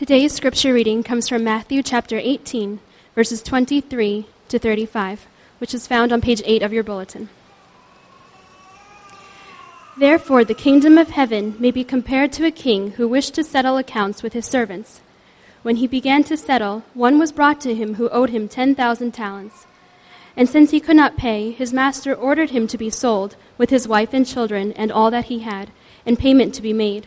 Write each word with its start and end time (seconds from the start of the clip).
Today's 0.00 0.32
scripture 0.32 0.72
reading 0.72 1.02
comes 1.02 1.28
from 1.28 1.44
Matthew 1.44 1.82
chapter 1.82 2.16
18, 2.16 2.80
verses 3.14 3.42
23 3.42 4.24
to 4.48 4.58
35, 4.58 5.26
which 5.58 5.74
is 5.74 5.86
found 5.86 6.10
on 6.10 6.22
page 6.22 6.40
8 6.46 6.62
of 6.62 6.72
your 6.72 6.82
bulletin. 6.82 7.28
Therefore, 9.98 10.42
the 10.42 10.54
kingdom 10.54 10.96
of 10.96 11.10
heaven 11.10 11.54
may 11.58 11.70
be 11.70 11.84
compared 11.84 12.32
to 12.32 12.46
a 12.46 12.50
king 12.50 12.92
who 12.92 13.06
wished 13.06 13.34
to 13.34 13.44
settle 13.44 13.76
accounts 13.76 14.22
with 14.22 14.32
his 14.32 14.46
servants. 14.46 15.02
When 15.60 15.76
he 15.76 15.86
began 15.86 16.24
to 16.24 16.36
settle, 16.38 16.82
one 16.94 17.18
was 17.18 17.30
brought 17.30 17.60
to 17.60 17.74
him 17.74 17.96
who 17.96 18.08
owed 18.08 18.30
him 18.30 18.48
10,000 18.48 19.12
talents. 19.12 19.66
And 20.34 20.48
since 20.48 20.70
he 20.70 20.80
could 20.80 20.96
not 20.96 21.18
pay, 21.18 21.50
his 21.50 21.74
master 21.74 22.14
ordered 22.14 22.52
him 22.52 22.66
to 22.68 22.78
be 22.78 22.88
sold, 22.88 23.36
with 23.58 23.68
his 23.68 23.86
wife 23.86 24.14
and 24.14 24.26
children 24.26 24.72
and 24.72 24.90
all 24.90 25.10
that 25.10 25.26
he 25.26 25.40
had, 25.40 25.70
and 26.06 26.18
payment 26.18 26.54
to 26.54 26.62
be 26.62 26.72
made. 26.72 27.06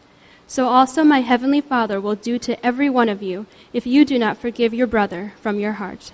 So 0.51 0.67
also 0.67 1.05
my 1.05 1.21
heavenly 1.21 1.61
Father 1.61 2.01
will 2.01 2.15
do 2.15 2.37
to 2.39 2.59
every 2.59 2.89
one 2.89 3.07
of 3.07 3.23
you 3.23 3.45
if 3.71 3.87
you 3.87 4.03
do 4.03 4.19
not 4.19 4.35
forgive 4.35 4.73
your 4.73 4.85
brother 4.85 5.31
from 5.39 5.61
your 5.61 5.71
heart. 5.71 6.11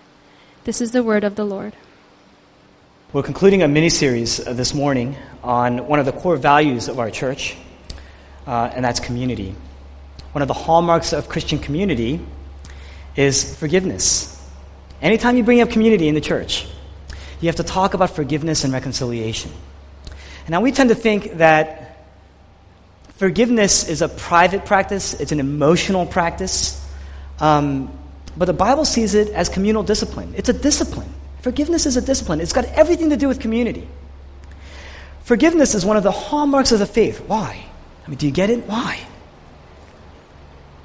This 0.64 0.80
is 0.80 0.92
the 0.92 1.02
word 1.02 1.24
of 1.24 1.34
the 1.36 1.44
Lord. 1.44 1.74
We're 3.14 3.24
concluding 3.24 3.64
a 3.64 3.68
mini 3.68 3.90
series 3.90 4.38
this 4.38 4.76
morning 4.76 5.16
on 5.42 5.88
one 5.88 5.98
of 5.98 6.06
the 6.06 6.12
core 6.12 6.38
values 6.38 6.88
of 6.88 7.00
our 7.00 7.10
church, 7.10 7.58
uh, 8.46 8.70
and 8.76 8.86
that's 8.86 9.00
community. 9.00 9.56
One 10.34 10.44
of 10.44 10.48
the 10.48 10.54
hallmarks 10.54 11.14
of 11.14 11.30
Christian 11.30 11.58
community 11.58 12.20
is 13.16 13.58
forgiveness. 13.58 14.40
Anytime 15.02 15.36
you 15.38 15.44
bring 15.44 15.62
up 15.62 15.72
community 15.72 16.08
in 16.08 16.14
the 16.14 16.22
church, 16.22 16.68
you 17.42 17.48
have 17.48 17.56
to 17.56 17.64
talk 17.64 17.96
about 17.96 18.12
forgiveness 18.12 18.64
and 18.64 18.72
reconciliation. 18.72 19.50
Now 20.48 20.62
we 20.62 20.72
tend 20.72 20.90
to 20.90 20.96
think 20.96 21.38
that 21.38 21.87
forgiveness 23.18 23.88
is 23.88 24.02
a 24.02 24.10
private 24.10 24.66
practice, 24.66 25.14
it's 25.16 25.32
an 25.32 25.40
emotional 25.40 26.06
practice. 26.06 26.84
Um, 27.40 27.92
but 28.36 28.46
the 28.46 28.54
Bible 28.54 28.86
sees 28.86 29.16
it 29.16 29.30
as 29.30 29.50
communal 29.50 29.84
discipline. 29.84 30.34
It's 30.38 30.50
a 30.50 30.54
discipline. 30.54 31.14
Forgiveness 31.42 31.86
is 31.86 31.98
a 31.98 32.02
discipline, 32.02 32.42
it's 32.42 32.54
got 32.54 32.66
everything 32.66 33.10
to 33.10 33.18
do 33.18 33.28
with 33.28 33.40
community. 33.40 33.88
Forgiveness 35.24 35.76
is 35.76 35.86
one 35.86 35.98
of 35.98 36.04
the 36.04 36.12
hallmarks 36.12 36.72
of 36.72 36.80
the 36.80 36.86
faith. 36.86 37.20
Why? 37.28 37.66
I 38.06 38.10
mean, 38.10 38.18
do 38.18 38.26
you 38.26 38.32
get 38.32 38.50
it? 38.50 38.66
Why? 38.66 39.00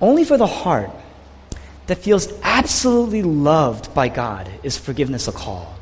Only 0.00 0.24
for 0.24 0.36
the 0.36 0.48
heart 0.48 0.90
that 1.86 1.98
feels 1.98 2.28
absolutely 2.42 3.22
loved 3.22 3.94
by 3.94 4.08
God 4.08 4.50
is 4.62 4.76
forgiveness 4.76 5.28
a 5.28 5.32
call. 5.32 5.76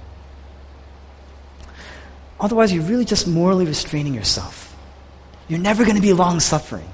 Otherwise, 2.38 2.72
you're 2.72 2.84
really 2.84 3.04
just 3.04 3.26
morally 3.26 3.64
restraining 3.64 4.14
yourself. 4.14 4.69
You're 5.50 5.58
never 5.58 5.82
going 5.84 5.96
to 5.96 6.02
be 6.02 6.12
long 6.12 6.38
suffering. 6.38 6.88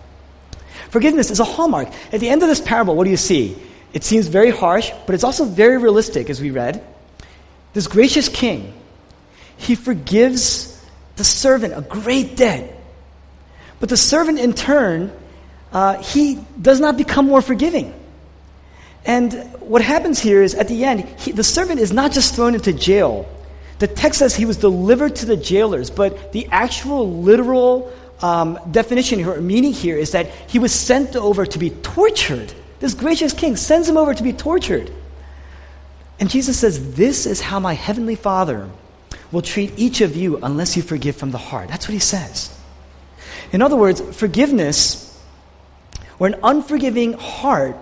Forgiveness 0.88 1.30
is 1.30 1.40
a 1.40 1.44
hallmark. 1.44 1.88
At 2.10 2.20
the 2.20 2.30
end 2.30 2.42
of 2.42 2.48
this 2.48 2.60
parable, 2.60 2.96
what 2.96 3.04
do 3.04 3.10
you 3.10 3.18
see? 3.18 3.54
It 3.92 4.02
seems 4.02 4.28
very 4.28 4.50
harsh, 4.50 4.90
but 5.04 5.14
it's 5.14 5.24
also 5.24 5.44
very 5.44 5.76
realistic, 5.76 6.30
as 6.30 6.40
we 6.40 6.50
read. 6.50 6.82
This 7.74 7.86
gracious 7.86 8.30
king, 8.30 8.72
he 9.58 9.74
forgives 9.74 10.82
the 11.16 11.24
servant 11.24 11.74
a 11.76 11.82
great 11.82 12.36
debt. 12.36 12.72
But 13.78 13.90
the 13.90 13.96
servant, 13.98 14.38
in 14.38 14.54
turn, 14.54 15.12
uh, 15.70 16.02
he 16.02 16.42
does 16.60 16.80
not 16.80 16.96
become 16.96 17.26
more 17.26 17.42
forgiving. 17.42 17.92
And 19.04 19.34
what 19.60 19.82
happens 19.82 20.18
here 20.18 20.42
is 20.42 20.54
at 20.54 20.68
the 20.68 20.84
end, 20.84 21.04
he, 21.20 21.32
the 21.32 21.44
servant 21.44 21.80
is 21.80 21.92
not 21.92 22.12
just 22.12 22.34
thrown 22.34 22.54
into 22.54 22.72
jail. 22.72 23.28
The 23.80 23.86
text 23.86 24.20
says 24.20 24.34
he 24.34 24.46
was 24.46 24.56
delivered 24.56 25.16
to 25.16 25.26
the 25.26 25.36
jailers, 25.36 25.90
but 25.90 26.32
the 26.32 26.48
actual 26.50 27.20
literal 27.20 27.92
um, 28.22 28.58
definition 28.70 29.24
or 29.24 29.40
meaning 29.40 29.72
here 29.72 29.96
is 29.96 30.12
that 30.12 30.26
he 30.48 30.58
was 30.58 30.72
sent 30.72 31.16
over 31.16 31.44
to 31.44 31.58
be 31.58 31.70
tortured. 31.70 32.52
This 32.80 32.94
gracious 32.94 33.32
king 33.32 33.56
sends 33.56 33.88
him 33.88 33.96
over 33.96 34.14
to 34.14 34.22
be 34.22 34.32
tortured. 34.32 34.90
And 36.18 36.30
Jesus 36.30 36.58
says, 36.58 36.94
This 36.94 37.26
is 37.26 37.40
how 37.40 37.60
my 37.60 37.74
heavenly 37.74 38.14
Father 38.14 38.70
will 39.32 39.42
treat 39.42 39.72
each 39.76 40.00
of 40.00 40.16
you 40.16 40.38
unless 40.42 40.76
you 40.76 40.82
forgive 40.82 41.16
from 41.16 41.30
the 41.30 41.38
heart. 41.38 41.68
That's 41.68 41.88
what 41.88 41.92
he 41.92 42.00
says. 42.00 42.56
In 43.52 43.62
other 43.62 43.76
words, 43.76 44.00
forgiveness, 44.16 45.02
or 46.18 46.26
an 46.26 46.36
unforgiving 46.42 47.12
heart, 47.14 47.76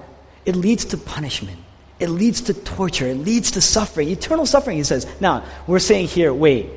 it 0.44 0.56
leads 0.56 0.86
to 0.86 0.98
punishment. 0.98 1.58
It 2.00 2.08
leads 2.08 2.42
to 2.42 2.54
torture. 2.54 3.06
It 3.06 3.18
leads 3.18 3.52
to 3.52 3.60
suffering, 3.60 4.08
eternal 4.08 4.46
suffering, 4.46 4.76
he 4.76 4.84
says. 4.84 5.06
Now, 5.20 5.44
we're 5.66 5.78
saying 5.78 6.08
here, 6.08 6.34
wait, 6.34 6.70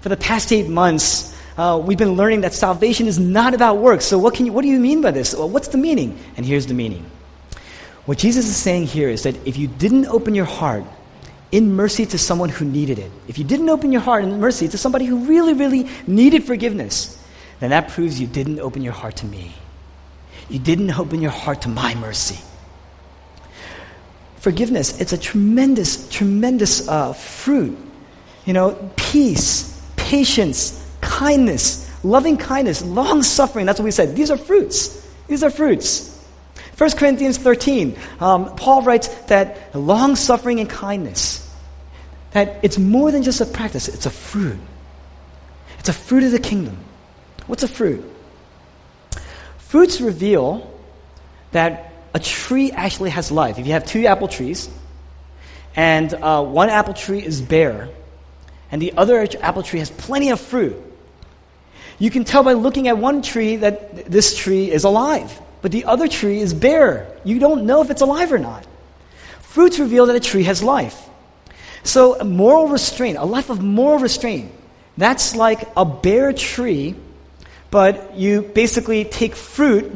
for 0.00 0.08
the 0.08 0.16
past 0.16 0.52
eight 0.52 0.68
months, 0.68 1.33
uh, 1.56 1.80
we've 1.84 1.98
been 1.98 2.14
learning 2.14 2.40
that 2.40 2.52
salvation 2.52 3.06
is 3.06 3.18
not 3.18 3.54
about 3.54 3.78
works. 3.78 4.04
So, 4.04 4.18
what, 4.18 4.34
can 4.34 4.46
you, 4.46 4.52
what 4.52 4.62
do 4.62 4.68
you 4.68 4.80
mean 4.80 5.02
by 5.02 5.12
this? 5.12 5.34
Well, 5.34 5.48
what's 5.48 5.68
the 5.68 5.78
meaning? 5.78 6.18
And 6.36 6.44
here's 6.44 6.66
the 6.66 6.74
meaning. 6.74 7.08
What 8.06 8.18
Jesus 8.18 8.46
is 8.46 8.56
saying 8.56 8.86
here 8.86 9.08
is 9.08 9.22
that 9.22 9.36
if 9.46 9.56
you 9.56 9.68
didn't 9.68 10.06
open 10.06 10.34
your 10.34 10.44
heart 10.44 10.84
in 11.52 11.74
mercy 11.74 12.04
to 12.06 12.18
someone 12.18 12.48
who 12.48 12.64
needed 12.64 12.98
it, 12.98 13.10
if 13.28 13.38
you 13.38 13.44
didn't 13.44 13.68
open 13.68 13.92
your 13.92 14.02
heart 14.02 14.24
in 14.24 14.40
mercy 14.40 14.68
to 14.68 14.76
somebody 14.76 15.04
who 15.06 15.24
really, 15.26 15.54
really 15.54 15.88
needed 16.06 16.44
forgiveness, 16.44 17.22
then 17.60 17.70
that 17.70 17.88
proves 17.88 18.20
you 18.20 18.26
didn't 18.26 18.60
open 18.60 18.82
your 18.82 18.92
heart 18.92 19.16
to 19.16 19.26
me. 19.26 19.52
You 20.50 20.58
didn't 20.58 20.98
open 20.98 21.22
your 21.22 21.30
heart 21.30 21.62
to 21.62 21.68
my 21.68 21.94
mercy. 21.94 22.38
Forgiveness, 24.36 25.00
it's 25.00 25.14
a 25.14 25.18
tremendous, 25.18 26.06
tremendous 26.10 26.86
uh, 26.86 27.14
fruit. 27.14 27.78
You 28.44 28.52
know, 28.52 28.92
peace, 28.96 29.80
patience, 29.96 30.83
kindness, 31.04 31.88
loving 32.02 32.36
kindness, 32.36 32.84
long 32.84 33.22
suffering. 33.22 33.66
That's 33.66 33.78
what 33.78 33.84
we 33.84 33.90
said. 33.90 34.16
These 34.16 34.30
are 34.30 34.36
fruits. 34.36 35.06
These 35.28 35.44
are 35.44 35.50
fruits. 35.50 36.10
1 36.76 36.90
Corinthians 36.92 37.38
13, 37.38 37.96
um, 38.18 38.56
Paul 38.56 38.82
writes 38.82 39.08
that 39.26 39.74
long 39.76 40.16
suffering 40.16 40.58
and 40.58 40.68
kindness, 40.68 41.40
that 42.32 42.58
it's 42.64 42.78
more 42.78 43.12
than 43.12 43.22
just 43.22 43.40
a 43.40 43.46
practice, 43.46 43.86
it's 43.86 44.06
a 44.06 44.10
fruit. 44.10 44.58
It's 45.78 45.88
a 45.88 45.92
fruit 45.92 46.24
of 46.24 46.32
the 46.32 46.40
kingdom. 46.40 46.76
What's 47.46 47.62
a 47.62 47.68
fruit? 47.68 48.02
Fruits 49.58 50.00
reveal 50.00 50.72
that 51.52 51.92
a 52.12 52.18
tree 52.18 52.72
actually 52.72 53.10
has 53.10 53.30
life. 53.30 53.58
If 53.58 53.66
you 53.66 53.72
have 53.74 53.84
two 53.84 54.06
apple 54.06 54.28
trees, 54.28 54.68
and 55.76 56.12
uh, 56.12 56.42
one 56.42 56.70
apple 56.70 56.94
tree 56.94 57.22
is 57.22 57.40
bare, 57.40 57.88
and 58.72 58.82
the 58.82 58.94
other 58.96 59.28
apple 59.40 59.62
tree 59.62 59.78
has 59.78 59.90
plenty 59.90 60.30
of 60.30 60.40
fruit, 60.40 60.76
you 61.98 62.10
can 62.10 62.24
tell 62.24 62.42
by 62.42 62.54
looking 62.54 62.88
at 62.88 62.98
one 62.98 63.22
tree 63.22 63.56
that 63.56 64.06
this 64.10 64.36
tree 64.36 64.70
is 64.70 64.84
alive, 64.84 65.40
but 65.62 65.72
the 65.72 65.84
other 65.84 66.08
tree 66.08 66.40
is 66.40 66.52
bare. 66.52 67.06
You 67.24 67.38
don't 67.38 67.66
know 67.66 67.82
if 67.82 67.90
it's 67.90 68.02
alive 68.02 68.32
or 68.32 68.38
not. 68.38 68.66
Fruits 69.40 69.78
reveal 69.78 70.06
that 70.06 70.16
a 70.16 70.20
tree 70.20 70.42
has 70.44 70.62
life. 70.62 71.00
So, 71.84 72.18
moral 72.24 72.68
restraint, 72.68 73.18
a 73.18 73.24
life 73.24 73.50
of 73.50 73.62
moral 73.62 73.98
restraint, 73.98 74.50
that's 74.96 75.36
like 75.36 75.68
a 75.76 75.84
bare 75.84 76.32
tree, 76.32 76.94
but 77.70 78.16
you 78.16 78.42
basically 78.42 79.04
take 79.04 79.34
fruit 79.34 79.92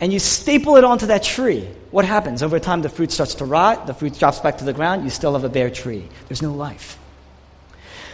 and 0.00 0.12
you 0.12 0.18
staple 0.18 0.76
it 0.76 0.84
onto 0.84 1.06
that 1.06 1.22
tree. 1.22 1.68
What 1.90 2.04
happens? 2.04 2.42
Over 2.42 2.58
time, 2.58 2.82
the 2.82 2.88
fruit 2.88 3.10
starts 3.10 3.36
to 3.36 3.44
rot, 3.44 3.86
the 3.86 3.94
fruit 3.94 4.18
drops 4.18 4.40
back 4.40 4.58
to 4.58 4.64
the 4.64 4.72
ground, 4.72 5.04
you 5.04 5.10
still 5.10 5.32
have 5.32 5.44
a 5.44 5.48
bare 5.48 5.70
tree. 5.70 6.08
There's 6.28 6.42
no 6.42 6.52
life. 6.52 6.98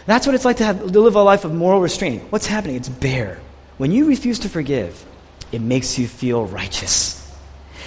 That's 0.05 0.25
what 0.25 0.35
it's 0.35 0.45
like 0.45 0.57
to, 0.57 0.65
have, 0.65 0.79
to 0.79 0.99
live 0.99 1.15
a 1.15 1.23
life 1.23 1.45
of 1.45 1.53
moral 1.53 1.81
restraint. 1.81 2.23
What's 2.31 2.47
happening? 2.47 2.75
It's 2.75 2.89
bare. 2.89 3.39
When 3.77 3.91
you 3.91 4.05
refuse 4.05 4.39
to 4.39 4.49
forgive, 4.49 5.05
it 5.51 5.61
makes 5.61 5.97
you 5.97 6.07
feel 6.07 6.45
righteous. 6.45 7.17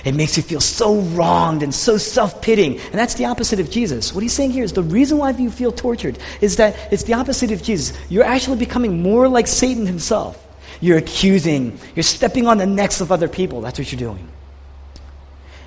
It 0.05 0.15
makes 0.15 0.37
you 0.37 0.43
feel 0.43 0.61
so 0.61 1.01
wronged 1.01 1.63
and 1.63 1.75
so 1.75 1.97
self 1.97 2.43
pitying. 2.43 2.79
And 2.79 2.95
that's 2.95 3.15
the 3.15 3.25
opposite 3.27 3.61
of 3.61 3.71
Jesus. 3.71 4.13
What 4.13 4.23
he's 4.23 4.33
saying 4.33 4.51
here 4.51 4.65
is 4.65 4.73
the 4.73 4.83
reason 4.83 5.19
why 5.19 5.31
you 5.31 5.51
feel 5.51 5.73
tortured 5.73 6.19
is 6.41 6.57
that 6.57 6.93
it's 6.93 7.05
the 7.05 7.15
opposite 7.15 7.51
of 7.53 7.63
Jesus. 7.63 7.97
You're 8.09 8.25
actually 8.25 8.59
becoming 8.59 9.03
more 9.03 9.29
like 9.29 9.47
Satan 9.47 9.87
himself. 9.87 10.41
You're 10.81 10.99
accusing, 10.99 11.79
you're 11.95 12.03
stepping 12.03 12.47
on 12.47 12.59
the 12.59 12.67
necks 12.67 13.01
of 13.01 13.13
other 13.13 13.29
people. 13.29 13.61
That's 13.61 13.79
what 13.79 13.91
you're 13.91 13.99
doing. 13.99 14.29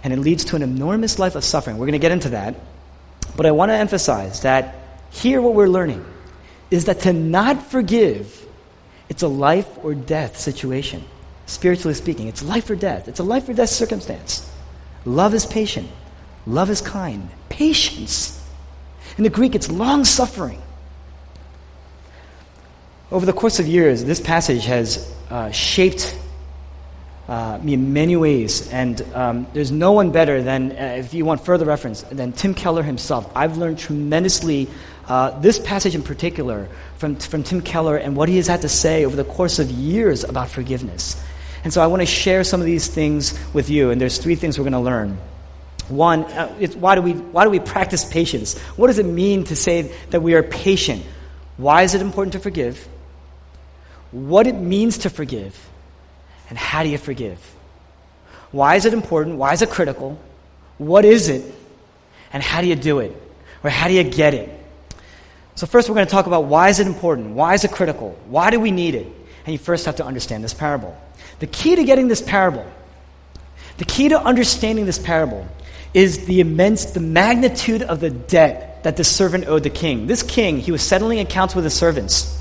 And 0.04 0.14
it 0.14 0.20
leads 0.20 0.46
to 0.46 0.56
an 0.56 0.62
enormous 0.62 1.18
life 1.18 1.36
of 1.36 1.44
suffering. 1.44 1.78
We're 1.78 1.88
going 1.88 1.94
to 1.94 2.00
get 2.00 2.12
into 2.12 2.30
that. 2.30 2.56
But 3.36 3.46
I 3.46 3.52
want 3.52 3.70
to 3.70 3.76
emphasize 3.76 4.42
that 4.42 4.76
here 5.10 5.42
what 5.42 5.54
we're 5.54 5.68
learning 5.68 6.06
is 6.70 6.86
that 6.86 7.02
to 7.02 7.14
not 7.14 7.64
forgive, 7.64 8.46
it's 9.10 9.24
a 9.24 9.28
life 9.28 9.68
or 9.84 9.94
death 9.94 10.38
situation 10.38 11.04
spiritually 11.46 11.94
speaking. 11.94 12.28
It's 12.28 12.44
life 12.44 12.70
or 12.70 12.76
death. 12.76 13.08
It's 13.08 13.20
a 13.20 13.24
life 13.24 13.50
or 13.50 13.54
death 13.54 13.70
circumstance. 13.70 14.52
Love 15.06 15.34
is 15.34 15.46
patient. 15.46 15.90
Love 16.46 16.70
is 16.70 16.82
kind. 16.82 17.30
Patience. 17.50 18.44
In 19.18 19.24
the 19.24 19.30
Greek, 19.30 19.56
it's 19.56 19.72
long 19.72 20.06
suffering. 20.06 20.62
Over 23.12 23.26
the 23.26 23.34
course 23.34 23.60
of 23.60 23.68
years, 23.68 24.04
this 24.04 24.20
passage 24.20 24.66
has 24.66 25.14
uh, 25.30 25.50
shaped 25.52 26.18
uh, 27.28 27.60
me 27.62 27.74
in 27.74 27.94
many 27.94 28.16
ways, 28.16 28.70
and 28.72 29.02
um, 29.14 29.48
there's 29.54 29.72
no 29.72 29.92
one 29.92 30.12
better 30.12 30.42
than, 30.42 30.72
uh, 30.72 30.96
if 30.98 31.14
you 31.14 31.26
want 31.26 31.44
further 31.44 31.66
reference, 31.66 32.02
than 32.04 32.32
Tim 32.32 32.54
Keller 32.54 32.84
himself. 32.84 33.30
I've 33.36 33.58
learned 33.58 33.80
tremendously 33.80 34.70
uh, 35.08 35.38
this 35.40 35.60
passage 35.60 35.96
in 35.96 36.04
particular 36.04 36.70
from, 36.98 37.18
from 37.18 37.44
Tim 37.44 37.62
Keller 37.62 37.98
and 37.98 38.16
what 38.16 38.30
he 38.30 38.38
has 38.38 38.48
had 38.48 38.62
to 38.62 38.70
say 38.70 39.06
over 39.06 39.16
the 39.16 39.24
course 39.24 39.60
of 39.60 39.70
years 39.70 40.24
about 40.24 40.50
forgiveness. 40.50 41.22
And 41.64 41.74
so 41.74 41.82
I 41.82 41.88
want 41.88 42.02
to 42.02 42.06
share 42.06 42.44
some 42.44 42.62
of 42.62 42.66
these 42.66 42.88
things 42.88 43.38
with 43.54 43.70
you, 43.70 43.92
and 43.92 44.00
there's 44.00 44.18
three 44.18 44.36
things 44.36 44.58
we're 44.58 44.64
going 44.64 44.74
to 44.74 44.80
learn. 44.80 45.18
One, 45.90 46.24
uh, 46.26 46.48
why, 46.76 46.96
do 46.96 47.02
we, 47.02 47.14
why 47.14 47.44
do 47.44 47.50
we 47.50 47.60
practice 47.60 48.06
patience? 48.06 48.58
What 48.78 48.88
does 48.88 49.00
it 49.00 49.06
mean 49.06 49.46
to 49.46 49.56
say 49.56 49.94
that 50.12 50.22
we 50.22 50.34
are 50.34 50.44
patient? 50.44 51.06
Why 51.58 51.84
is 51.84 51.96
it 51.96 52.02
important 52.02 52.34
to 52.34 52.40
forgive? 52.40 52.88
What 54.12 54.48
it 54.48 54.56
means 54.56 55.00
to 55.00 55.10
forgive? 55.10 55.58
And 56.50 56.58
how 56.58 56.84
do 56.84 56.90
you 56.90 56.98
forgive? 56.98 57.40
Why 58.52 58.76
is 58.76 58.86
it 58.86 58.94
important? 58.94 59.38
Why 59.38 59.54
is 59.54 59.62
it 59.62 59.70
critical? 59.70 60.20
What 60.78 61.06
is 61.06 61.30
it? 61.30 61.44
And 62.32 62.42
how 62.42 62.62
do 62.62 62.68
you 62.68 62.76
do 62.76 63.00
it? 63.00 63.16
Or 63.64 63.70
how 63.70 63.88
do 63.88 63.94
you 63.94 64.04
get 64.04 64.34
it? 64.34 64.50
So, 65.56 65.66
first, 65.66 65.90
we're 65.90 65.96
going 65.96 66.06
to 66.06 66.12
talk 66.12 66.28
about 66.28 66.46
why 66.46 66.70
is 66.70 66.80
it 66.80 66.88
important? 66.88 67.32
Why 67.32 67.56
is 67.56 67.64
it 67.64 67.72
critical? 67.72 68.18
Why 68.28 68.52
do 68.52 68.60
we 68.60 68.72
need 68.72 68.96
it? 68.96 69.08
And 69.46 69.54
you 69.54 69.58
first 69.58 69.86
have 69.86 69.96
to 69.96 70.06
understand 70.06 70.44
this 70.44 70.54
parable. 70.54 70.96
The 71.40 71.48
key 71.48 71.76
to 71.76 71.84
getting 71.84 72.08
this 72.08 72.22
parable, 72.22 72.66
the 73.78 73.86
key 73.86 74.10
to 74.10 74.20
understanding 74.20 74.86
this 74.86 75.00
parable, 75.00 75.48
is 75.94 76.26
the 76.26 76.42
immense, 76.42 76.86
the 76.86 77.00
magnitude 77.00 77.82
of 77.82 78.00
the 78.00 78.10
debt 78.10 78.84
that 78.84 78.98
the 78.98 79.04
servant 79.04 79.48
owed 79.48 79.64
the 79.64 79.70
king. 79.70 80.06
This 80.06 80.22
king, 80.22 80.60
he 80.60 80.72
was 80.72 80.84
settling 80.84 81.20
accounts 81.20 81.56
with 81.56 81.64
his 81.64 81.74
servants. 81.74 82.37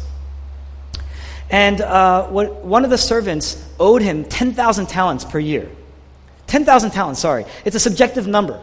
And 1.50 1.80
uh, 1.80 2.26
what, 2.26 2.64
one 2.64 2.84
of 2.84 2.90
the 2.90 2.98
servants 2.98 3.62
owed 3.78 4.02
him 4.02 4.24
10,000 4.24 4.86
talents 4.86 5.24
per 5.24 5.38
year. 5.38 5.70
10,000 6.48 6.90
talents, 6.90 7.20
sorry. 7.20 7.44
It's 7.64 7.76
a 7.76 7.80
subjective 7.80 8.26
number. 8.26 8.62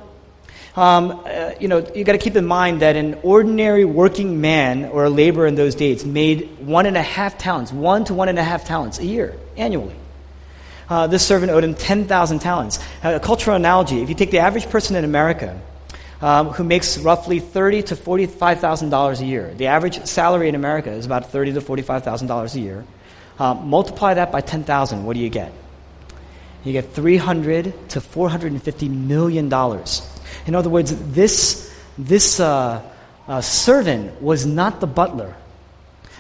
Um, 0.76 1.22
uh, 1.26 1.52
you 1.60 1.68
know, 1.68 1.86
you 1.94 2.04
got 2.04 2.14
to 2.14 2.18
keep 2.18 2.36
in 2.36 2.46
mind 2.46 2.82
that 2.82 2.96
an 2.96 3.20
ordinary 3.24 3.86
working 3.86 4.42
man 4.42 4.86
or 4.86 5.06
a 5.06 5.10
laborer 5.10 5.46
in 5.46 5.56
those 5.56 5.76
days 5.76 6.06
made 6.06 6.60
one 6.60 6.86
and 6.86 6.98
a 6.98 7.02
half 7.02 7.38
talents, 7.38 7.72
one 7.72 8.06
to 8.06 8.14
one 8.14 8.28
and 8.28 8.40
a 8.40 8.44
half 8.44 8.66
talents 8.66 9.00
a 9.00 9.06
year, 9.06 9.38
annually 9.56 9.96
uh, 10.90 11.08
this 11.08 11.26
servant 11.26 11.52
owed 11.52 11.64
him 11.64 11.74
10,000 11.74 12.40
talents. 12.40 12.80
A 13.04 13.20
cultural 13.20 13.56
analogy 13.56 14.02
if 14.02 14.10
you 14.10 14.16
take 14.16 14.32
the 14.32 14.40
average 14.40 14.70
person 14.70 14.96
in 14.96 15.04
America 15.04 15.60
um, 16.24 16.48
who 16.52 16.64
makes 16.64 16.98
roughly 16.98 17.40
thirty 17.40 17.84
to 17.84 17.96
$45,000 17.98 19.20
a 19.20 19.26
year, 19.26 19.54
the 19.58 19.68
average 19.68 20.06
salary 20.06 20.48
in 20.48 20.56
America 20.56 20.90
is 20.90 21.06
about 21.06 21.30
thirty 21.30 21.52
to 21.52 21.60
$45,000 21.60 22.56
a 22.56 22.60
year. 22.60 22.86
Uh, 23.38 23.54
multiply 23.54 24.14
that 24.14 24.32
by 24.32 24.40
10,000, 24.40 25.04
what 25.04 25.16
do 25.16 25.20
you 25.20 25.30
get? 25.30 25.52
You 26.64 26.72
get 26.72 26.94
300 26.94 27.90
to 27.90 28.00
450 28.00 28.88
million 28.88 29.50
dollars. 29.50 30.10
In 30.48 30.56
other 30.56 30.70
words, 30.70 30.96
this, 31.12 31.70
this 31.98 32.40
uh, 32.40 32.82
uh, 33.28 33.42
servant 33.42 34.22
was 34.22 34.46
not 34.46 34.80
the 34.80 34.88
butler. 34.88 35.36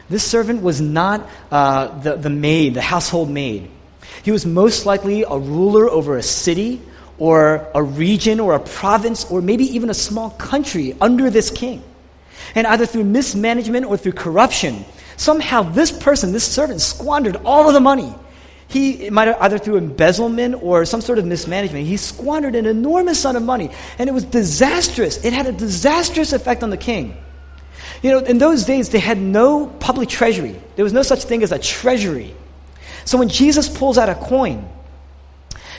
This 0.10 0.30
servant 0.30 0.62
was 0.62 0.82
not 0.82 1.30
uh, 1.50 1.98
the, 2.00 2.18
the 2.18 2.30
maid, 2.30 2.74
the 2.74 2.82
household 2.82 3.30
maid. 3.30 3.70
He 4.24 4.32
was 4.32 4.46
most 4.46 4.86
likely 4.86 5.24
a 5.24 5.38
ruler 5.38 5.90
over 5.90 6.18
a 6.18 6.24
city 6.24 6.82
or 7.24 7.66
a 7.74 7.81
region 7.81 8.42
or 8.42 8.54
a 8.54 8.60
province 8.60 9.24
or 9.31 9.42
maybe 9.42 9.64
even 9.64 9.90
a 9.90 9.94
small 9.94 10.31
country 10.31 10.94
under 11.00 11.30
this 11.30 11.50
king. 11.50 11.81
And 12.54 12.68
either 12.68 12.86
through 12.86 13.06
mismanagement 13.06 13.86
or 13.86 13.96
through 13.96 14.12
corruption, 14.12 14.84
somehow 15.16 15.64
this 15.64 15.90
person, 15.90 16.34
this 16.34 16.44
servant, 16.44 16.81
squandered 16.81 17.38
all 17.46 17.70
of 17.70 17.74
the 17.74 17.80
money. 17.80 18.14
He 18.68 19.10
might 19.10 19.30
have 19.30 19.38
either 19.40 19.58
through 19.58 19.78
embezzlement 19.78 20.62
or 20.62 20.84
some 20.84 21.00
sort 21.00 21.18
of 21.18 21.24
mismanagement, 21.24 21.88
he 21.88 21.96
squandered 21.96 22.56
an 22.56 22.66
enormous 22.66 23.22
sum 23.22 23.38
of 23.38 23.44
money. 23.44 23.72
And 23.98 24.10
it 24.10 24.12
was 24.12 24.25
disastrous. 24.25 25.24
It 25.24 25.31
had 25.31 25.48
a 25.48 25.54
disastrous 25.54 26.34
effect 26.34 26.62
on 26.62 26.72
the 26.72 26.78
king. 26.78 27.16
You 28.02 28.12
know, 28.12 28.20
in 28.20 28.38
those 28.38 28.66
days, 28.66 28.90
they 28.90 29.00
had 29.00 29.18
no 29.18 29.68
public 29.68 30.10
treasury. 30.10 30.60
There 30.75 30.84
was 30.84 30.92
no 30.92 31.04
such 31.04 31.24
thing 31.24 31.42
as 31.42 31.54
a 31.54 31.60
treasury. 31.60 32.36
So 33.06 33.18
when 33.18 33.30
Jesus 33.30 33.70
pulls 33.70 33.98
out 33.98 34.10
a 34.10 34.16
coin 34.16 34.68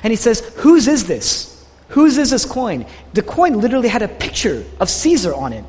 and 0.05 0.11
he 0.11 0.17
says, 0.17 0.41
Whose 0.59 0.87
is 0.87 1.06
this? 1.06 1.51
Whose 1.89 2.19
is 2.19 2.31
this 2.31 2.45
coin? 2.45 2.87
The 3.15 3.23
coin 3.23 3.61
literally 3.61 3.89
had 3.89 4.03
a 4.03 4.09
picture 4.09 4.65
of 4.79 4.91
Caesar 4.91 5.35
on 5.35 5.53
it. 5.55 5.65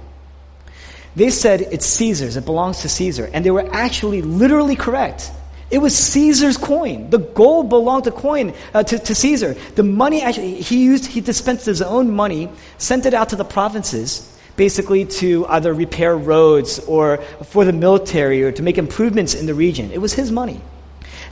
They 1.16 1.30
said, 1.30 1.62
It's 1.62 1.86
Caesar's, 1.86 2.36
it 2.36 2.46
belongs 2.46 2.82
to 2.82 2.90
Caesar. 2.90 3.30
And 3.32 3.46
they 3.46 3.52
were 3.52 3.68
actually 3.74 4.22
literally 4.22 4.76
correct. 4.76 5.32
It 5.72 5.80
was 5.80 5.98
Caesar's 5.98 6.58
coin. 6.58 7.10
The 7.10 7.18
gold 7.18 7.70
belonged 7.70 8.04
to 8.04 8.12
coin 8.12 8.54
uh, 8.74 8.84
to, 8.84 9.00
to 9.00 9.16
Caesar. 9.16 9.56
The 9.76 9.84
money 9.84 10.22
actually 10.22 10.62
he 10.62 10.84
used 10.84 11.06
he 11.08 11.22
dispensed 11.22 11.66
his 11.66 11.82
own 11.82 12.12
money, 12.12 12.50
sent 12.78 13.06
it 13.06 13.14
out 13.14 13.30
to 13.30 13.36
the 13.36 13.46
provinces, 13.46 14.32
basically 14.58 15.06
to 15.06 15.48
either 15.48 15.74
repair 15.74 16.16
roads 16.16 16.80
or 16.80 17.18
for 17.46 17.66
the 17.66 17.74
military 17.74 18.44
or 18.44 18.52
to 18.52 18.62
make 18.62 18.78
improvements 18.78 19.34
in 19.34 19.48
the 19.48 19.56
region. 19.56 19.92
It 19.92 20.02
was 20.02 20.14
his 20.14 20.32
money. 20.32 20.62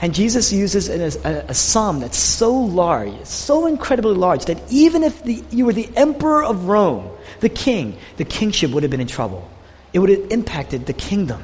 And 0.00 0.14
Jesus 0.14 0.52
uses 0.52 0.88
a, 0.88 1.26
a, 1.26 1.44
a 1.48 1.54
sum 1.54 2.00
that's 2.00 2.18
so 2.18 2.54
large, 2.54 3.24
so 3.24 3.66
incredibly 3.66 4.14
large, 4.14 4.46
that 4.46 4.60
even 4.70 5.02
if 5.02 5.22
the, 5.22 5.42
you 5.50 5.66
were 5.66 5.72
the 5.72 5.88
emperor 5.96 6.44
of 6.44 6.66
Rome, 6.66 7.10
the 7.40 7.48
king, 7.48 7.96
the 8.16 8.24
kingship 8.24 8.70
would 8.72 8.82
have 8.82 8.90
been 8.90 9.00
in 9.00 9.06
trouble. 9.06 9.48
It 9.92 10.00
would 10.00 10.10
have 10.10 10.30
impacted 10.30 10.86
the 10.86 10.92
kingdom. 10.92 11.42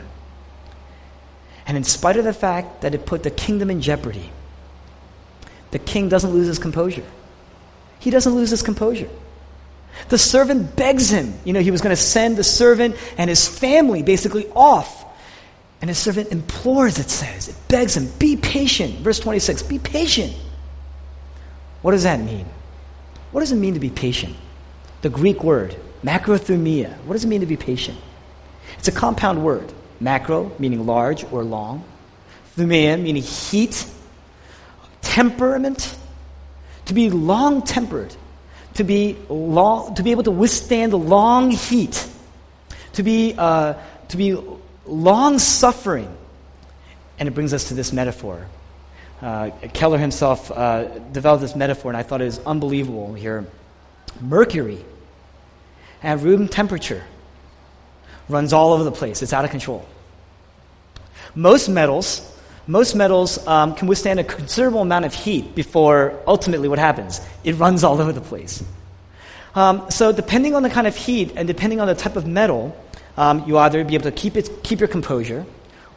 And 1.66 1.76
in 1.76 1.84
spite 1.84 2.16
of 2.16 2.24
the 2.24 2.32
fact 2.32 2.80
that 2.80 2.94
it 2.94 3.06
put 3.06 3.22
the 3.22 3.30
kingdom 3.30 3.70
in 3.70 3.80
jeopardy, 3.80 4.30
the 5.70 5.78
king 5.78 6.08
doesn't 6.08 6.30
lose 6.30 6.48
his 6.48 6.58
composure. 6.58 7.04
He 8.00 8.10
doesn't 8.10 8.34
lose 8.34 8.50
his 8.50 8.62
composure. 8.62 9.08
The 10.08 10.18
servant 10.18 10.74
begs 10.74 11.10
him. 11.10 11.34
You 11.44 11.52
know, 11.52 11.60
he 11.60 11.70
was 11.70 11.80
going 11.80 11.94
to 11.94 12.02
send 12.02 12.36
the 12.36 12.44
servant 12.44 12.96
and 13.18 13.28
his 13.28 13.46
family 13.46 14.02
basically 14.02 14.48
off 14.50 14.99
and 15.80 15.88
his 15.88 15.98
servant 15.98 16.30
implores, 16.30 16.98
it 16.98 17.08
says, 17.08 17.48
it 17.48 17.56
begs 17.68 17.96
him, 17.96 18.08
be 18.18 18.36
patient. 18.36 18.96
Verse 19.00 19.18
26, 19.18 19.62
be 19.62 19.78
patient. 19.78 20.34
What 21.82 21.92
does 21.92 22.02
that 22.02 22.20
mean? 22.20 22.46
What 23.32 23.40
does 23.40 23.52
it 23.52 23.56
mean 23.56 23.74
to 23.74 23.80
be 23.80 23.90
patient? 23.90 24.36
The 25.02 25.08
Greek 25.08 25.42
word, 25.42 25.76
macrothumia. 26.04 26.96
What 27.04 27.14
does 27.14 27.24
it 27.24 27.28
mean 27.28 27.40
to 27.40 27.46
be 27.46 27.56
patient? 27.56 27.98
It's 28.78 28.88
a 28.88 28.92
compound 28.92 29.42
word. 29.42 29.72
Macro, 30.00 30.52
meaning 30.58 30.86
large 30.86 31.24
or 31.32 31.44
long. 31.44 31.84
Thumia, 32.56 33.00
meaning 33.00 33.22
heat. 33.22 33.86
Temperament, 35.00 35.96
to 36.86 36.94
be 36.94 37.10
long 37.10 37.62
tempered. 37.62 38.14
To 38.74 38.84
be, 38.84 39.16
long, 39.28 39.94
to 39.94 40.02
be 40.02 40.10
able 40.10 40.22
to 40.24 40.30
withstand 40.30 40.92
long 40.92 41.50
heat. 41.50 42.08
To 42.94 43.02
be, 43.02 43.34
uh, 43.36 43.74
to 44.08 44.16
be 44.16 44.36
long 44.90 45.38
suffering. 45.38 46.14
And 47.18 47.28
it 47.28 47.32
brings 47.32 47.52
us 47.54 47.68
to 47.68 47.74
this 47.74 47.92
metaphor. 47.92 48.46
Uh, 49.22 49.50
Keller 49.74 49.98
himself 49.98 50.50
uh, 50.50 50.84
developed 51.10 51.42
this 51.42 51.54
metaphor, 51.54 51.90
and 51.90 51.96
I 51.96 52.02
thought 52.02 52.22
it 52.22 52.26
was 52.26 52.38
unbelievable 52.40 53.12
here. 53.14 53.46
Mercury 54.20 54.82
at 56.02 56.20
room 56.20 56.48
temperature 56.48 57.04
runs 58.28 58.52
all 58.52 58.72
over 58.72 58.84
the 58.84 58.92
place, 58.92 59.22
it's 59.22 59.32
out 59.32 59.44
of 59.44 59.50
control. 59.50 59.86
Most 61.34 61.68
metals, 61.68 62.26
most 62.66 62.94
metals 62.94 63.46
um, 63.46 63.74
can 63.74 63.88
withstand 63.88 64.20
a 64.20 64.24
considerable 64.24 64.80
amount 64.80 65.04
of 65.04 65.12
heat 65.12 65.54
before 65.54 66.18
ultimately 66.26 66.68
what 66.68 66.78
happens? 66.78 67.20
It 67.44 67.56
runs 67.56 67.84
all 67.84 68.00
over 68.00 68.12
the 68.12 68.20
place. 68.20 68.64
Um, 69.54 69.90
so, 69.90 70.12
depending 70.12 70.54
on 70.54 70.62
the 70.62 70.70
kind 70.70 70.86
of 70.86 70.96
heat 70.96 71.32
and 71.36 71.46
depending 71.46 71.80
on 71.80 71.88
the 71.88 71.94
type 71.94 72.16
of 72.16 72.26
metal, 72.26 72.76
um, 73.16 73.44
you 73.46 73.58
either 73.58 73.84
be 73.84 73.94
able 73.94 74.04
to 74.04 74.12
keep, 74.12 74.36
it, 74.36 74.62
keep 74.62 74.80
your 74.80 74.88
composure 74.88 75.44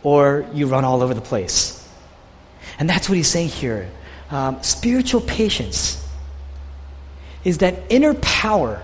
or 0.04 0.46
you 0.54 0.68
run 0.68 0.84
all 0.84 1.02
over 1.02 1.14
the 1.14 1.22
place. 1.22 1.80
And 2.80 2.90
that's 2.90 3.08
what 3.08 3.16
he's 3.16 3.28
saying 3.28 3.50
here. 3.50 3.90
Um, 4.30 4.62
spiritual 4.64 5.22
patience 5.22 6.04
is 7.44 7.60
that 7.60 7.76
inner 7.90 8.14
power 8.16 8.82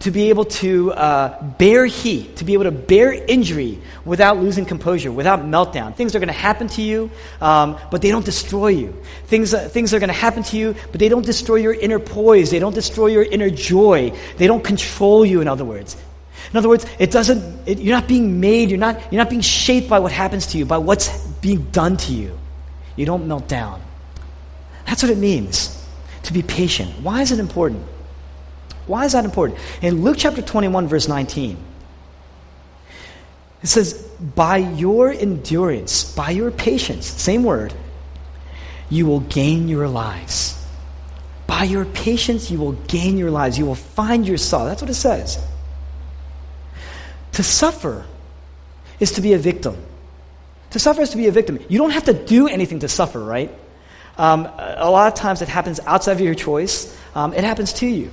to 0.00 0.10
be 0.10 0.28
able 0.28 0.44
to 0.44 0.92
uh, 0.92 1.42
bear 1.42 1.86
heat, 1.86 2.36
to 2.36 2.44
be 2.44 2.52
able 2.52 2.64
to 2.64 2.70
bear 2.70 3.12
injury 3.12 3.78
without 4.04 4.38
losing 4.38 4.66
composure, 4.66 5.10
without 5.10 5.40
meltdown. 5.40 5.94
Things 5.94 6.14
are 6.14 6.18
going 6.18 6.28
to 6.28 6.34
happen 6.34 6.68
to 6.68 6.82
you, 6.82 7.10
um, 7.40 7.78
but 7.90 8.02
they 8.02 8.10
don't 8.10 8.24
destroy 8.24 8.68
you. 8.68 8.94
Things, 9.26 9.54
uh, 9.54 9.68
things 9.68 9.94
are 9.94 9.98
going 9.98 10.08
to 10.08 10.14
happen 10.14 10.42
to 10.44 10.56
you, 10.56 10.74
but 10.90 11.00
they 11.00 11.08
don't 11.08 11.24
destroy 11.24 11.56
your 11.56 11.72
inner 11.72 11.98
poise. 11.98 12.50
They 12.50 12.58
don't 12.58 12.74
destroy 12.74 13.06
your 13.06 13.22
inner 13.22 13.48
joy. 13.48 14.12
They 14.36 14.46
don't 14.46 14.62
control 14.62 15.24
you, 15.24 15.40
in 15.40 15.48
other 15.48 15.64
words. 15.64 15.96
In 16.52 16.56
other 16.56 16.68
words, 16.68 16.86
it 16.98 17.10
doesn't, 17.10 17.68
it, 17.68 17.78
you're 17.78 17.96
not 17.96 18.08
being 18.08 18.40
made, 18.40 18.70
you're 18.70 18.78
not, 18.78 19.00
you're 19.12 19.20
not 19.20 19.30
being 19.30 19.42
shaped 19.42 19.88
by 19.88 19.98
what 19.98 20.12
happens 20.12 20.46
to 20.48 20.58
you, 20.58 20.64
by 20.64 20.78
what's 20.78 21.26
being 21.40 21.62
done 21.70 21.96
to 21.96 22.12
you. 22.12 22.38
You 22.94 23.06
don't 23.06 23.26
melt 23.26 23.48
down. 23.48 23.82
That's 24.86 25.02
what 25.02 25.10
it 25.10 25.18
means 25.18 25.72
to 26.24 26.32
be 26.32 26.42
patient. 26.42 26.90
Why 27.02 27.22
is 27.22 27.32
it 27.32 27.38
important? 27.38 27.84
Why 28.86 29.04
is 29.04 29.12
that 29.12 29.24
important? 29.24 29.58
In 29.82 30.02
Luke 30.02 30.16
chapter 30.18 30.42
21, 30.42 30.86
verse 30.86 31.08
19, 31.08 31.56
it 33.62 33.66
says, 33.66 33.94
By 34.34 34.58
your 34.58 35.10
endurance, 35.10 36.14
by 36.14 36.30
your 36.30 36.50
patience, 36.50 37.06
same 37.06 37.42
word, 37.42 37.74
you 38.88 39.06
will 39.06 39.20
gain 39.20 39.68
your 39.68 39.88
lives. 39.88 40.64
By 41.46 41.64
your 41.64 41.84
patience, 41.84 42.50
you 42.50 42.58
will 42.58 42.72
gain 42.72 43.18
your 43.18 43.30
lives. 43.30 43.58
You 43.58 43.66
will 43.66 43.74
find 43.74 44.26
yourself. 44.26 44.68
That's 44.68 44.82
what 44.82 44.90
it 44.90 44.94
says. 44.94 45.44
To 47.36 47.42
suffer 47.42 48.06
is 48.98 49.12
to 49.12 49.20
be 49.20 49.34
a 49.34 49.38
victim. 49.38 49.76
To 50.70 50.78
suffer 50.78 51.02
is 51.02 51.10
to 51.10 51.18
be 51.18 51.26
a 51.26 51.30
victim. 51.30 51.58
You 51.68 51.76
don't 51.76 51.90
have 51.90 52.04
to 52.04 52.14
do 52.14 52.48
anything 52.48 52.78
to 52.78 52.88
suffer, 52.88 53.22
right? 53.22 53.52
Um, 54.16 54.46
a 54.46 54.90
lot 54.90 55.12
of 55.12 55.18
times 55.18 55.42
it 55.42 55.48
happens 55.48 55.78
outside 55.80 56.12
of 56.12 56.22
your 56.22 56.34
choice, 56.34 56.96
um, 57.14 57.34
it 57.34 57.44
happens 57.44 57.74
to 57.74 57.86
you. 57.86 58.10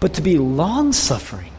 But 0.00 0.14
to 0.14 0.22
be 0.22 0.38
long 0.38 0.94
suffering, 0.94 1.52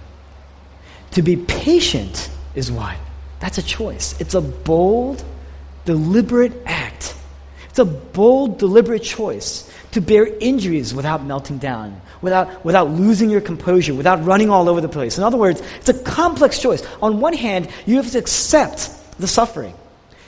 to 1.12 1.22
be 1.22 1.36
patient 1.36 2.32
is 2.56 2.72
what? 2.72 2.98
That's 3.40 3.60
a 3.60 3.64
choice. 3.64 4.20
It's 4.20 4.34
a 4.34 4.42
bold, 4.42 5.24
deliberate. 5.86 6.54
It's 7.76 7.80
a 7.82 7.84
bold, 7.84 8.58
deliberate 8.58 9.04
choice 9.04 9.70
to 9.92 10.00
bear 10.00 10.26
injuries 10.40 10.94
without 10.94 11.26
melting 11.26 11.58
down, 11.58 12.00
without, 12.22 12.64
without 12.64 12.90
losing 12.90 13.30
your 13.30 13.42
composure, 13.42 13.94
without 13.94 14.24
running 14.24 14.50
all 14.50 14.70
over 14.70 14.80
the 14.80 14.88
place. 14.88 15.18
In 15.18 15.26
other 15.26 15.36
words, 15.36 15.62
it's 15.76 15.90
a 15.90 15.94
complex 15.94 16.58
choice. 16.58 16.82
On 17.02 17.20
one 17.20 17.34
hand, 17.34 17.68
you 17.86 17.98
have 17.98 18.10
to 18.12 18.18
accept 18.18 18.90
the 19.20 19.28
suffering. 19.28 19.74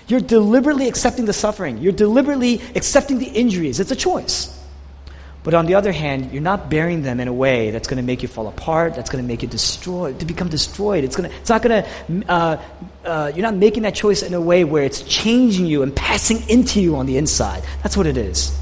You're 0.09 0.19
deliberately 0.19 0.89
accepting 0.89 1.23
the 1.23 1.31
suffering. 1.31 1.77
You're 1.77 1.93
deliberately 1.93 2.61
accepting 2.75 3.17
the 3.17 3.27
injuries. 3.27 3.79
It's 3.79 3.91
a 3.91 3.95
choice. 3.95 4.53
But 5.47 5.53
on 5.53 5.65
the 5.65 5.75
other 5.75 5.93
hand, 5.93 6.33
you're 6.33 6.41
not 6.41 6.69
bearing 6.69 7.03
them 7.03 7.21
in 7.21 7.29
a 7.29 7.33
way 7.33 7.71
that's 7.71 7.87
going 7.87 7.95
to 7.95 8.03
make 8.03 8.21
you 8.21 8.27
fall 8.27 8.49
apart, 8.49 8.95
that's 8.95 9.09
going 9.09 9.23
to 9.23 9.25
make 9.25 9.43
you 9.43 9.47
destroy, 9.47 10.11
to 10.11 10.25
become 10.25 10.49
destroyed. 10.49 11.05
It's, 11.05 11.15
going 11.15 11.29
to, 11.29 11.35
it's 11.37 11.49
not 11.49 11.61
going 11.61 11.85
to, 11.85 12.29
uh, 12.29 12.61
uh, 13.05 13.31
you're 13.33 13.43
not 13.43 13.55
making 13.55 13.83
that 13.83 13.95
choice 13.95 14.23
in 14.23 14.33
a 14.33 14.41
way 14.41 14.65
where 14.65 14.83
it's 14.83 15.03
changing 15.03 15.65
you 15.65 15.83
and 15.83 15.95
passing 15.95 16.49
into 16.49 16.81
you 16.81 16.97
on 16.97 17.05
the 17.05 17.15
inside. 17.15 17.63
That's 17.81 17.95
what 17.95 18.07
it 18.07 18.17
is. 18.17 18.59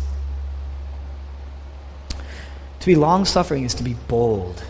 To 2.09 2.85
be 2.85 2.93
long 2.93 3.25
suffering 3.25 3.63
is 3.63 3.73
to 3.73 3.83
be 3.83 3.95
bold. 4.07 4.63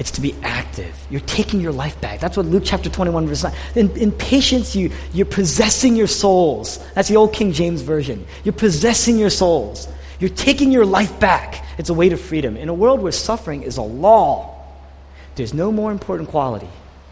It's 0.00 0.10
to 0.10 0.20
be 0.20 0.34
active. 0.42 0.92
You're 1.08 1.20
taking 1.20 1.60
your 1.60 1.70
life 1.70 2.00
back. 2.00 2.18
That's 2.18 2.36
what 2.36 2.46
Luke 2.46 2.64
chapter 2.66 2.90
21, 2.90 3.28
verse 3.28 3.44
9. 3.44 3.54
In, 3.76 3.96
in 3.96 4.10
patience, 4.10 4.74
you, 4.74 4.90
you're 5.12 5.24
possessing 5.24 5.94
your 5.94 6.08
souls. 6.08 6.84
That's 6.96 7.08
the 7.08 7.14
old 7.14 7.32
King 7.32 7.52
James 7.52 7.82
Version. 7.82 8.26
You're 8.42 8.54
possessing 8.54 9.18
your 9.18 9.30
souls. 9.30 9.86
You're 10.18 10.30
taking 10.30 10.72
your 10.72 10.84
life 10.84 11.18
back. 11.20 11.64
It's 11.78 11.90
a 11.90 11.94
way 11.94 12.08
to 12.08 12.16
freedom. 12.16 12.56
In 12.56 12.68
a 12.68 12.74
world 12.74 13.00
where 13.00 13.12
suffering 13.12 13.62
is 13.62 13.76
a 13.76 13.82
law, 13.82 14.54
there's 15.36 15.54
no 15.54 15.70
more 15.70 15.92
important 15.92 16.28
quality, 16.28 16.68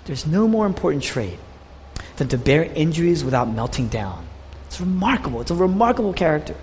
there's 0.06 0.26
no 0.26 0.48
more 0.48 0.66
important 0.66 1.04
trait 1.04 1.38
than 2.16 2.28
to 2.28 2.38
bear 2.38 2.64
injuries 2.64 3.25
without 3.25 3.48
melting 3.48 3.88
down. 3.88 4.26
It's 4.66 4.80
remarkable. 4.80 5.40
It's 5.40 5.50
a 5.50 5.54
remarkable 5.54 6.12
character. 6.12 6.56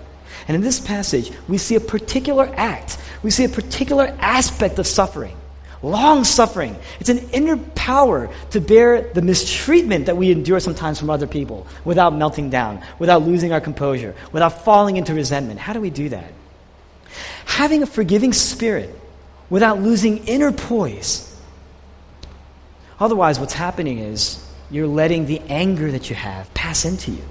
And 0.48 0.54
in 0.54 0.60
this 0.60 0.80
passage, 0.80 1.32
we 1.48 1.58
see 1.58 1.76
a 1.76 1.80
particular 1.80 2.52
act, 2.56 2.98
we 3.22 3.30
see 3.30 3.44
a 3.44 3.48
particular 3.48 4.14
aspect 4.20 4.78
of 4.78 4.86
suffering 4.86 5.36
long 5.84 6.24
suffering. 6.24 6.76
It's 6.98 7.08
an 7.08 7.18
inner 7.30 7.56
power 7.56 8.30
to 8.50 8.60
bear 8.60 9.12
the 9.12 9.22
mistreatment 9.22 10.06
that 10.06 10.16
we 10.16 10.32
endure 10.32 10.60
sometimes 10.60 10.98
from 10.98 11.10
other 11.10 11.26
people 11.26 11.66
without 11.84 12.14
melting 12.14 12.50
down, 12.50 12.82
without 12.98 13.22
losing 13.22 13.52
our 13.52 13.60
composure, 13.60 14.14
without 14.32 14.64
falling 14.64 14.96
into 14.96 15.14
resentment. 15.14 15.60
How 15.60 15.72
do 15.72 15.80
we 15.80 15.90
do 15.90 16.08
that? 16.08 16.32
Having 17.44 17.82
a 17.82 17.86
forgiving 17.86 18.32
spirit 18.32 18.98
without 19.50 19.80
losing 19.80 20.26
inner 20.26 20.50
poise. 20.50 21.30
Otherwise, 22.98 23.38
what's 23.38 23.52
happening 23.52 23.98
is 23.98 24.44
you're 24.70 24.86
letting 24.86 25.26
the 25.26 25.40
anger 25.48 25.90
that 25.90 26.08
you 26.08 26.16
have 26.16 26.52
pass 26.54 26.84
into 26.84 27.10
you 27.10 27.24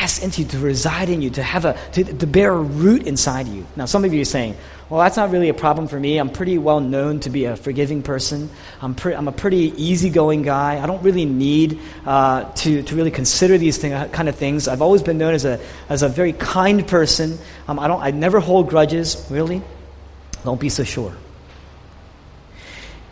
pass 0.00 0.22
into 0.22 0.40
you, 0.40 0.48
to 0.48 0.58
reside 0.58 1.10
in 1.10 1.20
you, 1.20 1.28
to 1.28 1.42
have 1.42 1.66
a 1.66 1.76
to, 1.92 2.04
to 2.04 2.26
bear 2.26 2.52
a 2.52 2.62
root 2.62 3.06
inside 3.06 3.46
you. 3.46 3.66
Now, 3.76 3.84
some 3.84 4.02
of 4.04 4.14
you 4.14 4.22
are 4.22 4.32
saying, 4.36 4.56
"Well, 4.88 5.00
that's 5.00 5.16
not 5.16 5.30
really 5.30 5.50
a 5.50 5.54
problem 5.54 5.88
for 5.88 6.00
me. 6.00 6.16
I'm 6.16 6.30
pretty 6.30 6.56
well 6.56 6.80
known 6.80 7.20
to 7.20 7.30
be 7.30 7.44
a 7.44 7.54
forgiving 7.54 8.02
person. 8.02 8.48
I'm 8.80 8.94
pre- 8.94 9.14
I'm 9.14 9.28
a 9.28 9.32
pretty 9.32 9.74
easygoing 9.76 10.42
guy. 10.42 10.82
I 10.82 10.86
don't 10.86 11.02
really 11.02 11.26
need 11.26 11.78
uh, 12.06 12.50
to 12.62 12.82
to 12.82 12.96
really 12.96 13.10
consider 13.10 13.58
these 13.58 13.76
thing, 13.76 13.92
kind 14.10 14.28
of 14.28 14.36
things. 14.36 14.68
I've 14.68 14.80
always 14.80 15.02
been 15.02 15.18
known 15.18 15.34
as 15.34 15.44
a 15.44 15.60
as 15.90 16.02
a 16.02 16.08
very 16.08 16.32
kind 16.32 16.86
person. 16.86 17.38
Um, 17.68 17.78
I 17.78 17.86
don't. 17.86 18.00
I 18.00 18.10
never 18.10 18.40
hold 18.40 18.70
grudges. 18.70 19.26
Really, 19.30 19.60
don't 20.44 20.60
be 20.60 20.70
so 20.70 20.84
sure." 20.84 21.12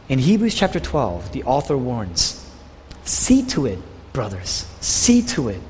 In 0.08 0.18
Hebrews 0.18 0.54
chapter 0.54 0.80
12, 0.80 1.32
the 1.32 1.44
author 1.44 1.76
warns, 1.76 2.40
"See 3.04 3.42
to 3.52 3.66
it, 3.66 3.78
brothers. 4.14 4.64
See 4.80 5.20
to 5.36 5.50
it." 5.50 5.60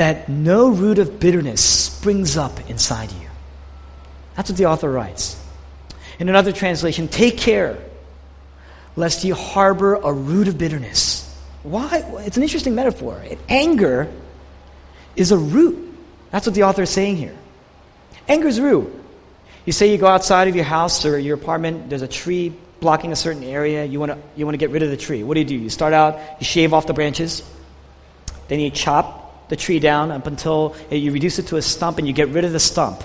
That 0.00 0.30
no 0.30 0.70
root 0.70 0.98
of 0.98 1.20
bitterness 1.20 1.62
springs 1.62 2.38
up 2.38 2.70
inside 2.70 3.12
you. 3.12 3.28
That's 4.34 4.48
what 4.48 4.56
the 4.56 4.64
author 4.64 4.90
writes. 4.90 5.38
In 6.18 6.30
another 6.30 6.52
translation, 6.52 7.06
take 7.06 7.36
care 7.36 7.76
lest 8.96 9.24
you 9.24 9.34
harbor 9.34 9.96
a 9.96 10.10
root 10.10 10.48
of 10.48 10.56
bitterness. 10.56 11.26
Why? 11.64 12.02
It's 12.20 12.38
an 12.38 12.42
interesting 12.42 12.74
metaphor. 12.74 13.22
Anger 13.50 14.10
is 15.16 15.32
a 15.32 15.36
root. 15.36 15.94
That's 16.30 16.46
what 16.46 16.54
the 16.54 16.62
author 16.62 16.84
is 16.84 16.90
saying 16.90 17.18
here. 17.18 17.36
Anger 18.26 18.48
is 18.48 18.56
a 18.56 18.62
root. 18.62 18.90
You 19.66 19.74
say 19.74 19.92
you 19.92 19.98
go 19.98 20.06
outside 20.06 20.48
of 20.48 20.56
your 20.56 20.64
house 20.64 21.04
or 21.04 21.18
your 21.18 21.34
apartment, 21.34 21.90
there's 21.90 22.00
a 22.00 22.08
tree 22.08 22.54
blocking 22.80 23.12
a 23.12 23.16
certain 23.16 23.44
area, 23.44 23.84
you 23.84 24.00
want 24.00 24.12
to 24.12 24.18
you 24.34 24.46
want 24.46 24.54
to 24.54 24.58
get 24.58 24.70
rid 24.70 24.82
of 24.82 24.88
the 24.88 24.96
tree. 24.96 25.22
What 25.24 25.34
do 25.34 25.40
you 25.40 25.46
do? 25.46 25.56
You 25.56 25.68
start 25.68 25.92
out, 25.92 26.18
you 26.40 26.46
shave 26.46 26.72
off 26.72 26.86
the 26.86 26.94
branches, 26.94 27.42
then 28.48 28.60
you 28.60 28.70
chop 28.70 29.19
the 29.50 29.56
tree 29.56 29.80
down 29.80 30.12
up 30.12 30.26
until 30.26 30.74
you 30.90 31.12
reduce 31.12 31.38
it 31.40 31.48
to 31.48 31.56
a 31.56 31.62
stump 31.62 31.98
and 31.98 32.06
you 32.06 32.14
get 32.14 32.28
rid 32.28 32.44
of 32.44 32.52
the 32.52 32.60
stump. 32.60 33.02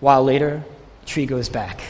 While 0.00 0.24
later, 0.24 0.64
the 1.00 1.06
tree 1.06 1.26
goes 1.26 1.48
back. 1.48 1.80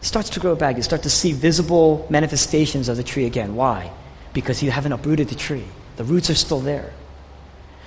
starts 0.00 0.30
to 0.30 0.40
grow 0.40 0.56
back. 0.56 0.76
You 0.76 0.82
start 0.82 1.02
to 1.02 1.10
see 1.10 1.32
visible 1.32 2.06
manifestations 2.08 2.88
of 2.88 2.96
the 2.96 3.02
tree 3.02 3.26
again. 3.26 3.56
Why? 3.56 3.92
Because 4.32 4.62
you 4.62 4.70
haven't 4.70 4.92
uprooted 4.92 5.28
the 5.28 5.34
tree. 5.34 5.64
The 5.96 6.04
roots 6.04 6.30
are 6.30 6.34
still 6.34 6.60
there. 6.60 6.92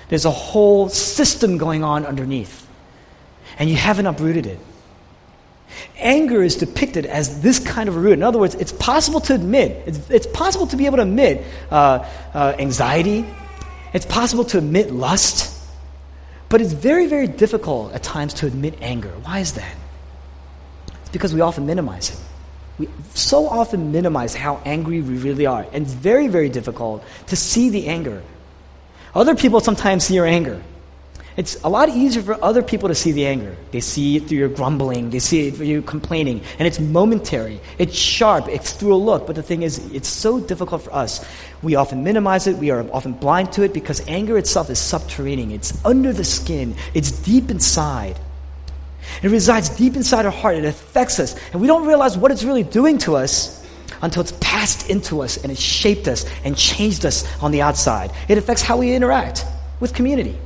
There's 0.09 0.25
a 0.25 0.31
whole 0.31 0.89
system 0.89 1.57
going 1.57 1.83
on 1.83 2.05
underneath. 2.05 2.67
And 3.57 3.69
you 3.69 3.75
haven't 3.75 4.05
uprooted 4.05 4.45
it. 4.45 4.59
Anger 5.97 6.43
is 6.43 6.55
depicted 6.57 7.07
as 7.07 7.41
this 7.41 7.57
kind 7.57 7.89
of 7.89 7.95
root. 7.95 8.13
In 8.13 8.23
other 8.23 8.37
words, 8.37 8.53
it's 8.55 8.73
possible 8.73 9.21
to 9.21 9.33
admit, 9.33 9.87
it's, 9.87 10.09
it's 10.11 10.27
possible 10.27 10.67
to 10.67 10.77
be 10.77 10.85
able 10.85 10.97
to 10.97 11.03
admit 11.03 11.43
uh, 11.71 12.07
uh, 12.35 12.53
anxiety, 12.59 13.25
it's 13.93 14.05
possible 14.05 14.43
to 14.45 14.57
admit 14.57 14.91
lust, 14.91 15.57
but 16.50 16.62
it's 16.62 16.74
very, 16.74 17.07
very 17.07 17.27
difficult 17.27 17.93
at 17.93 18.03
times 18.03 18.33
to 18.36 18.48
admit 18.48 18.75
anger. 18.81 19.12
Why 19.24 19.39
is 19.39 19.53
that? 19.53 19.75
It's 21.01 21.10
because 21.10 21.33
we 21.33 21.41
often 21.41 21.65
minimize 21.65 22.12
it. 22.12 22.19
We 22.77 22.89
so 23.13 23.48
often 23.48 23.91
minimize 23.91 24.33
how 24.33 24.62
angry 24.65 25.01
we 25.01 25.17
really 25.17 25.45
are. 25.45 25.65
And 25.74 25.86
it's 25.86 25.93
very, 25.93 26.27
very 26.27 26.50
difficult 26.50 27.03
to 27.27 27.36
see 27.36 27.69
the 27.69 27.88
anger. 27.88 28.24
Other 29.13 29.36
people 29.36 29.60
sometimes 29.60 30.05
see 30.05 30.15
your 30.15 30.25
anger. 30.25 30.62
It's 31.38 31.55
a 31.63 31.69
lot 31.69 31.88
easier 31.88 32.21
for 32.21 32.43
other 32.43 32.61
people 32.61 32.89
to 32.89 32.95
see 32.95 33.13
the 33.13 33.25
anger. 33.25 33.55
They 33.71 33.79
see 33.79 34.17
it 34.17 34.27
through 34.27 34.38
your 34.38 34.50
grumbling, 34.50 35.11
they 35.11 35.19
see 35.19 35.47
it 35.47 35.55
through 35.55 35.67
you 35.67 35.81
complaining, 35.81 36.41
and 36.59 36.67
it's 36.67 36.79
momentary. 36.79 37.61
It's 37.77 37.95
sharp, 37.95 38.50
it's 38.50 38.73
through 38.73 38.93
a 38.93 38.97
look. 38.97 39.27
But 39.27 39.38
the 39.38 39.43
thing 39.43 39.61
is, 39.61 39.79
it's 39.93 40.09
so 40.09 40.41
difficult 40.41 40.83
for 40.83 40.93
us. 40.93 41.25
We 41.61 41.75
often 41.75 42.03
minimize 42.03 42.47
it, 42.47 42.57
we 42.57 42.69
are 42.69 42.85
often 42.91 43.13
blind 43.13 43.53
to 43.53 43.63
it 43.63 43.73
because 43.73 44.05
anger 44.09 44.38
itself 44.38 44.69
is 44.69 44.79
subterranean. 44.79 45.51
It's 45.51 45.83
under 45.85 46.11
the 46.11 46.25
skin, 46.25 46.75
it's 46.93 47.11
deep 47.11 47.50
inside. 47.50 48.19
It 49.23 49.29
resides 49.29 49.69
deep 49.69 49.95
inside 49.95 50.25
our 50.25 50.31
heart, 50.31 50.55
it 50.55 50.65
affects 50.65 51.19
us, 51.19 51.35
and 51.53 51.61
we 51.61 51.67
don't 51.67 51.88
realize 51.88 52.17
what 52.17 52.31
it's 52.31 52.43
really 52.43 52.63
doing 52.63 52.97
to 53.00 53.15
us 53.15 53.65
until 54.01 54.21
it's 54.21 54.33
passed 54.41 54.89
into 54.89 55.21
us 55.21 55.38
and 55.38 55.51
it's 55.51 55.61
shaped 55.61 56.07
us 56.07 56.25
and 56.43 56.57
changed 56.57 57.05
us 57.05 57.25
on 57.41 57.51
the 57.51 57.61
outside. 57.61 58.11
It 58.27 58.38
affects 58.38 58.61
how 58.61 58.77
we 58.77 58.93
interact 58.93 59.45
with 59.79 59.93
community. 59.93 60.38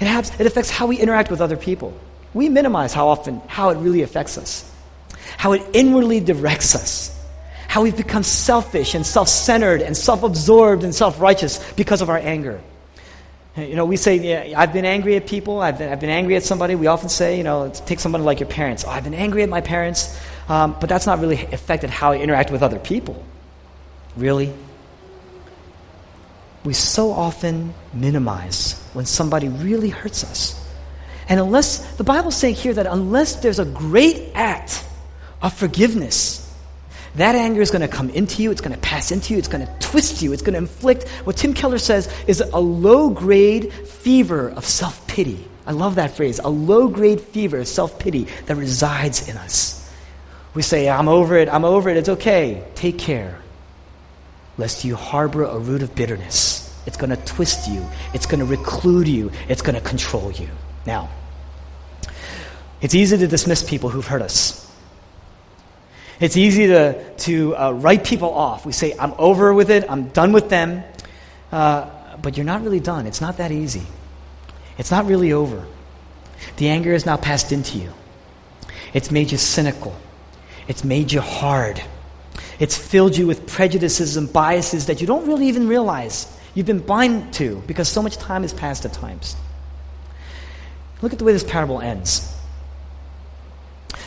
It, 0.00 0.06
has, 0.06 0.30
it 0.40 0.46
affects 0.46 0.70
how 0.70 0.86
we 0.86 0.98
interact 0.98 1.30
with 1.30 1.40
other 1.40 1.56
people. 1.56 1.98
we 2.32 2.48
minimize 2.48 2.92
how 2.92 3.08
often, 3.08 3.40
how 3.46 3.70
it 3.70 3.76
really 3.76 4.02
affects 4.02 4.36
us, 4.38 4.70
how 5.36 5.52
it 5.52 5.62
inwardly 5.72 6.20
directs 6.20 6.74
us, 6.74 7.10
how 7.68 7.82
we've 7.82 7.96
become 7.96 8.22
selfish 8.22 8.94
and 8.94 9.06
self 9.06 9.28
centered 9.28 9.82
and 9.82 9.96
self 9.96 10.22
absorbed 10.22 10.84
and 10.84 10.94
self 10.94 11.20
righteous 11.20 11.58
because 11.74 12.02
of 12.02 12.10
our 12.10 12.18
anger. 12.18 12.60
You 13.56 13.76
know, 13.76 13.84
we 13.84 13.96
say, 13.96 14.16
yeah, 14.16 14.58
I've 14.58 14.72
been 14.72 14.84
angry 14.84 15.14
at 15.14 15.28
people, 15.28 15.60
I've 15.60 15.78
been, 15.78 15.92
I've 15.92 16.00
been 16.00 16.10
angry 16.10 16.34
at 16.34 16.42
somebody. 16.42 16.74
We 16.74 16.88
often 16.88 17.08
say, 17.08 17.38
you 17.38 17.44
know, 17.44 17.70
take 17.86 18.00
somebody 18.00 18.24
like 18.24 18.40
your 18.40 18.48
parents. 18.48 18.84
Oh, 18.84 18.90
I've 18.90 19.04
been 19.04 19.14
angry 19.14 19.44
at 19.44 19.48
my 19.48 19.60
parents, 19.60 20.18
um, 20.48 20.76
but 20.80 20.88
that's 20.88 21.06
not 21.06 21.20
really 21.20 21.40
affected 21.52 21.88
how 21.88 22.10
I 22.10 22.18
interact 22.18 22.50
with 22.50 22.64
other 22.64 22.80
people. 22.80 23.22
Really? 24.16 24.52
We 26.64 26.72
so 26.72 27.10
often 27.10 27.74
minimize 27.92 28.82
when 28.94 29.04
somebody 29.04 29.48
really 29.48 29.90
hurts 29.90 30.24
us. 30.24 30.60
And 31.28 31.40
unless, 31.40 31.96
the 31.96 32.04
Bible's 32.04 32.36
saying 32.36 32.54
here 32.54 32.74
that 32.74 32.86
unless 32.86 33.36
there's 33.36 33.58
a 33.58 33.64
great 33.64 34.32
act 34.34 34.84
of 35.42 35.52
forgiveness, 35.52 36.40
that 37.16 37.34
anger 37.34 37.62
is 37.62 37.70
going 37.70 37.82
to 37.82 37.88
come 37.88 38.10
into 38.10 38.42
you, 38.42 38.50
it's 38.50 38.60
going 38.60 38.74
to 38.74 38.80
pass 38.80 39.12
into 39.12 39.32
you, 39.34 39.38
it's 39.38 39.48
going 39.48 39.64
to 39.64 39.72
twist 39.78 40.22
you, 40.22 40.32
it's 40.32 40.42
going 40.42 40.54
to 40.54 40.58
inflict 40.58 41.08
what 41.24 41.36
Tim 41.36 41.54
Keller 41.54 41.78
says 41.78 42.12
is 42.26 42.40
a 42.40 42.58
low 42.58 43.10
grade 43.10 43.72
fever 43.72 44.48
of 44.50 44.64
self 44.64 45.06
pity. 45.06 45.46
I 45.66 45.72
love 45.72 45.94
that 45.94 46.16
phrase, 46.16 46.40
a 46.40 46.48
low 46.48 46.88
grade 46.88 47.20
fever 47.20 47.58
of 47.58 47.68
self 47.68 47.98
pity 47.98 48.26
that 48.46 48.56
resides 48.56 49.28
in 49.28 49.36
us. 49.36 49.80
We 50.54 50.62
say, 50.62 50.88
I'm 50.88 51.08
over 51.08 51.36
it, 51.36 51.48
I'm 51.48 51.64
over 51.64 51.88
it, 51.88 51.96
it's 51.96 52.08
okay. 52.08 52.64
Take 52.74 52.98
care, 52.98 53.40
lest 54.58 54.84
you 54.84 54.96
harbor 54.96 55.44
a 55.44 55.58
root 55.58 55.82
of 55.82 55.94
bitterness. 55.94 56.60
It's 56.86 56.96
going 56.96 57.10
to 57.10 57.16
twist 57.16 57.68
you, 57.68 57.86
it's 58.12 58.26
going 58.26 58.40
to 58.40 58.46
reclude 58.46 59.08
you, 59.08 59.30
it's 59.48 59.62
going 59.62 59.74
to 59.74 59.80
control 59.80 60.30
you. 60.32 60.48
Now, 60.86 61.10
it's 62.80 62.94
easy 62.94 63.16
to 63.16 63.26
dismiss 63.26 63.62
people 63.62 63.88
who've 63.88 64.06
hurt 64.06 64.22
us. 64.22 64.60
It's 66.20 66.36
easy 66.36 66.68
to, 66.68 67.14
to 67.16 67.56
uh, 67.56 67.72
write 67.72 68.04
people 68.04 68.32
off. 68.32 68.64
We 68.66 68.72
say, 68.72 68.94
I'm 68.98 69.14
over 69.18 69.52
with 69.52 69.70
it, 69.70 69.90
I'm 69.90 70.08
done 70.08 70.32
with 70.32 70.48
them. 70.48 70.84
Uh, 71.50 71.90
but 72.20 72.36
you're 72.36 72.46
not 72.46 72.62
really 72.62 72.80
done. 72.80 73.06
It's 73.06 73.20
not 73.20 73.36
that 73.36 73.52
easy. 73.52 73.86
It's 74.78 74.90
not 74.90 75.06
really 75.06 75.32
over. 75.32 75.64
The 76.56 76.68
anger 76.68 76.92
is 76.92 77.06
now 77.06 77.16
passed 77.16 77.52
into 77.52 77.78
you. 77.78 77.92
It's 78.92 79.10
made 79.10 79.30
you 79.30 79.38
cynical. 79.38 79.94
It's 80.66 80.84
made 80.84 81.12
you 81.12 81.20
hard. 81.20 81.82
It's 82.58 82.76
filled 82.76 83.16
you 83.16 83.26
with 83.26 83.46
prejudices 83.46 84.16
and 84.16 84.32
biases 84.32 84.86
that 84.86 85.00
you 85.00 85.06
don't 85.06 85.26
really 85.26 85.48
even 85.48 85.68
realize 85.68 86.26
you've 86.54 86.66
been 86.66 86.80
blind 86.80 87.34
to 87.34 87.62
because 87.66 87.88
so 87.88 88.02
much 88.02 88.16
time 88.16 88.42
has 88.42 88.52
passed 88.52 88.84
at 88.84 88.92
times. 88.92 89.36
Look 91.02 91.12
at 91.12 91.18
the 91.18 91.24
way 91.24 91.32
this 91.32 91.44
parable 91.44 91.80
ends. 91.80 92.30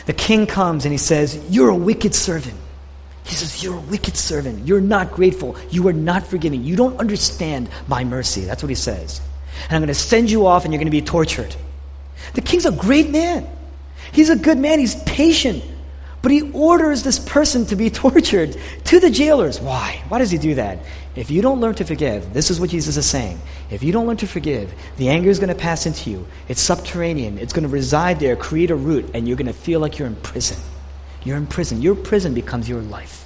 The 0.06 0.12
king 0.12 0.46
comes 0.46 0.84
and 0.84 0.92
he 0.92 0.98
says, 0.98 1.38
You're 1.50 1.68
a 1.68 1.76
wicked 1.76 2.14
servant. 2.14 2.56
He 3.24 3.34
says, 3.34 3.62
You're 3.62 3.76
a 3.76 3.80
wicked 3.80 4.16
servant. 4.16 4.66
You're 4.66 4.80
not 4.80 5.12
grateful. 5.12 5.56
You 5.70 5.86
are 5.88 5.92
not 5.92 6.26
forgiving. 6.26 6.64
You 6.64 6.76
don't 6.76 6.98
understand 6.98 7.68
my 7.86 8.04
mercy. 8.04 8.40
That's 8.42 8.62
what 8.62 8.70
he 8.70 8.74
says. 8.74 9.20
And 9.64 9.76
I'm 9.76 9.82
going 9.82 9.88
to 9.88 9.94
send 9.94 10.30
you 10.30 10.46
off 10.46 10.64
and 10.64 10.72
you're 10.72 10.78
going 10.78 10.86
to 10.86 10.90
be 10.90 11.02
tortured. 11.02 11.54
The 12.34 12.40
king's 12.40 12.64
a 12.64 12.72
great 12.72 13.10
man. 13.10 13.46
He's 14.12 14.30
a 14.30 14.36
good 14.36 14.58
man. 14.58 14.78
He's 14.78 14.94
patient. 15.02 15.62
But 16.20 16.32
he 16.32 16.50
orders 16.52 17.02
this 17.02 17.18
person 17.18 17.66
to 17.66 17.76
be 17.76 17.90
tortured 18.04 18.56
to 18.84 19.00
the 19.00 19.10
jailers. 19.10 19.60
Why? 19.60 20.02
Why 20.08 20.18
does 20.18 20.30
he 20.30 20.38
do 20.38 20.54
that? 20.56 20.80
If 21.14 21.30
you 21.30 21.42
don't 21.42 21.60
learn 21.60 21.74
to 21.76 21.84
forgive, 21.84 22.32
this 22.32 22.50
is 22.50 22.60
what 22.60 22.70
Jesus 22.70 22.96
is 22.96 23.06
saying. 23.06 23.40
If 23.70 23.82
you 23.82 23.92
don't 23.92 24.06
learn 24.06 24.18
to 24.18 24.26
forgive, 24.26 24.72
the 24.98 25.08
anger 25.08 25.30
is 25.30 25.38
going 25.38 25.48
to 25.48 25.54
pass 25.54 25.86
into 25.86 26.10
you. 26.10 26.26
It's 26.48 26.60
subterranean. 26.60 27.38
It's 27.38 27.52
going 27.52 27.64
to 27.64 27.68
reside 27.68 28.20
there, 28.20 28.36
create 28.36 28.70
a 28.70 28.76
root, 28.76 29.10
and 29.14 29.26
you're 29.26 29.36
going 29.36 29.46
to 29.46 29.52
feel 29.52 29.80
like 29.80 29.98
you're 29.98 30.08
in 30.08 30.16
prison. 30.16 30.58
You're 31.24 31.36
in 31.36 31.46
prison. 31.46 31.82
Your 31.82 31.94
prison 31.94 32.34
becomes 32.34 32.68
your 32.68 32.82
life. 32.82 33.24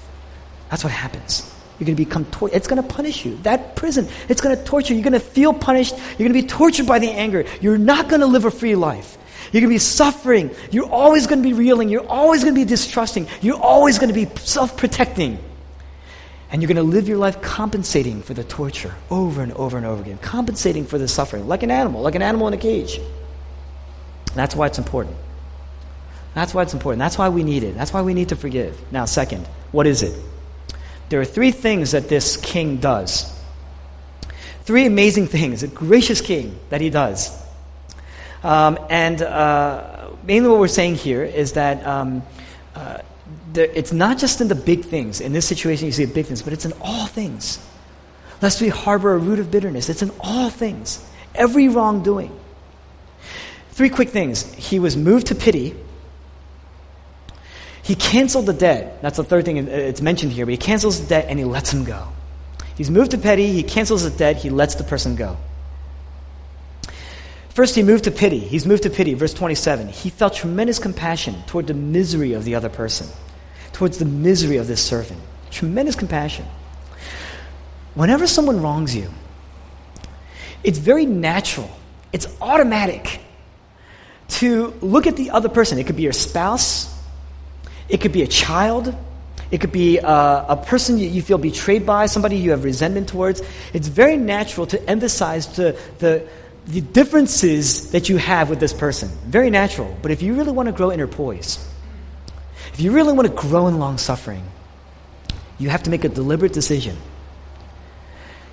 That's 0.71 0.85
what 0.85 0.93
happens. 0.93 1.49
You're 1.79 1.87
going 1.87 1.97
to 1.97 2.05
become. 2.05 2.27
It's 2.53 2.67
going 2.67 2.83
to 2.83 2.89
punish 2.89 3.25
you. 3.27 3.37
That 3.43 3.77
prison, 3.77 4.09
it's 4.29 4.40
going 4.40 4.57
to 4.57 4.64
torture 4.64 4.95
you. 4.95 5.01
You're 5.01 5.11
going 5.11 5.21
to 5.21 5.27
feel 5.27 5.53
punished. 5.53 5.95
You're 5.97 6.29
going 6.29 6.33
to 6.33 6.43
be 6.43 6.47
tortured 6.47 6.87
by 6.87 6.99
the 6.99 7.11
anger. 7.11 7.45
You're 7.61 7.79
not 7.79 8.09
going 8.09 8.21
to 8.21 8.27
live 8.27 8.45
a 8.45 8.51
free 8.51 8.77
life. 8.77 9.19
You're 9.53 9.61
going 9.61 9.71
to 9.71 9.75
be 9.75 9.79
suffering. 9.79 10.51
You're 10.71 10.91
always 10.91 11.27
going 11.27 11.43
to 11.43 11.49
be 11.49 11.53
reeling. 11.53 11.91
You're 11.91 12.09
always 12.09 12.43
going 12.43 12.55
to 12.55 12.61
be 12.61 12.65
distrusting. 12.65 13.29
You're 13.43 13.61
always 13.61 13.99
going 13.99 14.12
to 14.12 14.15
be 14.15 14.27
self 14.41 14.77
protecting. 14.77 15.38
And 16.51 16.61
you're 16.61 16.69
going 16.69 16.77
to 16.77 16.83
live 16.83 17.09
your 17.09 17.19
life 17.19 17.41
compensating 17.41 18.23
for 18.23 18.35
the 18.35 18.45
torture 18.45 18.95
over 19.11 19.43
and 19.43 19.53
over 19.53 19.77
and 19.77 19.87
over 19.87 20.03
again, 20.03 20.19
compensating 20.19 20.85
for 20.85 20.99
the 20.99 21.09
suffering, 21.09 21.49
like 21.49 21.62
an 21.62 21.71
animal, 21.71 22.03
like 22.03 22.15
an 22.15 22.23
animal 22.23 22.49
in 22.49 22.55
a 22.55 22.59
cage. 22.59 22.99
That's 24.35 24.55
why 24.55 24.67
it's 24.67 24.79
important. 24.79 25.17
That's 26.35 26.55
why 26.55 26.62
it's 26.62 26.73
important. 26.73 26.99
That's 26.99 27.19
why 27.19 27.29
we 27.29 27.43
need 27.43 27.62
it. 27.62 27.75
That's 27.75 27.93
why 27.93 28.03
we 28.03 28.15
need 28.15 28.31
to 28.31 28.37
forgive. 28.37 28.79
Now, 28.91 29.05
second, 29.05 29.47
what 29.71 29.87
is 29.87 30.03
it? 30.03 30.19
There 31.11 31.21
are 31.21 31.27
three 31.27 31.51
things 31.51 31.91
that 31.91 32.09
this 32.09 32.38
king 32.38 32.79
does. 32.79 33.31
Three 34.65 34.87
amazing 34.87 35.27
things, 35.27 35.62
a 35.62 35.69
gracious 35.69 36.23
king 36.23 36.59
that 36.71 36.81
he 36.81 36.88
does. 36.88 37.41
Um, 38.42 38.78
and 38.90 39.22
uh, 39.22 40.11
mainly 40.24 40.48
what 40.48 40.59
we're 40.59 40.68
saying 40.68 40.96
here 40.96 41.22
is 41.22 41.52
that 41.52 41.87
um, 41.87 42.22
uh, 42.74 42.98
the, 43.52 43.78
it's 43.78 43.92
not 43.92 44.18
just 44.18 44.40
in 44.40 44.48
the 44.48 44.55
big 44.55 44.85
things. 44.85 45.20
In 45.20 45.33
this 45.33 45.46
situation, 45.46 45.87
you 45.87 45.92
see 45.92 46.05
the 46.05 46.14
big 46.14 46.26
things, 46.26 46.42
but 46.42 46.52
it's 46.52 46.64
in 46.64 46.72
all 46.81 47.07
things. 47.07 47.64
Lest 48.40 48.61
we 48.61 48.68
harbor 48.68 49.12
a 49.12 49.18
root 49.18 49.38
of 49.38 49.50
bitterness. 49.50 49.88
It's 49.88 50.02
in 50.02 50.11
all 50.20 50.50
things, 50.50 51.05
every 51.35 51.68
wrongdoing. 51.68 52.37
Three 53.70 53.88
quick 53.88 54.11
things. 54.11 54.52
He 54.55 54.78
was 54.78 54.96
moved 54.96 55.28
to 55.28 55.35
pity. 55.35 55.76
He 57.83 57.94
canceled 57.94 58.46
the 58.46 58.52
debt. 58.52 59.00
That's 59.02 59.16
the 59.16 59.24
third 59.24 59.44
thing 59.44 59.57
it's 59.57 60.00
mentioned 60.00 60.33
here, 60.33 60.46
but 60.46 60.52
he 60.52 60.59
cancels 60.59 61.00
the 61.00 61.07
debt 61.07 61.26
and 61.28 61.38
he 61.38 61.44
lets 61.44 61.72
him 61.72 61.85
go. 61.85 62.09
He's 62.76 62.90
moved 62.90 63.11
to 63.11 63.18
pity, 63.18 63.52
he 63.52 63.62
cancels 63.62 64.02
the 64.05 64.11
debt, 64.11 64.37
he 64.37 64.50
lets 64.50 64.76
the 64.76 64.85
person 64.85 65.14
go. 65.14 65.37
First, 67.55 67.75
he 67.75 67.83
moved 67.83 68.05
to 68.05 68.11
pity. 68.11 68.38
He's 68.38 68.65
moved 68.65 68.85
to 68.85 68.91
pity. 68.91 69.12
Verse 69.15 69.35
27. 69.35 69.88
He 69.88 70.09
felt 70.09 70.35
tremendous 70.35 70.79
compassion 70.79 71.35
toward 71.47 71.67
the 71.67 71.75
misery 71.75 72.33
of 72.33 72.45
the 72.45 72.55
other 72.55 72.71
person, 72.71 73.07
towards 73.73 73.99
the 73.99 74.07
misery 74.07 74.57
of 74.57 74.67
this 74.67 74.83
servant. 74.83 75.21
Tremendous 75.51 75.95
compassion. 75.95 76.47
Whenever 77.95 78.27
someone 78.27 78.62
wrongs 78.62 78.97
you, 78.97 79.11
it's 80.65 80.79
very 80.79 81.05
natural, 81.05 81.71
it's 82.12 82.27
automatic 82.41 83.21
to 84.29 84.73
look 84.81 85.07
at 85.07 85.17
the 85.17 85.31
other 85.31 85.51
person. 85.51 85.79
It 85.79 85.87
could 85.87 85.97
be 85.97 86.05
your 86.05 86.12
spouse, 86.12 86.88
it 87.91 88.01
could 88.01 88.12
be 88.12 88.23
a 88.23 88.27
child, 88.27 88.95
it 89.51 89.61
could 89.61 89.73
be 89.73 89.99
a, 89.99 90.07
uh, 90.07 90.47
a 90.49 90.57
person 90.57 90.97
you, 90.97 91.07
you, 91.09 91.21
feel 91.21 91.37
betrayed 91.37 91.85
by, 91.85 92.07
somebody 92.07 92.37
you 92.37 92.53
have 92.53 92.65
resentment 92.65 93.11
towards. 93.11 93.43
It's 93.75 93.88
very 93.88 94.17
natural 94.17 94.67
to 94.69 94.88
emphasize 94.88 95.55
the, 95.55 95.79
the 95.99 96.27
the 96.66 96.81
differences 96.81 97.90
that 97.90 98.09
you 98.09 98.16
have 98.16 98.48
with 98.48 98.61
this 98.61 98.72
person. 98.72 99.09
Very 99.27 99.51
natural. 99.51 99.96
But 100.01 100.11
if 100.11 100.22
you 100.22 100.35
really 100.35 100.53
want 100.53 100.66
to 100.66 100.72
grow 100.72 100.92
inner 100.92 101.07
poise, 101.07 101.59
if 102.72 102.81
you 102.81 102.92
really 102.92 103.12
want 103.12 103.29
to 103.29 103.35
grow 103.35 103.66
in 103.66 103.79
long 103.79 103.98
suffering, 103.98 104.44
you 105.59 105.68
have 105.68 105.83
to 105.85 105.90
make 105.90 106.05
a 106.05 106.09
deliberate 106.09 106.53
decision. 106.53 106.96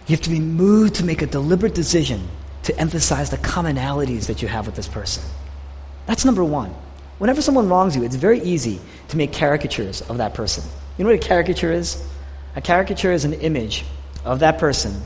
You 0.07 0.15
have 0.15 0.21
to 0.21 0.29
be 0.29 0.39
moved 0.39 0.95
to 0.95 1.05
make 1.05 1.21
a 1.21 1.27
deliberate 1.27 1.75
decision 1.75 2.27
to 2.63 2.77
emphasize 2.79 3.29
the 3.29 3.37
commonalities 3.37 4.27
that 4.27 4.41
you 4.41 4.47
have 4.47 4.65
with 4.65 4.75
this 4.75 4.87
person. 4.87 5.23
That's 6.07 6.25
number 6.25 6.43
one. 6.43 6.73
Whenever 7.19 7.41
someone 7.41 7.69
wrongs 7.69 7.95
you, 7.95 8.03
it's 8.03 8.15
very 8.15 8.41
easy 8.41 8.79
to 9.09 9.17
make 9.17 9.33
caricatures 9.33 10.01
of 10.01 10.17
that 10.17 10.33
person. 10.33 10.63
You 10.97 11.03
know 11.03 11.11
what 11.11 11.23
a 11.23 11.27
caricature 11.27 11.71
is? 11.71 12.03
A 12.55 12.61
caricature 12.61 13.11
is 13.11 13.25
an 13.25 13.33
image 13.33 13.85
of 14.25 14.39
that 14.39 14.57
person 14.57 15.01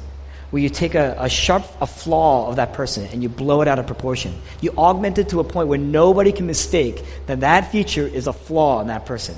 where 0.54 0.62
you 0.62 0.70
take 0.70 0.94
a, 0.94 1.16
a 1.18 1.28
sharp 1.28 1.66
a 1.82 1.88
flaw 1.88 2.48
of 2.48 2.58
that 2.58 2.74
person 2.74 3.08
and 3.08 3.24
you 3.24 3.28
blow 3.28 3.64
it 3.64 3.68
out 3.68 3.80
of 3.80 3.88
proportion. 3.88 4.40
You 4.62 4.70
augment 4.78 5.18
it 5.18 5.30
to 5.30 5.40
a 5.40 5.44
point 5.44 5.68
where 5.68 5.80
nobody 5.80 6.32
can 6.32 6.46
mistake 6.46 7.04
that 7.26 7.40
that 7.40 7.72
feature 7.72 8.06
is 8.06 8.28
a 8.28 8.34
flaw 8.34 8.80
in 8.80 8.86
that 8.86 9.08
person. 9.08 9.36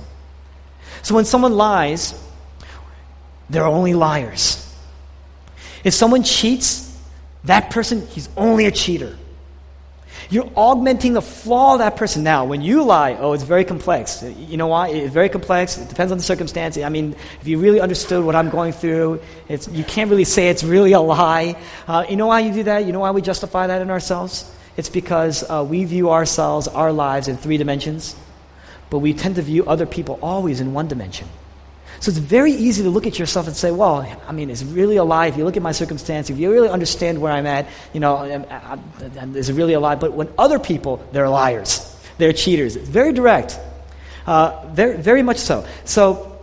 So 1.03 1.15
when 1.15 1.23
someone 1.23 1.53
lies, 1.53 2.21
they're 3.49 3.65
only 3.65 3.93
liars. 3.93 4.61
If 5.85 5.93
someone 5.93 6.23
cheats, 6.23 6.93
that 7.45 7.69
person, 7.71 8.05
he's 8.07 8.27
only 8.35 8.65
a 8.65 8.71
cheater. 8.71 9.17
You're 10.29 10.49
augmenting 10.55 11.13
the 11.13 11.21
flaw 11.21 11.73
of 11.73 11.79
that 11.79 11.97
person. 11.97 12.23
Now, 12.23 12.45
when 12.45 12.61
you 12.61 12.83
lie, 12.83 13.15
oh, 13.15 13.33
it's 13.33 13.43
very 13.43 13.63
complex. 13.63 14.23
You 14.23 14.57
know 14.57 14.67
why? 14.67 14.89
It's 14.89 15.13
very 15.13 15.29
complex. 15.29 15.77
It 15.77 15.89
depends 15.89 16.11
on 16.11 16.17
the 16.17 16.23
circumstance. 16.23 16.77
I 16.77 16.89
mean, 16.89 17.15
if 17.41 17.47
you 17.47 17.59
really 17.59 17.79
understood 17.79 18.25
what 18.25 18.35
I'm 18.35 18.49
going 18.49 18.73
through, 18.73 19.21
it's, 19.47 19.67
you 19.67 19.83
can't 19.83 20.09
really 20.09 20.23
say 20.23 20.49
it's 20.49 20.63
really 20.63 20.93
a 20.93 20.99
lie. 20.99 21.55
Uh, 21.87 22.05
you 22.09 22.15
know 22.15 22.27
why 22.27 22.39
you 22.39 22.53
do 22.53 22.63
that? 22.63 22.85
You 22.85 22.91
know 22.91 23.01
why 23.01 23.11
we 23.11 23.21
justify 23.21 23.67
that 23.67 23.81
in 23.81 23.89
ourselves? 23.89 24.51
It's 24.77 24.89
because 24.89 25.49
uh, 25.49 25.65
we 25.67 25.85
view 25.85 26.09
ourselves, 26.09 26.67
our 26.67 26.91
lives, 26.91 27.27
in 27.27 27.37
three 27.37 27.57
dimensions, 27.57 28.15
but 28.89 28.99
we 28.99 29.13
tend 29.13 29.35
to 29.35 29.41
view 29.41 29.65
other 29.65 29.85
people 29.85 30.19
always 30.21 30.59
in 30.59 30.73
one 30.73 30.87
dimension. 30.87 31.27
So 32.05 32.11
it's 32.11 32.19
very 32.19 32.51
easy 32.51 32.83
to 32.83 32.89
look 32.91 33.07
at 33.07 33.17
yourself 33.17 33.47
and 33.47 33.55
say, 33.55 33.71
well, 33.71 34.07
I 34.27 34.31
mean, 34.31 34.51
it's 34.51 34.61
really 34.61 34.97
a 34.97 35.03
lie. 35.03 35.25
If 35.25 35.37
you 35.37 35.43
look 35.43 35.57
at 35.57 35.63
my 35.63 35.71
circumstance, 35.71 36.29
if 36.29 36.37
you 36.37 36.51
really 36.51 36.69
understand 36.69 37.19
where 37.19 37.31
I'm 37.31 37.47
at, 37.47 37.65
you 37.93 37.99
know, 37.99 38.21
is 39.33 39.49
it 39.49 39.53
really 39.55 39.73
a 39.73 39.79
lie? 39.79 39.95
But 39.95 40.13
when 40.13 40.31
other 40.37 40.59
people, 40.59 41.03
they're 41.13 41.27
liars. 41.27 41.97
They're 42.19 42.31
cheaters. 42.31 42.75
It's 42.75 42.87
very 42.87 43.11
direct. 43.11 43.59
Uh, 44.27 44.67
very, 44.67 44.97
very 44.97 45.23
much 45.23 45.37
so. 45.37 45.65
So 45.85 46.39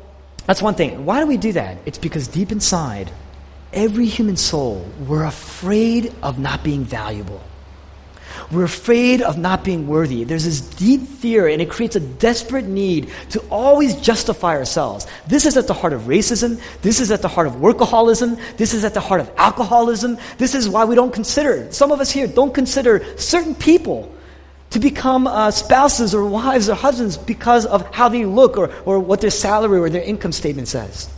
that's 0.46 0.60
one 0.60 0.74
thing. 0.74 1.06
Why 1.06 1.20
do 1.20 1.28
we 1.28 1.36
do 1.36 1.52
that? 1.52 1.78
It's 1.86 1.96
because 1.96 2.26
deep 2.26 2.50
inside, 2.50 3.12
every 3.72 4.06
human 4.06 4.36
soul, 4.36 4.84
we're 5.06 5.22
afraid 5.22 6.12
of 6.24 6.40
not 6.40 6.64
being 6.64 6.82
valuable. 6.82 7.40
We're 8.50 8.64
afraid 8.64 9.22
of 9.22 9.38
not 9.38 9.64
being 9.64 9.86
worthy. 9.86 10.24
There's 10.24 10.44
this 10.44 10.60
deep 10.60 11.02
fear, 11.02 11.48
and 11.48 11.62
it 11.62 11.70
creates 11.70 11.96
a 11.96 12.00
desperate 12.00 12.66
need 12.66 13.10
to 13.30 13.40
always 13.50 13.94
justify 13.96 14.56
ourselves. 14.56 15.06
This 15.26 15.46
is 15.46 15.56
at 15.56 15.66
the 15.66 15.74
heart 15.74 15.92
of 15.92 16.02
racism. 16.02 16.60
This 16.82 17.00
is 17.00 17.10
at 17.10 17.22
the 17.22 17.28
heart 17.28 17.46
of 17.46 17.54
workaholism. 17.54 18.38
This 18.56 18.74
is 18.74 18.84
at 18.84 18.94
the 18.94 19.00
heart 19.00 19.20
of 19.20 19.30
alcoholism. 19.36 20.18
This 20.38 20.54
is 20.54 20.68
why 20.68 20.84
we 20.84 20.94
don't 20.94 21.12
consider, 21.12 21.70
some 21.72 21.92
of 21.92 22.00
us 22.00 22.10
here 22.10 22.26
don't 22.26 22.54
consider 22.54 23.04
certain 23.16 23.54
people 23.54 24.12
to 24.70 24.78
become 24.78 25.26
uh, 25.26 25.50
spouses 25.50 26.14
or 26.14 26.24
wives 26.24 26.68
or 26.68 26.74
husbands 26.74 27.16
because 27.18 27.66
of 27.66 27.82
how 27.94 28.08
they 28.08 28.24
look 28.24 28.56
or, 28.56 28.70
or 28.84 28.98
what 28.98 29.20
their 29.20 29.30
salary 29.30 29.78
or 29.78 29.90
their 29.90 30.02
income 30.02 30.32
statement 30.32 30.66
says. 30.66 31.10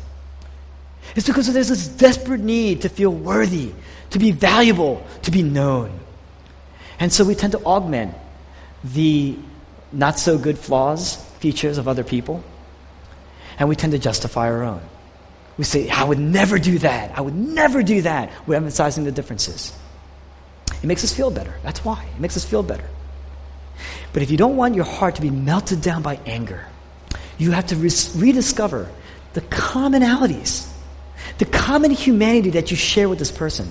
It's 1.15 1.27
because 1.27 1.53
there's 1.53 1.69
this 1.69 1.87
desperate 1.87 2.41
need 2.41 2.83
to 2.83 2.89
feel 2.89 3.11
worthy, 3.11 3.73
to 4.11 4.19
be 4.19 4.33
valuable, 4.33 5.07
to 5.23 5.31
be 5.31 5.43
known. 5.43 6.01
And 6.99 7.13
so 7.13 7.25
we 7.25 7.35
tend 7.35 7.53
to 7.53 7.63
augment 7.65 8.15
the 8.83 9.37
not 9.93 10.19
so 10.19 10.39
good 10.39 10.59
flaws, 10.59 11.17
features 11.39 11.79
of 11.79 11.89
other 11.89 12.05
people, 12.05 12.43
and 13.59 13.69
we 13.69 13.77
tend 13.77 13.93
to 13.93 13.99
justify 13.99 14.51
our 14.51 14.63
own. 14.63 14.83
We 15.57 15.65
say, 15.65 15.89
I 15.89 16.05
would 16.05 16.19
never 16.19 16.59
do 16.59 16.79
that. 16.79 17.17
I 17.17 17.21
would 17.21 17.35
never 17.35 17.83
do 17.83 18.03
that. 18.03 18.33
We're 18.47 18.57
emphasizing 18.57 19.05
the 19.05 19.13
differences. 19.13 19.73
It 20.83 20.87
makes 20.87 21.05
us 21.05 21.15
feel 21.15 21.31
better. 21.31 21.55
That's 21.63 21.85
why. 21.85 22.05
It 22.15 22.21
makes 22.21 22.37
us 22.37 22.45
feel 22.45 22.63
better. 22.63 22.89
But 24.13 24.23
if 24.23 24.31
you 24.31 24.37
don't 24.37 24.57
want 24.57 24.75
your 24.75 24.85
heart 24.85 25.17
to 25.17 25.23
be 25.23 25.31
melted 25.31 25.81
down 25.81 26.03
by 26.03 26.19
anger, 26.27 26.67
you 27.39 27.53
have 27.53 27.67
to 27.69 27.77
re- 27.77 27.91
rediscover 28.17 28.91
the 29.35 29.41
commonalities, 29.43 30.71
the 31.39 31.45
common 31.45 31.91
humanity 31.91 32.51
that 32.51 32.71
you 32.71 32.77
share 32.77 33.09
with 33.09 33.19
this 33.19 33.33
person. 33.33 33.69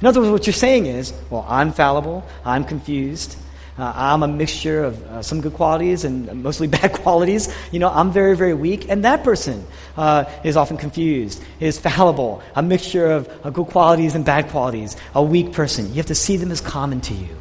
In 0.00 0.06
other 0.06 0.20
words, 0.20 0.30
what 0.30 0.46
you're 0.46 0.54
saying 0.54 0.86
is, 0.86 1.12
well, 1.30 1.44
I'm 1.48 1.72
fallible, 1.72 2.24
I'm 2.44 2.64
confused, 2.64 3.36
uh, 3.78 3.92
I'm 3.94 4.24
a 4.24 4.28
mixture 4.28 4.82
of 4.84 5.02
uh, 5.04 5.22
some 5.22 5.40
good 5.40 5.54
qualities 5.54 6.04
and 6.04 6.42
mostly 6.42 6.66
bad 6.78 6.92
qualities. 6.92 7.52
You 7.70 7.78
know, 7.78 7.88
I'm 7.88 8.10
very, 8.10 8.36
very 8.36 8.54
weak. 8.54 8.88
And 8.88 9.04
that 9.04 9.22
person 9.22 9.64
uh, 9.96 10.24
is 10.42 10.56
often 10.56 10.76
confused, 10.76 11.42
is 11.60 11.78
fallible, 11.78 12.42
a 12.56 12.62
mixture 12.62 13.06
of 13.06 13.28
uh, 13.44 13.50
good 13.50 13.68
qualities 13.68 14.14
and 14.14 14.24
bad 14.24 14.48
qualities, 14.48 14.96
a 15.14 15.22
weak 15.22 15.52
person. 15.52 15.88
You 15.88 15.94
have 15.94 16.06
to 16.06 16.14
see 16.14 16.36
them 16.36 16.50
as 16.50 16.60
common 16.60 17.00
to 17.02 17.14
you. 17.14 17.36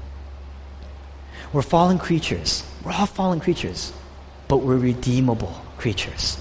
We're 1.53 1.63
fallen 1.63 1.97
creatures. 1.97 2.63
We're 2.83 2.91
all 2.91 3.05
fallen 3.07 3.39
creatures, 3.39 3.91
but 4.47 4.57
we're 4.57 4.77
redeemable 4.77 5.59
creatures. 5.77 6.37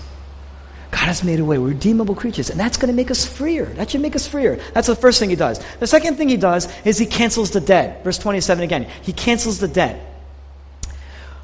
God 0.96 1.08
has 1.08 1.22
made 1.22 1.40
a 1.40 1.44
way. 1.44 1.58
We're 1.58 1.68
redeemable 1.68 2.14
creatures, 2.14 2.48
and 2.48 2.58
that's 2.58 2.78
going 2.78 2.88
to 2.88 2.96
make 2.96 3.10
us 3.10 3.26
freer. 3.26 3.66
That 3.66 3.90
should 3.90 4.00
make 4.00 4.16
us 4.16 4.26
freer. 4.26 4.58
That's 4.72 4.86
the 4.86 4.96
first 4.96 5.20
thing 5.20 5.28
he 5.28 5.36
does. 5.36 5.62
The 5.78 5.86
second 5.86 6.16
thing 6.16 6.30
he 6.30 6.38
does 6.38 6.72
is 6.86 6.96
he 6.96 7.04
cancels 7.04 7.50
the 7.50 7.60
debt. 7.60 8.02
Verse 8.02 8.16
27 8.16 8.64
again. 8.64 8.88
He 9.02 9.12
cancels 9.12 9.60
the 9.60 9.68
debt. 9.68 10.00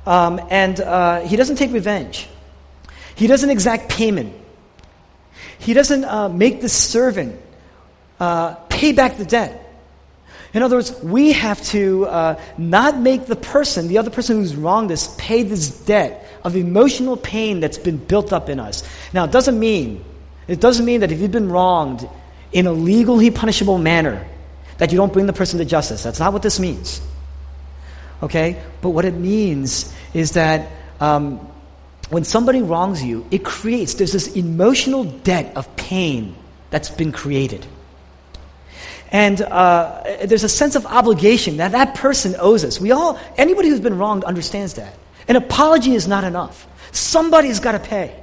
Um, 0.06 0.40
and 0.48 0.80
uh, 0.80 1.20
he 1.20 1.36
doesn't 1.36 1.56
take 1.56 1.70
revenge, 1.70 2.28
he 3.14 3.26
doesn't 3.26 3.50
exact 3.50 3.90
payment, 3.90 4.34
he 5.58 5.74
doesn't 5.74 6.04
uh, 6.04 6.30
make 6.30 6.62
the 6.62 6.70
servant 6.70 7.38
uh, 8.18 8.54
pay 8.70 8.92
back 8.92 9.18
the 9.18 9.26
debt. 9.26 9.58
In 10.54 10.62
other 10.62 10.76
words, 10.76 10.98
we 11.02 11.32
have 11.32 11.62
to 11.66 12.06
uh, 12.06 12.40
not 12.56 12.98
make 12.98 13.26
the 13.26 13.36
person, 13.36 13.88
the 13.88 13.98
other 13.98 14.10
person 14.10 14.38
who's 14.38 14.56
wronged 14.56 14.90
us, 14.90 15.14
pay 15.18 15.42
this 15.42 15.68
debt 15.84 16.21
of 16.44 16.56
emotional 16.56 17.16
pain 17.16 17.60
that's 17.60 17.78
been 17.78 17.96
built 17.96 18.32
up 18.32 18.48
in 18.48 18.58
us. 18.58 18.82
Now, 19.12 19.24
it 19.24 19.32
doesn't 19.32 19.58
mean, 19.58 20.04
it 20.48 20.60
doesn't 20.60 20.84
mean 20.84 21.00
that 21.00 21.12
if 21.12 21.20
you've 21.20 21.30
been 21.30 21.50
wronged 21.50 22.08
in 22.52 22.66
a 22.66 22.72
legally 22.72 23.30
punishable 23.30 23.78
manner, 23.78 24.26
that 24.78 24.90
you 24.92 24.98
don't 24.98 25.12
bring 25.12 25.26
the 25.26 25.32
person 25.32 25.58
to 25.58 25.64
justice. 25.64 26.02
That's 26.02 26.18
not 26.18 26.32
what 26.32 26.42
this 26.42 26.58
means. 26.58 27.00
Okay? 28.22 28.60
But 28.80 28.90
what 28.90 29.04
it 29.04 29.14
means 29.14 29.92
is 30.14 30.32
that 30.32 30.70
um, 31.00 31.38
when 32.10 32.24
somebody 32.24 32.62
wrongs 32.62 33.02
you, 33.02 33.26
it 33.30 33.44
creates, 33.44 33.94
there's 33.94 34.12
this 34.12 34.34
emotional 34.34 35.04
debt 35.04 35.56
of 35.56 35.74
pain 35.76 36.34
that's 36.70 36.90
been 36.90 37.12
created. 37.12 37.66
And 39.10 39.42
uh, 39.42 40.02
there's 40.24 40.44
a 40.44 40.48
sense 40.48 40.74
of 40.74 40.86
obligation 40.86 41.58
that 41.58 41.72
that 41.72 41.94
person 41.94 42.34
owes 42.38 42.64
us. 42.64 42.80
We 42.80 42.92
all, 42.92 43.20
anybody 43.36 43.68
who's 43.68 43.80
been 43.80 43.98
wronged 43.98 44.24
understands 44.24 44.74
that. 44.74 44.94
An 45.28 45.36
apology 45.36 45.94
is 45.94 46.08
not 46.08 46.24
enough. 46.24 46.66
Somebody's 46.92 47.60
got 47.60 47.72
to 47.72 47.78
pay. 47.78 48.22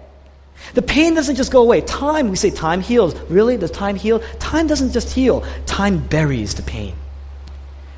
The 0.74 0.82
pain 0.82 1.16
doesn't 1.16 1.36
just 1.36 1.52
go 1.52 1.62
away. 1.62 1.82
Time, 1.82 2.30
we 2.30 2.36
say 2.36 2.52
time 2.52 2.82
heals. 2.82 3.16
Really? 3.22 3.58
Does 3.58 3.72
time 3.72 3.96
heal? 3.96 4.20
Time 4.40 4.68
doesn't 4.68 4.92
just 4.92 5.14
heal, 5.14 5.46
time 5.66 6.06
buries 6.08 6.56
the 6.56 6.64
pain. 6.64 6.96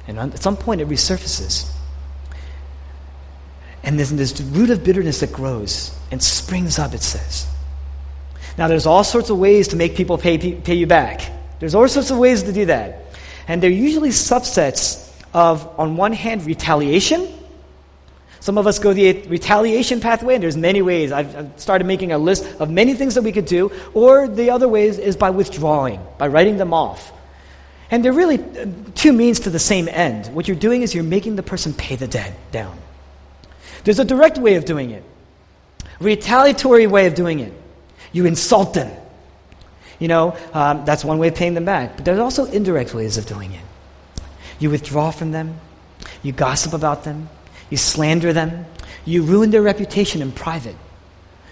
And 0.07 0.17
at 0.17 0.41
some 0.41 0.57
point, 0.57 0.81
it 0.81 0.87
resurfaces. 0.87 1.69
And 3.83 3.97
there's 3.97 4.11
this 4.11 4.39
root 4.41 4.69
of 4.69 4.83
bitterness 4.83 5.21
that 5.21 5.33
grows 5.33 5.97
and 6.11 6.21
springs 6.21 6.77
up, 6.77 6.93
it 6.93 7.01
says. 7.01 7.47
Now, 8.57 8.67
there's 8.67 8.85
all 8.85 9.03
sorts 9.03 9.29
of 9.29 9.39
ways 9.39 9.69
to 9.69 9.75
make 9.75 9.95
people 9.95 10.17
pay, 10.17 10.37
pay 10.37 10.75
you 10.75 10.85
back. 10.85 11.31
There's 11.59 11.73
all 11.73 11.87
sorts 11.87 12.11
of 12.11 12.17
ways 12.17 12.43
to 12.43 12.53
do 12.53 12.65
that. 12.65 13.05
And 13.47 13.61
they're 13.61 13.69
usually 13.69 14.09
subsets 14.09 15.11
of, 15.33 15.67
on 15.79 15.97
one 15.97 16.13
hand, 16.13 16.45
retaliation. 16.45 17.27
Some 18.41 18.57
of 18.57 18.65
us 18.65 18.79
go 18.79 18.91
the 18.91 19.21
retaliation 19.27 19.99
pathway, 19.99 20.33
and 20.33 20.43
there's 20.43 20.57
many 20.57 20.81
ways. 20.81 21.11
I've, 21.11 21.35
I've 21.35 21.59
started 21.59 21.85
making 21.85 22.11
a 22.11 22.17
list 22.17 22.43
of 22.59 22.71
many 22.71 22.95
things 22.95 23.13
that 23.13 23.21
we 23.21 23.31
could 23.31 23.45
do. 23.45 23.71
Or 23.93 24.27
the 24.27 24.49
other 24.49 24.67
way 24.67 24.87
is, 24.87 24.97
is 24.97 25.15
by 25.15 25.29
withdrawing, 25.29 26.03
by 26.17 26.27
writing 26.27 26.57
them 26.57 26.73
off. 26.73 27.13
And 27.91 28.03
they're 28.03 28.11
really 28.11 28.39
uh, 28.39 28.65
two 28.95 29.13
means 29.13 29.41
to 29.41 29.51
the 29.51 29.59
same 29.59 29.87
end. 29.87 30.33
What 30.33 30.47
you're 30.47 30.57
doing 30.57 30.81
is 30.81 30.95
you're 30.95 31.03
making 31.03 31.35
the 31.35 31.43
person 31.43 31.71
pay 31.71 31.95
the 31.95 32.07
debt 32.07 32.33
down. 32.51 32.79
There's 33.83 33.99
a 33.99 34.05
direct 34.05 34.39
way 34.39 34.55
of 34.55 34.65
doing 34.65 34.89
it, 34.89 35.03
retaliatory 35.99 36.87
way 36.87 37.05
of 37.05 37.13
doing 37.13 37.39
it. 37.41 37.53
You 38.11 38.25
insult 38.25 38.73
them. 38.73 38.91
You 39.99 40.07
know, 40.07 40.35
um, 40.51 40.83
that's 40.83 41.05
one 41.05 41.19
way 41.19 41.27
of 41.27 41.35
paying 41.35 41.53
them 41.53 41.65
back. 41.65 41.95
But 41.95 42.05
there's 42.05 42.19
also 42.19 42.45
indirect 42.45 42.95
ways 42.95 43.17
of 43.17 43.27
doing 43.27 43.51
it. 43.51 43.61
You 44.57 44.71
withdraw 44.71 45.11
from 45.11 45.31
them, 45.31 45.59
you 46.23 46.31
gossip 46.31 46.73
about 46.73 47.03
them, 47.03 47.29
you 47.71 47.77
slander 47.77 48.33
them, 48.33 48.67
you 49.03 49.23
ruin 49.23 49.49
their 49.49 49.63
reputation 49.63 50.21
in 50.21 50.31
private. 50.31 50.75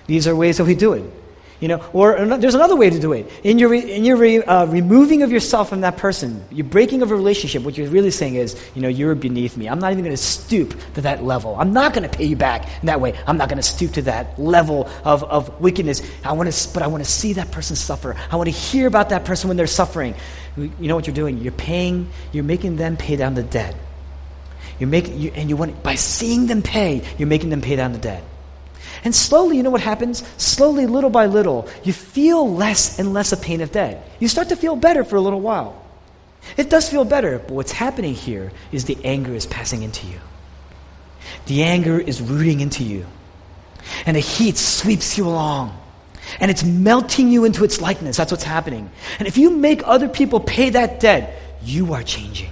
These 0.06 0.28
are 0.28 0.36
ways 0.36 0.58
that 0.58 0.66
we 0.66 0.76
do 0.76 0.94
it. 0.94 1.14
You 1.60 1.68
know, 1.68 1.86
or 1.92 2.26
there's 2.38 2.56
another 2.56 2.78
way 2.78 2.90
to 2.90 3.00
do 3.00 3.12
it. 3.12 3.30
In 3.44 3.60
your, 3.60 3.74
in 3.74 4.06
your 4.06 4.16
re, 4.16 4.42
uh, 4.42 4.66
removing 4.68 5.24
of 5.24 5.32
yourself 5.32 5.68
from 5.68 5.82
that 5.82 5.98
person, 5.98 6.42
you're 6.52 6.66
breaking 6.66 7.02
of 7.02 7.12
a 7.12 7.16
relationship, 7.16 7.64
what 7.64 7.78
you're 7.78 7.90
really 7.90 8.12
saying 8.12 8.36
is, 8.36 8.58
you 8.76 8.82
know, 8.82 8.88
you're 8.88 9.14
beneath 9.14 9.58
me. 9.58 9.68
I'm 9.68 9.80
not 9.80 9.92
even 9.92 10.06
going 10.06 10.16
to 10.16 10.22
stoop 10.22 10.74
to 10.94 11.02
that 11.02 11.22
level. 11.22 11.58
I'm 11.60 11.74
not 11.74 11.94
going 11.94 12.10
to 12.10 12.18
pay 12.18 12.24
you 12.24 12.38
back 12.38 12.70
in 12.80 12.86
that 12.86 13.02
way. 13.02 13.14
I'm 13.28 13.36
not 13.36 13.50
going 13.50 13.58
to 13.58 13.64
stoop 13.64 13.92
to 13.94 14.04
that 14.04 14.40
level 14.40 14.90
of, 15.04 15.26
of 15.26 15.60
wickedness. 15.60 16.02
I 16.24 16.32
want 16.32 16.50
to, 16.50 16.74
but 16.74 16.82
I 16.82 16.88
want 16.88 17.04
to 17.04 17.10
see 17.10 17.34
that 17.34 17.52
person 17.52 17.76
suffer. 17.76 18.16
I 18.32 18.38
want 18.38 18.48
to 18.48 18.56
hear 18.56 18.88
about 18.88 19.10
that 19.10 19.26
person 19.26 19.50
when 19.50 19.58
they're 19.58 19.68
suffering. 19.68 20.16
You 20.56 20.72
know 20.80 20.96
what 20.96 21.08
you're 21.08 21.16
doing? 21.16 21.40
You're 21.40 21.52
paying, 21.52 22.10
you're 22.32 22.46
making 22.46 22.78
them 22.78 22.96
pay 22.96 23.18
down 23.18 23.34
the 23.34 23.44
debt. 23.44 23.76
You're 24.80 24.90
making, 24.90 25.20
you, 25.20 25.32
and 25.36 25.50
you 25.50 25.58
want, 25.58 25.84
by 25.84 25.96
seeing 25.96 26.48
them 26.48 26.62
pay, 26.62 27.04
you're 27.18 27.28
making 27.28 27.50
them 27.50 27.62
pay 27.62 27.76
down 27.76 27.92
the 27.92 28.00
debt. 28.00 28.24
And 29.04 29.14
slowly, 29.16 29.58
you 29.58 29.64
know 29.64 29.70
what 29.70 29.82
happens? 29.82 30.28
Slowly, 30.38 30.86
little 30.86 31.10
by 31.10 31.26
little, 31.26 31.70
you 31.84 31.94
feel 31.94 32.54
less 32.54 33.00
and 33.00 33.14
less 33.14 33.32
a 33.32 33.38
pain 33.38 33.62
of 33.62 33.72
debt. 33.72 34.10
You 34.20 34.28
start 34.28 34.50
to 34.50 34.56
feel 34.56 34.76
better 34.76 35.04
for 35.04 35.16
a 35.16 35.22
little 35.22 35.42
while. 35.42 35.86
It 36.58 36.70
does 36.70 36.90
feel 36.90 37.06
better, 37.06 37.40
but 37.40 37.52
what's 37.52 37.72
happening 37.72 38.14
here 38.14 38.52
is 38.72 38.86
the 38.86 38.98
anger 39.04 39.34
is 39.34 39.46
passing 39.46 39.84
into 39.84 40.08
you. 40.08 40.20
The 41.46 41.64
anger 41.64 42.00
is 42.00 42.22
rooting 42.22 42.60
into 42.62 42.84
you. 42.84 43.06
And 44.06 44.16
the 44.16 44.22
heat 44.22 44.58
sweeps 44.58 45.18
you 45.18 45.28
along. 45.28 45.78
And 46.40 46.52
it's 46.52 46.64
melting 46.64 47.30
you 47.30 47.46
into 47.46 47.64
its 47.64 47.82
likeness. 47.82 48.18
That's 48.18 48.32
what's 48.32 48.44
happening. 48.44 48.90
And 49.18 49.28
if 49.28 49.38
you 49.38 49.50
make 49.50 49.82
other 49.86 50.08
people 50.08 50.40
pay 50.40 50.70
that 50.72 51.00
debt, 51.00 51.42
you 51.64 51.94
are 51.94 52.04
changing. 52.04 52.52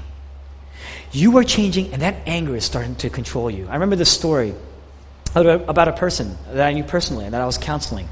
You 1.11 1.37
are 1.37 1.43
changing, 1.43 1.93
and 1.93 2.01
that 2.01 2.15
anger 2.27 2.55
is 2.55 2.65
starting 2.65 2.95
to 2.97 3.09
control 3.09 3.49
you. 3.49 3.67
I 3.67 3.73
remember 3.73 3.95
this 3.95 4.11
story 4.11 4.53
about 5.35 5.87
a 5.87 5.93
person 5.93 6.37
that 6.51 6.65
I 6.65 6.73
knew 6.73 6.83
personally 6.83 7.25
and 7.25 7.33
that 7.33 7.41
I 7.41 7.45
was 7.45 7.57
counseling 7.57 8.09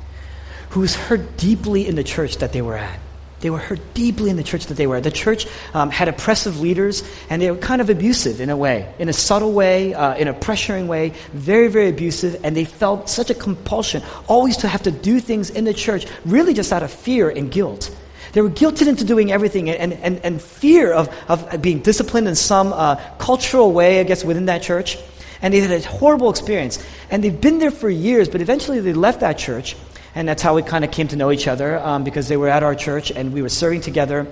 who 0.69 0.81
was 0.81 0.95
hurt 0.95 1.37
deeply 1.37 1.87
in 1.87 1.95
the 1.95 2.03
church 2.03 2.37
that 2.37 2.51
they 2.51 2.61
were 2.61 2.75
at. 2.75 2.99
They 3.39 3.49
were 3.49 3.59
hurt 3.59 3.93
deeply 3.93 4.29
in 4.29 4.37
the 4.37 4.43
church 4.43 4.67
that 4.67 4.73
they 4.75 4.87
were 4.87 4.95
at. 4.97 5.03
The 5.03 5.11
church 5.11 5.45
um, 5.73 5.89
had 5.89 6.07
oppressive 6.07 6.61
leaders, 6.61 7.03
and 7.29 7.41
they 7.41 7.51
were 7.51 7.57
kind 7.57 7.79
of 7.79 7.89
abusive 7.89 8.41
in 8.41 8.49
a 8.49 8.57
way, 8.57 8.93
in 8.97 9.07
a 9.07 9.13
subtle 9.13 9.51
way, 9.51 9.93
uh, 9.93 10.15
in 10.15 10.27
a 10.27 10.33
pressuring 10.33 10.87
way, 10.87 11.13
very, 11.31 11.67
very 11.67 11.89
abusive, 11.89 12.43
and 12.43 12.55
they 12.55 12.65
felt 12.65 13.09
such 13.09 13.29
a 13.29 13.33
compulsion 13.33 14.01
always 14.27 14.57
to 14.57 14.67
have 14.67 14.83
to 14.83 14.91
do 14.91 15.19
things 15.19 15.49
in 15.49 15.63
the 15.63 15.73
church, 15.73 16.07
really 16.25 16.53
just 16.53 16.73
out 16.73 16.81
of 16.81 16.91
fear 16.91 17.29
and 17.29 17.51
guilt. 17.51 17.95
They 18.35 18.41
were 18.41 18.49
guilted 18.49 18.87
into 18.87 19.05
doing 19.05 19.31
everything 19.31 19.69
and, 19.69 19.93
and, 19.93 20.19
and 20.19 20.41
fear 20.41 20.91
of, 20.91 21.07
of 21.29 21.61
being 21.61 21.79
disciplined 21.79 22.27
in 22.27 22.35
some 22.35 22.73
uh, 22.73 22.97
cultural 23.17 23.71
way, 23.71 24.01
I 24.01 24.03
guess, 24.03 24.25
within 24.25 24.47
that 24.47 24.61
church. 24.61 24.97
And 25.41 25.53
they 25.53 25.61
had 25.61 25.71
a 25.71 25.79
horrible 25.87 26.29
experience. 26.29 26.85
And 27.09 27.23
they've 27.23 27.39
been 27.39 27.59
there 27.59 27.71
for 27.71 27.89
years, 27.89 28.27
but 28.27 28.41
eventually 28.41 28.81
they 28.81 28.91
left 28.91 29.21
that 29.21 29.37
church. 29.37 29.77
And 30.15 30.27
that's 30.27 30.41
how 30.41 30.53
we 30.53 30.63
kind 30.63 30.83
of 30.83 30.91
came 30.91 31.07
to 31.07 31.15
know 31.15 31.31
each 31.31 31.47
other 31.47 31.79
um, 31.79 32.03
because 32.03 32.27
they 32.27 32.35
were 32.35 32.49
at 32.49 32.61
our 32.61 32.75
church 32.75 33.09
and 33.09 33.31
we 33.31 33.41
were 33.41 33.47
serving 33.47 33.79
together. 33.79 34.27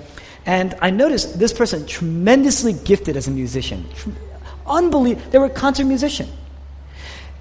And 0.46 0.76
I 0.82 0.90
noticed 0.90 1.40
this 1.40 1.54
person, 1.54 1.88
tremendously 1.88 2.74
gifted 2.74 3.16
as 3.16 3.30
a 3.30 3.32
musician. 3.32 3.86
Unbelievable. 4.68 5.32
They 5.32 5.40
were 5.40 5.46
a 5.46 5.50
concert 5.50 5.86
musician. 5.86 6.28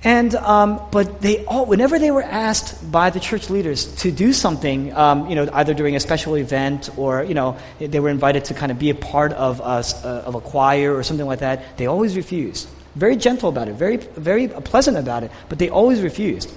And, 0.05 0.35
um, 0.35 0.81
but 0.91 1.21
they 1.21 1.45
all, 1.45 1.65
whenever 1.65 1.99
they 1.99 2.11
were 2.11 2.25
asked 2.25 2.91
by 2.91 3.11
the 3.11 3.21
church 3.21 3.51
leaders 3.51 3.87
to 3.97 4.11
do 4.11 4.33
something, 4.33 4.93
um, 4.95 5.29
you 5.29 5.37
know, 5.37 5.49
either 5.53 5.75
during 5.75 5.95
a 5.95 6.01
special 6.01 6.37
event 6.37 6.91
or, 6.97 7.23
you 7.23 7.35
know, 7.35 7.57
they 7.79 8.01
were 8.01 8.09
invited 8.09 8.47
to 8.47 8.55
kind 8.55 8.73
of 8.73 8.81
be 8.81 8.91
a 8.91 8.97
part 8.97 9.33
of 9.33 9.61
a, 9.61 9.63
uh, 9.63 10.23
of 10.27 10.35
a 10.35 10.41
choir 10.41 10.97
or 10.97 11.05
something 11.05 11.27
like 11.27 11.39
that, 11.39 11.77
they 11.77 11.87
always 11.87 12.17
refused. 12.17 12.69
Very 12.97 13.17
gentle 13.17 13.49
about 13.49 13.69
it, 13.69 13.75
very, 13.75 13.97
very 13.97 14.49
pleasant 14.49 14.97
about 14.97 15.23
it, 15.23 15.31
but 15.49 15.59
they 15.59 15.71
always 15.71 16.03
refused. 16.03 16.53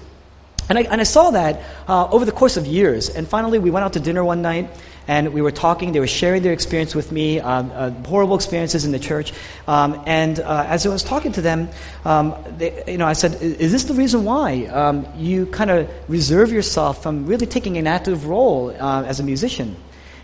And 0.68 0.80
I, 0.80 0.82
and 0.82 1.00
I 1.00 1.04
saw 1.04 1.30
that 1.32 1.62
uh, 1.88 2.10
over 2.10 2.26
the 2.26 2.32
course 2.32 2.58
of 2.58 2.66
years. 2.66 3.10
And 3.10 3.28
finally, 3.28 3.60
we 3.60 3.70
went 3.70 3.86
out 3.86 3.94
to 3.94 4.00
dinner 4.00 4.24
one 4.24 4.42
night, 4.42 4.70
and 5.08 5.34
we 5.34 5.42
were 5.42 5.52
talking. 5.52 5.92
They 5.92 6.00
were 6.00 6.08
sharing 6.08 6.44
their 6.44 6.54
experience 6.54 6.96
with 6.96 7.12
me, 7.12 7.40
um, 7.40 7.72
uh, 7.74 7.92
horrible 8.08 8.36
experiences 8.36 8.86
in 8.86 8.92
the 8.92 9.00
church. 9.00 9.34
Um, 9.68 10.02
and 10.06 10.40
uh, 10.40 10.66
as 10.68 10.86
I 10.86 10.90
was 10.90 11.04
talking 11.04 11.32
to 11.34 11.42
them, 11.42 11.70
um, 12.06 12.36
they, 12.58 12.84
you 12.88 12.98
know, 12.98 13.08
I 13.08 13.14
said, 13.14 13.42
"Is 13.42 13.72
this 13.72 13.86
the 13.86 13.94
reason 13.94 14.24
why 14.24 14.66
um, 14.66 15.08
you 15.18 15.46
kind 15.48 15.70
of 15.70 15.90
reserve 16.08 16.52
yourself 16.52 17.04
from 17.04 17.26
really 17.26 17.46
taking 17.46 17.78
an 17.78 17.88
active 17.88 18.26
role 18.26 18.76
uh, 18.80 19.04
as 19.04 19.20
a 19.20 19.24
musician?" 19.24 19.76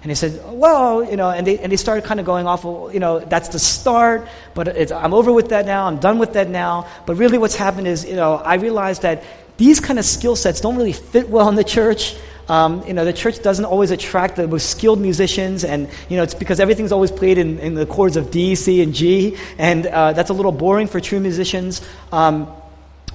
And 0.04 0.10
they 0.10 0.16
said, 0.16 0.42
well, 0.48 1.04
you 1.04 1.16
know, 1.16 1.30
and 1.30 1.46
they, 1.46 1.60
and 1.60 1.72
they 1.72 1.78
started 1.78 2.06
kind 2.06 2.20
of 2.20 2.26
going 2.26 2.48
off, 2.48 2.64
well, 2.64 2.90
you 2.92 3.00
know, 3.00 3.20
that's 3.20 3.50
the 3.50 3.60
start, 3.60 4.28
but 4.56 4.92
I'm 4.92 5.14
over 5.14 5.32
with 5.32 5.50
that 5.50 5.68
now, 5.68 5.86
I'm 5.86 6.00
done 6.00 6.18
with 6.18 6.34
that 6.34 6.50
now. 6.50 6.88
But 7.06 7.18
really 7.18 7.38
what's 7.38 7.56
happened 7.56 7.88
is, 7.88 8.04
you 8.04 8.16
know, 8.16 8.38
I 8.38 8.56
realized 8.56 9.04
that 9.04 9.24
these 9.58 9.80
kind 9.80 10.00
of 10.00 10.06
skill 10.06 10.36
sets 10.36 10.60
don't 10.60 10.76
really 10.76 10.94
fit 10.94 11.30
well 11.30 11.48
in 11.50 11.54
the 11.54 11.64
church. 11.64 12.16
Um, 12.52 12.86
you 12.86 12.94
know, 12.94 13.06
the 13.06 13.14
church 13.14 13.42
doesn't 13.42 13.64
always 13.64 13.92
attract 13.92 14.36
the 14.36 14.46
most 14.46 14.70
skilled 14.70 15.00
musicians, 15.00 15.64
and 15.64 15.88
you 16.10 16.18
know, 16.18 16.24
it's 16.24 16.34
because 16.34 16.60
everything's 16.60 16.92
always 16.92 17.10
played 17.10 17.38
in, 17.38 17.60
in 17.60 17.76
the 17.76 17.86
chords 17.86 18.18
of 18.18 18.30
D, 18.30 18.56
C, 18.56 18.82
and 18.82 18.94
G, 18.94 19.38
and 19.58 19.88
uh, 19.88 20.12
that's 20.12 20.32
a 20.32 20.34
little 20.34 20.52
boring 20.52 20.88
for 20.88 21.00
true 21.00 21.22
musicians. 21.22 21.82
Um, 22.12 22.52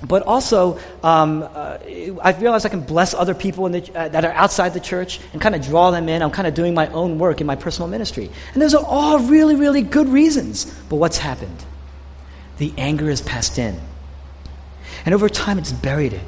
but 0.03 0.22
also, 0.22 0.79
um, 1.03 1.42
uh, 1.42 1.77
I 2.22 2.35
realize 2.40 2.64
I 2.64 2.70
can 2.70 2.81
bless 2.81 3.12
other 3.12 3.35
people 3.35 3.68
the, 3.68 3.83
uh, 3.94 4.09
that 4.09 4.25
are 4.25 4.33
outside 4.33 4.72
the 4.72 4.81
church 4.81 5.20
and 5.35 5.42
kind 5.42 5.55
of 5.55 5.61
draw 5.61 5.90
them 5.90 6.09
in. 6.09 6.22
I'm 6.22 6.31
kind 6.31 6.49
of 6.49 6.55
doing 6.55 6.72
my 6.72 6.87
own 6.88 7.18
work 7.18 7.42
in 7.42 7.46
my 7.46 7.57
personal 7.57 7.88
ministry. 7.88 8.31
And 8.55 8.62
those 8.62 8.75
are 8.75 8.85
all 8.85 9.18
really, 9.18 9.55
really 9.55 9.83
good 9.83 10.09
reasons. 10.09 10.64
But 10.88 10.96
what's 10.96 11.18
happened? 11.18 11.64
The 12.57 12.72
anger 12.79 13.09
has 13.11 13.20
passed 13.20 13.59
in. 13.59 13.79
And 15.05 15.14
over 15.14 15.29
time, 15.29 15.59
it's 15.59 15.72
buried 15.72 16.14
it. 16.14 16.25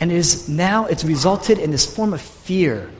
And 0.00 0.10
it 0.10 0.16
is 0.16 0.48
now 0.48 0.86
it's 0.86 1.04
resulted 1.04 1.58
in 1.58 1.70
this 1.70 1.84
form 1.84 2.14
of 2.14 2.20
fear, 2.20 2.90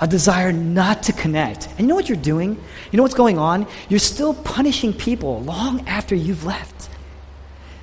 a 0.00 0.06
desire 0.06 0.52
not 0.52 1.02
to 1.04 1.12
connect. 1.12 1.68
And 1.70 1.80
you 1.80 1.86
know 1.88 1.96
what 1.96 2.08
you're 2.08 2.16
doing? 2.16 2.50
You 2.90 2.96
know 2.96 3.02
what's 3.02 3.14
going 3.14 3.38
on? 3.38 3.66
You're 3.88 3.98
still 3.98 4.34
punishing 4.34 4.92
people 4.92 5.42
long 5.42 5.86
after 5.88 6.14
you've 6.14 6.44
left. 6.44 6.88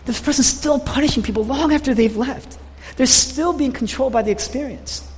This 0.05 0.21
person's 0.21 0.47
still 0.47 0.79
punishing 0.79 1.21
people 1.21 1.43
long 1.43 1.73
after 1.73 1.93
they've 1.93 2.15
left. 2.15 2.57
They're 2.95 3.07
still 3.07 3.53
being 3.53 3.71
controlled 3.71 4.13
by 4.13 4.21
the 4.21 4.31
experience. 4.31 5.11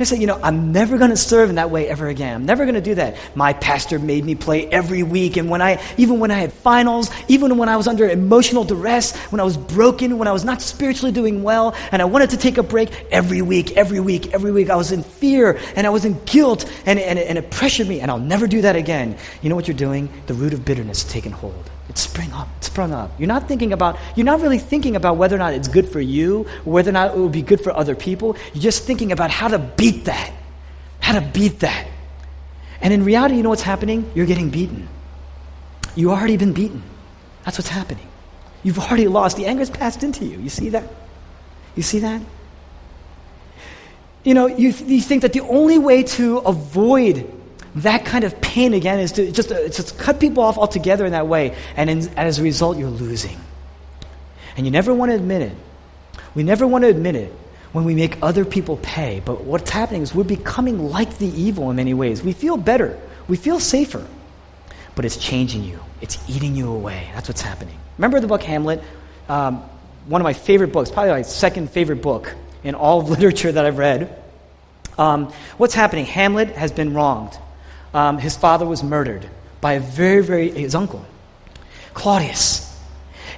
They 0.00 0.06
say, 0.06 0.16
you 0.16 0.26
know, 0.26 0.40
I'm 0.42 0.72
never 0.72 0.96
going 0.96 1.10
to 1.10 1.16
serve 1.18 1.50
in 1.50 1.56
that 1.56 1.70
way 1.70 1.86
ever 1.86 2.08
again. 2.08 2.34
I'm 2.34 2.46
never 2.46 2.64
going 2.64 2.74
to 2.74 2.80
do 2.80 2.94
that. 2.94 3.18
My 3.34 3.52
pastor 3.52 3.98
made 3.98 4.24
me 4.24 4.34
play 4.34 4.66
every 4.66 5.02
week, 5.02 5.36
and 5.36 5.50
when 5.50 5.60
I, 5.60 5.78
even 5.98 6.20
when 6.20 6.30
I 6.30 6.38
had 6.38 6.54
finals, 6.54 7.10
even 7.28 7.58
when 7.58 7.68
I 7.68 7.76
was 7.76 7.86
under 7.86 8.08
emotional 8.08 8.64
duress, 8.64 9.14
when 9.30 9.40
I 9.40 9.44
was 9.44 9.58
broken, 9.58 10.16
when 10.16 10.26
I 10.26 10.32
was 10.32 10.42
not 10.42 10.62
spiritually 10.62 11.12
doing 11.12 11.42
well, 11.42 11.74
and 11.92 12.00
I 12.00 12.06
wanted 12.06 12.30
to 12.30 12.38
take 12.38 12.56
a 12.56 12.62
break, 12.62 12.88
every 13.10 13.42
week, 13.42 13.76
every 13.76 14.00
week, 14.00 14.32
every 14.32 14.52
week, 14.52 14.70
I 14.70 14.76
was 14.76 14.90
in 14.90 15.02
fear 15.02 15.58
and 15.76 15.86
I 15.86 15.90
was 15.90 16.06
in 16.06 16.18
guilt, 16.24 16.64
and, 16.86 16.98
and, 16.98 17.18
and 17.18 17.36
it 17.36 17.50
pressured 17.50 17.86
me, 17.86 18.00
and 18.00 18.10
I'll 18.10 18.18
never 18.18 18.46
do 18.46 18.62
that 18.62 18.76
again. 18.76 19.18
You 19.42 19.50
know 19.50 19.54
what 19.54 19.68
you're 19.68 19.76
doing? 19.76 20.08
The 20.28 20.34
root 20.34 20.54
of 20.54 20.64
bitterness 20.64 21.04
taken 21.04 21.30
hold. 21.30 21.69
It's 21.90 22.02
sprung 22.02 22.32
up. 22.32 22.48
It's 22.58 22.68
sprung 22.68 22.92
up. 22.92 23.10
You're 23.18 23.26
not 23.26 23.48
thinking 23.48 23.72
about, 23.72 23.98
you're 24.14 24.24
not 24.24 24.40
really 24.40 24.60
thinking 24.60 24.94
about 24.94 25.16
whether 25.16 25.34
or 25.34 25.40
not 25.40 25.54
it's 25.54 25.66
good 25.66 25.88
for 25.88 26.00
you, 26.00 26.46
whether 26.64 26.90
or 26.90 26.92
not 26.92 27.10
it 27.10 27.18
will 27.18 27.28
be 27.28 27.42
good 27.42 27.60
for 27.60 27.76
other 27.76 27.96
people. 27.96 28.36
You're 28.54 28.62
just 28.62 28.84
thinking 28.84 29.10
about 29.10 29.32
how 29.32 29.48
to 29.48 29.58
beat 29.58 30.04
that. 30.04 30.32
How 31.00 31.18
to 31.18 31.20
beat 31.20 31.58
that. 31.60 31.88
And 32.80 32.94
in 32.94 33.04
reality, 33.04 33.34
you 33.34 33.42
know 33.42 33.48
what's 33.48 33.62
happening? 33.62 34.08
You're 34.14 34.26
getting 34.26 34.50
beaten. 34.50 34.88
You've 35.96 36.12
already 36.12 36.36
been 36.36 36.52
beaten. 36.52 36.80
That's 37.44 37.58
what's 37.58 37.68
happening. 37.68 38.06
You've 38.62 38.78
already 38.78 39.08
lost. 39.08 39.36
The 39.36 39.46
anger's 39.46 39.68
passed 39.68 40.04
into 40.04 40.24
you. 40.24 40.38
You 40.38 40.48
see 40.48 40.68
that? 40.68 40.84
You 41.74 41.82
see 41.82 41.98
that? 41.98 42.22
You 44.22 44.34
know, 44.34 44.46
you, 44.46 44.68
you 44.68 45.00
think 45.00 45.22
that 45.22 45.32
the 45.32 45.40
only 45.40 45.78
way 45.78 46.04
to 46.04 46.38
avoid 46.38 47.28
that 47.76 48.04
kind 48.04 48.24
of 48.24 48.40
pain 48.40 48.74
again 48.74 48.98
is 48.98 49.12
to 49.12 49.30
just, 49.30 49.52
uh, 49.52 49.68
just 49.68 49.98
cut 49.98 50.18
people 50.18 50.42
off 50.42 50.58
altogether 50.58 51.06
in 51.06 51.12
that 51.12 51.28
way. 51.28 51.56
And 51.76 51.88
in, 51.88 52.08
as 52.18 52.38
a 52.38 52.42
result, 52.42 52.78
you're 52.78 52.90
losing. 52.90 53.38
And 54.56 54.66
you 54.66 54.72
never 54.72 54.92
want 54.92 55.10
to 55.12 55.16
admit 55.16 55.42
it. 55.42 55.52
We 56.34 56.42
never 56.42 56.66
want 56.66 56.82
to 56.82 56.88
admit 56.88 57.14
it 57.14 57.32
when 57.72 57.84
we 57.84 57.94
make 57.94 58.18
other 58.22 58.44
people 58.44 58.76
pay. 58.78 59.22
But 59.24 59.42
what's 59.44 59.70
happening 59.70 60.02
is 60.02 60.14
we're 60.14 60.24
becoming 60.24 60.90
like 60.90 61.18
the 61.18 61.28
evil 61.28 61.70
in 61.70 61.76
many 61.76 61.94
ways. 61.94 62.22
We 62.22 62.32
feel 62.32 62.56
better, 62.56 62.98
we 63.28 63.36
feel 63.36 63.60
safer, 63.60 64.04
but 64.94 65.04
it's 65.04 65.16
changing 65.16 65.64
you, 65.64 65.80
it's 66.00 66.18
eating 66.28 66.56
you 66.56 66.72
away. 66.72 67.08
That's 67.14 67.28
what's 67.28 67.42
happening. 67.42 67.78
Remember 67.98 68.20
the 68.20 68.26
book 68.26 68.42
Hamlet? 68.42 68.82
Um, 69.28 69.62
one 70.06 70.20
of 70.20 70.24
my 70.24 70.32
favorite 70.32 70.72
books, 70.72 70.90
probably 70.90 71.12
my 71.12 71.22
second 71.22 71.70
favorite 71.70 72.02
book 72.02 72.34
in 72.64 72.74
all 72.74 73.00
of 73.00 73.08
literature 73.10 73.52
that 73.52 73.64
I've 73.64 73.78
read. 73.78 74.16
Um, 74.98 75.32
what's 75.56 75.74
happening? 75.74 76.04
Hamlet 76.04 76.48
has 76.50 76.72
been 76.72 76.94
wronged 76.94 77.38
um, 77.92 78.18
his 78.18 78.36
father 78.36 78.66
was 78.66 78.82
murdered 78.82 79.28
by 79.60 79.74
a 79.74 79.80
very, 79.80 80.22
very, 80.22 80.50
his 80.50 80.74
uncle, 80.74 81.04
Claudius. 81.94 82.66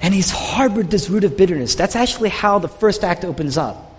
And 0.01 0.13
he's 0.13 0.31
harbored 0.31 0.91
this 0.91 1.09
root 1.09 1.23
of 1.23 1.37
bitterness. 1.37 1.75
That's 1.75 1.95
actually 1.95 2.29
how 2.29 2.59
the 2.59 2.67
first 2.67 3.03
act 3.03 3.23
opens 3.23 3.57
up. 3.57 3.89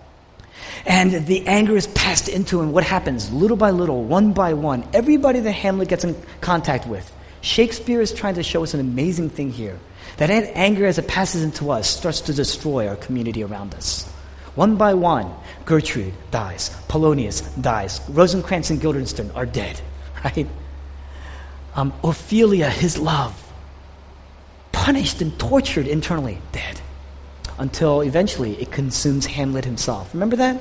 And 0.87 1.27
the 1.27 1.47
anger 1.47 1.77
is 1.77 1.87
passed 1.89 2.29
into 2.29 2.61
him. 2.61 2.73
What 2.73 2.85
happens? 2.85 3.33
Little 3.33 3.57
by 3.57 3.71
little, 3.71 4.05
one 4.05 4.33
by 4.33 4.53
one, 4.53 4.87
everybody 4.93 5.41
that 5.41 5.53
Hamlet 5.53 5.89
gets 5.89 6.05
in 6.05 6.15
contact 6.43 6.87
with. 6.87 7.11
Shakespeare 7.41 8.01
is 8.01 8.13
trying 8.13 8.35
to 8.35 8.43
show 8.43 8.63
us 8.63 8.75
an 8.75 8.81
amazing 8.81 9.31
thing 9.31 9.51
here. 9.51 9.79
That 10.19 10.31
anger, 10.31 10.87
as 10.87 10.99
it 10.99 11.09
passes 11.09 11.43
into 11.43 11.71
us, 11.71 11.89
starts 11.89 12.21
to 12.23 12.35
destroy 12.35 12.87
our 12.87 12.97
community 12.97 13.43
around 13.43 13.75
us. 13.75 14.05
One 14.55 14.77
by 14.77 14.95
one, 14.95 15.35
Gertrude 15.65 16.15
dies, 16.31 16.71
Polonius 16.89 17.41
dies, 17.61 18.01
Rosencrantz 18.09 18.71
and 18.71 18.81
Guildenstern 18.81 19.31
are 19.33 19.47
dead 19.47 19.81
right? 20.25 20.47
Um, 21.77 21.93
Ophelia, 22.03 22.71
his 22.71 22.99
love, 22.99 23.41
punished 24.73 25.21
and 25.21 25.39
tortured 25.39 25.87
internally, 25.87 26.39
dead. 26.53 26.81
Until 27.59 28.01
eventually 28.01 28.61
it 28.61 28.73
consumes 28.73 29.27
Hamlet 29.27 29.65
himself. 29.65 30.13
Remember 30.13 30.37
that? 30.37 30.61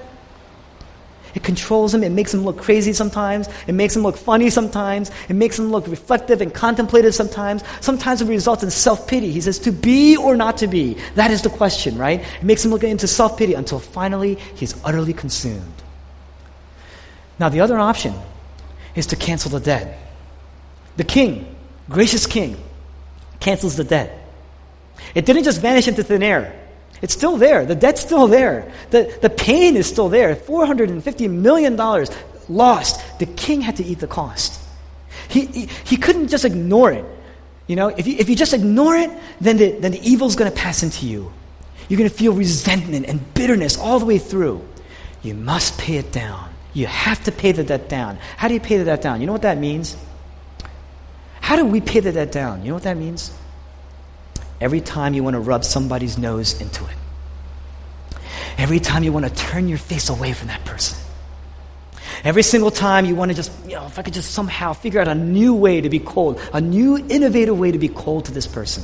It 1.34 1.44
controls 1.44 1.94
him. 1.94 2.04
It 2.04 2.12
makes 2.12 2.32
him 2.32 2.44
look 2.44 2.60
crazy 2.60 2.94
sometimes. 2.94 3.50
It 3.66 3.74
makes 3.74 3.96
him 3.96 4.04
look 4.04 4.18
funny 4.18 4.52
sometimes. 4.52 5.10
It 5.30 5.34
makes 5.34 5.58
him 5.58 5.72
look 5.72 5.88
reflective 5.88 6.42
and 6.42 6.54
contemplative 6.54 7.16
sometimes. 7.16 7.64
Sometimes 7.82 8.22
it 8.22 8.28
results 8.28 8.62
in 8.62 8.70
self 8.70 9.08
pity. 9.08 9.32
He 9.32 9.42
says, 9.42 9.58
to 9.60 9.72
be 9.72 10.16
or 10.16 10.36
not 10.36 10.58
to 10.58 10.68
be? 10.68 10.96
That 11.16 11.32
is 11.32 11.42
the 11.42 11.50
question, 11.50 11.98
right? 11.98 12.20
It 12.20 12.44
makes 12.44 12.64
him 12.64 12.70
look 12.70 12.84
into 12.84 13.08
self 13.08 13.38
pity 13.38 13.56
until 13.56 13.80
finally 13.80 14.36
he's 14.56 14.80
utterly 14.86 15.14
consumed. 15.14 15.82
Now, 17.40 17.50
the 17.50 17.62
other 17.62 17.80
option 17.80 18.14
is 18.96 19.08
to 19.08 19.16
cancel 19.16 19.52
the 19.52 19.60
debt. 19.60 20.00
The 20.98 21.04
king, 21.04 21.56
gracious 21.90 22.28
king, 22.28 22.58
cancels 23.40 23.76
the 23.76 23.84
debt. 23.84 24.20
It 25.16 25.26
didn't 25.26 25.44
just 25.44 25.62
vanish 25.62 25.88
into 25.88 26.04
thin 26.04 26.24
air. 26.24 26.60
It's 27.02 27.14
still 27.14 27.38
there. 27.38 27.66
The 27.66 27.76
debt's 27.76 28.02
still 28.02 28.28
there. 28.28 28.72
The, 28.92 29.18
the 29.22 29.30
pain 29.30 29.76
is 29.76 29.88
still 29.88 30.10
there. 30.10 30.36
$450 30.36 31.30
million 31.30 31.76
lost. 32.48 33.20
The 33.20 33.26
king 33.26 33.62
had 33.62 33.78
to 33.78 33.84
eat 33.84 34.00
the 34.00 34.08
cost. 34.08 34.62
He, 35.28 35.46
he, 35.48 35.66
he 35.84 35.98
couldn't 35.98 36.30
just 36.30 36.46
ignore 36.46 36.92
it. 36.92 37.06
You 37.68 37.76
know, 37.76 37.88
if 37.90 38.08
you, 38.08 38.16
if 38.18 38.30
you 38.30 38.36
just 38.36 38.54
ignore 38.54 38.96
it, 38.96 39.10
then 39.42 39.58
the, 39.58 39.72
then 39.72 39.92
the 39.92 40.10
evil's 40.10 40.36
going 40.36 40.52
to 40.52 40.58
pass 40.58 40.84
into 40.84 41.06
you. 41.06 41.32
You're 41.90 41.98
going 41.98 42.10
to 42.10 42.16
feel 42.16 42.34
resentment 42.34 43.06
and 43.08 43.34
bitterness 43.34 43.78
all 43.78 44.00
the 44.00 44.06
way 44.06 44.18
through. 44.18 44.66
You 45.22 45.34
must 45.34 45.78
pay 45.78 45.98
it 45.98 46.12
down. 46.12 46.53
You 46.74 46.88
have 46.88 47.24
to 47.26 47.32
pay 47.32 47.52
the 47.52 47.64
debt 47.64 47.88
down. 47.88 48.18
How 48.38 48.48
do 48.48 48.54
you 48.54 48.60
pay 48.60 48.78
the 48.78 48.86
debt 48.86 49.02
down? 49.02 49.22
You 49.22 49.28
know 49.28 49.34
what 49.34 49.44
that 49.44 49.58
means? 49.58 49.96
How 51.40 51.56
do 51.56 51.66
we 51.66 51.82
pay 51.82 52.00
the 52.00 52.12
debt 52.12 52.32
down? 52.32 52.62
You 52.64 52.70
know 52.70 52.74
what 52.76 52.84
that 52.84 52.98
means? 52.98 53.32
Every 54.60 54.82
time 54.82 55.14
you 55.14 55.24
want 55.24 55.36
to 55.36 55.40
rub 55.40 55.64
somebody's 55.64 56.18
nose 56.18 56.60
into 56.60 56.86
it. 56.86 56.96
Every 58.58 58.80
time 58.80 59.04
you 59.04 59.12
want 59.12 59.26
to 59.26 59.34
turn 59.34 59.68
your 59.68 59.78
face 59.78 60.10
away 60.10 60.34
from 60.34 60.48
that 60.48 60.64
person. 60.66 60.98
Every 62.24 62.44
single 62.44 62.72
time 62.72 63.06
you 63.06 63.16
want 63.16 63.32
to 63.32 63.36
just, 63.36 63.52
you 63.66 63.76
know, 63.76 63.86
if 63.86 64.00
I 64.00 64.02
could 64.02 64.14
just 64.14 64.32
somehow 64.32 64.74
figure 64.74 65.02
out 65.02 65.08
a 65.10 65.16
new 65.16 65.54
way 65.54 65.82
to 65.82 65.90
be 65.90 66.00
cold, 66.00 66.40
a 66.54 66.62
new 66.62 66.98
innovative 66.98 67.60
way 67.60 67.72
to 67.72 67.78
be 67.78 67.90
cold 67.90 68.26
to 68.26 68.32
this 68.32 68.48
person. 68.48 68.84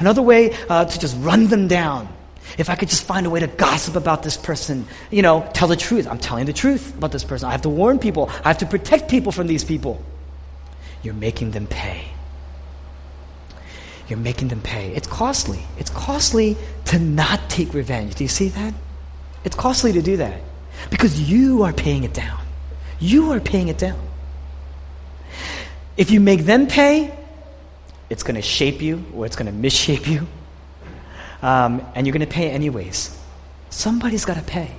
Another 0.00 0.22
way 0.22 0.56
uh, 0.68 0.84
to 0.84 0.98
just 0.98 1.16
run 1.20 1.46
them 1.46 1.68
down. 1.68 2.08
If 2.58 2.70
I 2.70 2.74
could 2.76 2.88
just 2.88 3.04
find 3.04 3.26
a 3.26 3.30
way 3.30 3.40
to 3.40 3.46
gossip 3.46 3.96
about 3.96 4.22
this 4.22 4.36
person, 4.36 4.86
you 5.10 5.22
know, 5.22 5.48
tell 5.54 5.68
the 5.68 5.76
truth. 5.76 6.06
I'm 6.06 6.18
telling 6.18 6.46
the 6.46 6.52
truth 6.52 6.96
about 6.96 7.12
this 7.12 7.24
person. 7.24 7.48
I 7.48 7.52
have 7.52 7.62
to 7.62 7.68
warn 7.68 7.98
people. 7.98 8.30
I 8.44 8.48
have 8.48 8.58
to 8.58 8.66
protect 8.66 9.10
people 9.10 9.32
from 9.32 9.46
these 9.46 9.64
people. 9.64 10.02
You're 11.02 11.14
making 11.14 11.50
them 11.52 11.66
pay. 11.66 12.06
You're 14.08 14.18
making 14.18 14.48
them 14.48 14.60
pay. 14.60 14.92
It's 14.94 15.06
costly. 15.06 15.62
It's 15.78 15.90
costly 15.90 16.56
to 16.86 16.98
not 16.98 17.48
take 17.48 17.72
revenge. 17.72 18.14
Do 18.14 18.24
you 18.24 18.28
see 18.28 18.48
that? 18.48 18.74
It's 19.44 19.56
costly 19.56 19.92
to 19.92 20.02
do 20.02 20.18
that 20.18 20.40
because 20.90 21.20
you 21.30 21.62
are 21.62 21.72
paying 21.72 22.04
it 22.04 22.12
down. 22.12 22.40
You 23.00 23.32
are 23.32 23.40
paying 23.40 23.68
it 23.68 23.78
down. 23.78 24.00
If 25.96 26.10
you 26.10 26.20
make 26.20 26.40
them 26.40 26.66
pay, 26.66 27.16
it's 28.10 28.22
going 28.22 28.36
to 28.36 28.42
shape 28.42 28.82
you 28.82 29.04
or 29.14 29.26
it's 29.26 29.36
going 29.36 29.46
to 29.46 29.68
misshape 29.68 30.06
you. 30.06 30.26
Um, 31.44 31.86
and 31.94 32.06
you're 32.06 32.14
going 32.14 32.26
to 32.26 32.34
pay 32.34 32.50
anyways. 32.50 33.14
Somebody's 33.68 34.24
got 34.24 34.38
to 34.38 34.42
pay. 34.42 34.70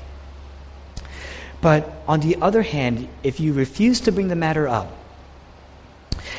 But 1.62 1.92
on 2.08 2.22
the 2.22 2.38
other 2.42 2.64
hand, 2.64 3.08
if 3.22 3.40
you 3.40 3.54
refuse 3.54 4.02
to 4.02 4.12
bring 4.12 4.30
the 4.30 4.36
matter 4.36 4.68
up, 4.68 4.92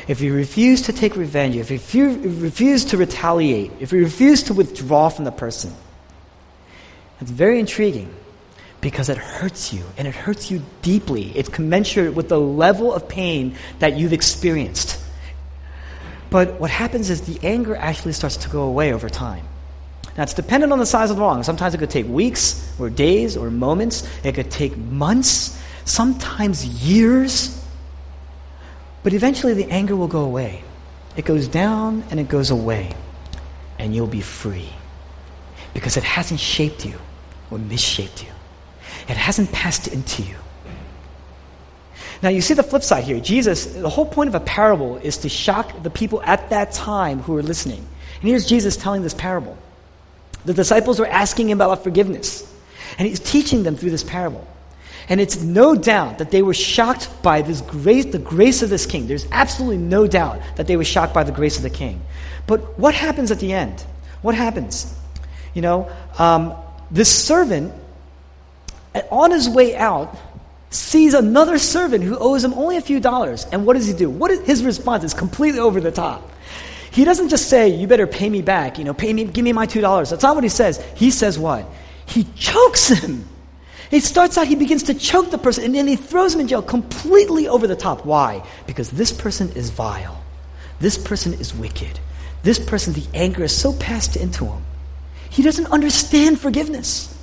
if 0.09 0.19
you 0.19 0.33
refuse 0.33 0.81
to 0.83 0.93
take 0.93 1.15
revenge, 1.15 1.55
if 1.55 1.95
you 1.95 2.19
refuse 2.41 2.83
to 2.85 2.97
retaliate, 2.97 3.71
if 3.79 3.93
you 3.93 3.99
refuse 3.99 4.43
to 4.43 4.53
withdraw 4.53 5.07
from 5.07 5.23
the 5.23 5.31
person, 5.31 5.73
it's 7.21 7.31
very 7.31 7.57
intriguing 7.57 8.13
because 8.81 9.07
it 9.07 9.17
hurts 9.17 9.71
you 9.71 9.83
and 9.97 10.09
it 10.09 10.13
hurts 10.13 10.51
you 10.51 10.61
deeply. 10.81 11.31
It's 11.37 11.47
commensurate 11.47 12.15
with 12.15 12.27
the 12.27 12.39
level 12.39 12.93
of 12.93 13.07
pain 13.07 13.55
that 13.79 13.95
you've 13.95 14.13
experienced. 14.13 15.01
But 16.29 16.59
what 16.59 16.69
happens 16.69 17.09
is 17.09 17.21
the 17.21 17.39
anger 17.47 17.77
actually 17.77 18.11
starts 18.11 18.35
to 18.37 18.49
go 18.49 18.63
away 18.63 18.91
over 18.91 19.07
time. 19.07 19.45
Now, 20.17 20.23
it's 20.23 20.33
dependent 20.33 20.73
on 20.73 20.79
the 20.79 20.85
size 20.85 21.11
of 21.11 21.17
the 21.17 21.21
wrong. 21.21 21.43
Sometimes 21.43 21.75
it 21.75 21.77
could 21.77 21.91
take 21.91 22.07
weeks 22.07 22.73
or 22.79 22.89
days 22.89 23.37
or 23.37 23.51
moments, 23.51 24.07
it 24.23 24.33
could 24.33 24.49
take 24.49 24.75
months, 24.75 25.61
sometimes 25.85 26.65
years. 26.65 27.63
But 29.03 29.13
eventually 29.13 29.53
the 29.53 29.69
anger 29.69 29.95
will 29.95 30.07
go 30.07 30.23
away. 30.23 30.63
It 31.15 31.25
goes 31.25 31.47
down 31.47 32.03
and 32.09 32.19
it 32.19 32.29
goes 32.29 32.49
away, 32.49 32.93
and 33.77 33.95
you'll 33.95 34.07
be 34.07 34.21
free 34.21 34.69
because 35.73 35.97
it 35.97 36.03
hasn't 36.03 36.39
shaped 36.39 36.85
you 36.85 36.99
or 37.51 37.59
misshaped 37.59 38.23
you. 38.23 38.29
It 39.07 39.17
hasn't 39.17 39.51
passed 39.51 39.87
into 39.87 40.23
you. 40.23 40.35
Now, 42.23 42.29
you 42.29 42.41
see 42.41 42.55
the 42.55 42.63
flip 42.63 42.81
side 42.81 43.03
here. 43.03 43.19
Jesus, 43.19 43.67
the 43.67 43.89
whole 43.89 44.05
point 44.05 44.27
of 44.27 44.35
a 44.35 44.39
parable 44.39 44.97
is 44.97 45.17
to 45.17 45.29
shock 45.29 45.83
the 45.83 45.91
people 45.91 46.23
at 46.23 46.49
that 46.49 46.71
time 46.71 47.19
who 47.19 47.37
are 47.37 47.43
listening. 47.43 47.85
And 48.19 48.29
here's 48.29 48.47
Jesus 48.47 48.75
telling 48.75 49.03
this 49.03 49.13
parable. 49.13 49.55
The 50.45 50.53
disciples 50.53 50.99
were 50.99 51.07
asking 51.07 51.49
him 51.49 51.59
about 51.59 51.83
forgiveness, 51.83 52.51
and 52.97 53.07
he's 53.07 53.19
teaching 53.19 53.63
them 53.63 53.75
through 53.75 53.91
this 53.91 54.03
parable. 54.03 54.47
And 55.09 55.21
it's 55.21 55.41
no 55.41 55.75
doubt 55.75 56.17
that 56.17 56.31
they 56.31 56.41
were 56.41 56.53
shocked 56.53 57.09
by 57.21 57.41
this 57.41 57.61
grace, 57.61 58.05
the 58.05 58.19
grace 58.19 58.61
of 58.61 58.69
this 58.69 58.85
king. 58.85 59.07
There's 59.07 59.25
absolutely 59.31 59.77
no 59.77 60.05
doubt 60.05 60.41
that 60.57 60.67
they 60.67 60.75
were 60.75 60.83
shocked 60.83 61.13
by 61.13 61.23
the 61.23 61.31
grace 61.31 61.55
of 61.57 61.63
the 61.63 61.69
king. 61.69 62.01
But 62.45 62.77
what 62.77 62.93
happens 62.93 63.31
at 63.31 63.39
the 63.39 63.53
end? 63.53 63.85
What 64.21 64.35
happens? 64.35 64.93
You 65.53 65.61
know, 65.61 65.89
um, 66.17 66.53
this 66.91 67.09
servant, 67.09 67.73
on 69.09 69.31
his 69.31 69.49
way 69.49 69.75
out, 69.75 70.17
sees 70.69 71.13
another 71.13 71.57
servant 71.57 72.03
who 72.03 72.17
owes 72.17 72.43
him 72.43 72.53
only 72.53 72.77
a 72.77 72.81
few 72.81 72.99
dollars. 72.99 73.45
And 73.51 73.65
what 73.65 73.75
does 73.75 73.87
he 73.87 73.93
do? 73.93 74.09
What 74.09 74.31
is, 74.31 74.41
his 74.41 74.63
response 74.63 75.03
is 75.03 75.13
completely 75.13 75.59
over 75.59 75.79
the 75.79 75.91
top. 75.91 76.29
He 76.97 77.05
doesn't 77.05 77.29
just 77.29 77.47
say, 77.47 77.67
You 77.69 77.85
better 77.85 78.07
pay 78.07 78.27
me 78.27 78.41
back, 78.41 78.79
you 78.79 78.83
know, 78.83 78.91
pay 78.91 79.13
me, 79.13 79.25
give 79.25 79.45
me 79.45 79.53
my 79.53 79.67
$2. 79.67 80.09
That's 80.09 80.23
not 80.23 80.33
what 80.33 80.43
he 80.43 80.49
says. 80.49 80.83
He 80.95 81.11
says 81.11 81.37
what? 81.37 81.63
He 82.07 82.23
chokes 82.35 82.87
him. 82.87 83.23
He 83.91 83.99
starts 83.99 84.35
out, 84.35 84.47
he 84.47 84.55
begins 84.55 84.81
to 84.83 84.95
choke 84.95 85.29
the 85.29 85.37
person, 85.37 85.63
and 85.63 85.75
then 85.75 85.85
he 85.85 85.95
throws 85.95 86.33
him 86.33 86.41
in 86.41 86.47
jail 86.47 86.63
completely 86.63 87.47
over 87.47 87.67
the 87.67 87.75
top. 87.75 88.03
Why? 88.03 88.43
Because 88.65 88.89
this 88.89 89.11
person 89.11 89.51
is 89.51 89.69
vile. 89.69 90.23
This 90.79 90.97
person 90.97 91.35
is 91.35 91.53
wicked. 91.53 91.99
This 92.41 92.57
person, 92.57 92.93
the 92.93 93.05
anger 93.13 93.43
is 93.43 93.55
so 93.55 93.73
passed 93.73 94.15
into 94.15 94.45
him. 94.45 94.63
He 95.29 95.43
doesn't 95.43 95.67
understand 95.67 96.39
forgiveness. 96.39 97.15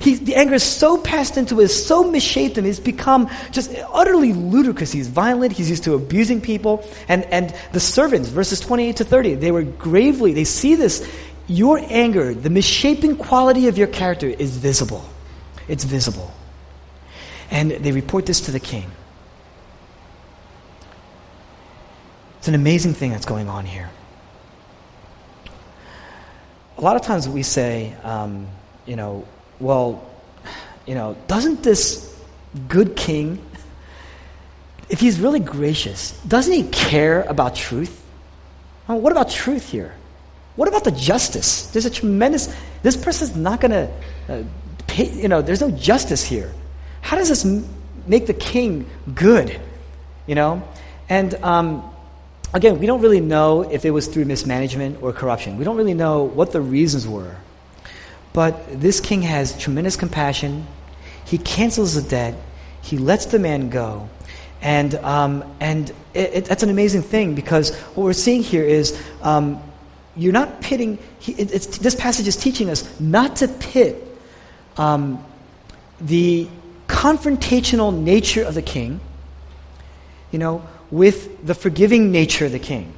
He, 0.00 0.14
the 0.14 0.34
anger 0.34 0.54
is 0.54 0.62
so 0.62 0.98
passed 0.98 1.36
into 1.36 1.60
him, 1.60 1.68
so 1.68 2.10
misshaped 2.10 2.58
him, 2.58 2.70
become 2.82 3.30
just 3.50 3.74
utterly 3.92 4.32
ludicrous. 4.32 4.92
He's 4.92 5.08
violent, 5.08 5.52
he's 5.52 5.70
used 5.70 5.84
to 5.84 5.94
abusing 5.94 6.40
people. 6.40 6.84
And, 7.08 7.24
and 7.24 7.54
the 7.72 7.80
servants, 7.80 8.28
verses 8.28 8.60
28 8.60 8.96
to 8.96 9.04
30, 9.04 9.34
they 9.34 9.52
were 9.52 9.62
gravely, 9.62 10.32
they 10.32 10.44
see 10.44 10.74
this. 10.74 11.08
Your 11.46 11.78
anger, 11.90 12.32
the 12.32 12.50
misshapen 12.50 13.16
quality 13.16 13.68
of 13.68 13.76
your 13.76 13.86
character 13.86 14.26
is 14.26 14.56
visible. 14.56 15.04
It's 15.68 15.84
visible. 15.84 16.32
And 17.50 17.70
they 17.70 17.92
report 17.92 18.26
this 18.26 18.42
to 18.42 18.50
the 18.50 18.60
king. 18.60 18.90
It's 22.38 22.48
an 22.48 22.54
amazing 22.54 22.94
thing 22.94 23.10
that's 23.10 23.26
going 23.26 23.48
on 23.48 23.64
here. 23.64 23.90
A 26.76 26.80
lot 26.80 26.96
of 26.96 27.02
times 27.02 27.28
we 27.28 27.42
say, 27.42 27.94
um, 28.02 28.48
you 28.84 28.96
know, 28.96 29.26
well, 29.60 30.10
you 30.86 30.94
know, 30.94 31.16
doesn't 31.26 31.62
this 31.62 32.14
good 32.68 32.96
king, 32.96 33.44
if 34.88 35.00
he's 35.00 35.18
really 35.18 35.40
gracious, 35.40 36.12
doesn't 36.22 36.52
he 36.52 36.64
care 36.64 37.22
about 37.22 37.54
truth? 37.54 38.02
What 38.86 39.12
about 39.12 39.30
truth 39.30 39.70
here? 39.70 39.94
What 40.56 40.68
about 40.68 40.84
the 40.84 40.92
justice? 40.92 41.66
There's 41.68 41.86
a 41.86 41.90
tremendous, 41.90 42.54
this 42.82 42.96
person's 42.96 43.34
not 43.34 43.60
going 43.60 43.72
to 43.72 43.90
uh, 44.28 44.42
pay, 44.86 45.10
you 45.10 45.28
know, 45.28 45.42
there's 45.42 45.60
no 45.60 45.70
justice 45.70 46.22
here. 46.22 46.52
How 47.00 47.16
does 47.16 47.28
this 47.28 47.44
m- 47.44 47.66
make 48.06 48.26
the 48.26 48.34
king 48.34 48.86
good? 49.14 49.58
You 50.26 50.34
know? 50.34 50.68
And 51.08 51.34
um, 51.36 51.90
again, 52.52 52.78
we 52.78 52.86
don't 52.86 53.00
really 53.00 53.20
know 53.20 53.62
if 53.62 53.84
it 53.84 53.90
was 53.90 54.06
through 54.06 54.26
mismanagement 54.26 55.02
or 55.02 55.12
corruption. 55.12 55.56
We 55.56 55.64
don't 55.64 55.76
really 55.76 55.94
know 55.94 56.22
what 56.24 56.52
the 56.52 56.60
reasons 56.60 57.08
were. 57.08 57.34
But 58.34 58.80
this 58.80 59.00
king 59.00 59.22
has 59.22 59.56
tremendous 59.56 59.96
compassion. 59.96 60.66
He 61.24 61.38
cancels 61.38 61.94
the 61.94 62.02
debt. 62.02 62.34
He 62.82 62.98
lets 62.98 63.26
the 63.26 63.38
man 63.38 63.70
go. 63.70 64.10
And, 64.60 64.96
um, 64.96 65.44
and 65.60 65.90
it, 66.14 66.34
it, 66.34 66.44
that's 66.46 66.62
an 66.62 66.70
amazing 66.70 67.02
thing 67.02 67.34
because 67.34 67.74
what 67.94 68.04
we're 68.04 68.12
seeing 68.12 68.42
here 68.42 68.64
is 68.64 69.00
um, 69.22 69.62
you're 70.16 70.32
not 70.32 70.60
pitting, 70.60 70.98
he, 71.20 71.32
it, 71.32 71.48
this 71.80 71.94
passage 71.94 72.26
is 72.26 72.36
teaching 72.36 72.70
us 72.70 72.98
not 72.98 73.36
to 73.36 73.48
pit 73.48 74.02
um, 74.78 75.24
the 76.00 76.48
confrontational 76.88 77.96
nature 77.96 78.42
of 78.42 78.54
the 78.54 78.62
king, 78.62 79.00
you 80.32 80.38
know, 80.40 80.66
with 80.90 81.46
the 81.46 81.54
forgiving 81.54 82.10
nature 82.10 82.46
of 82.46 82.52
the 82.52 82.58
king. 82.58 82.93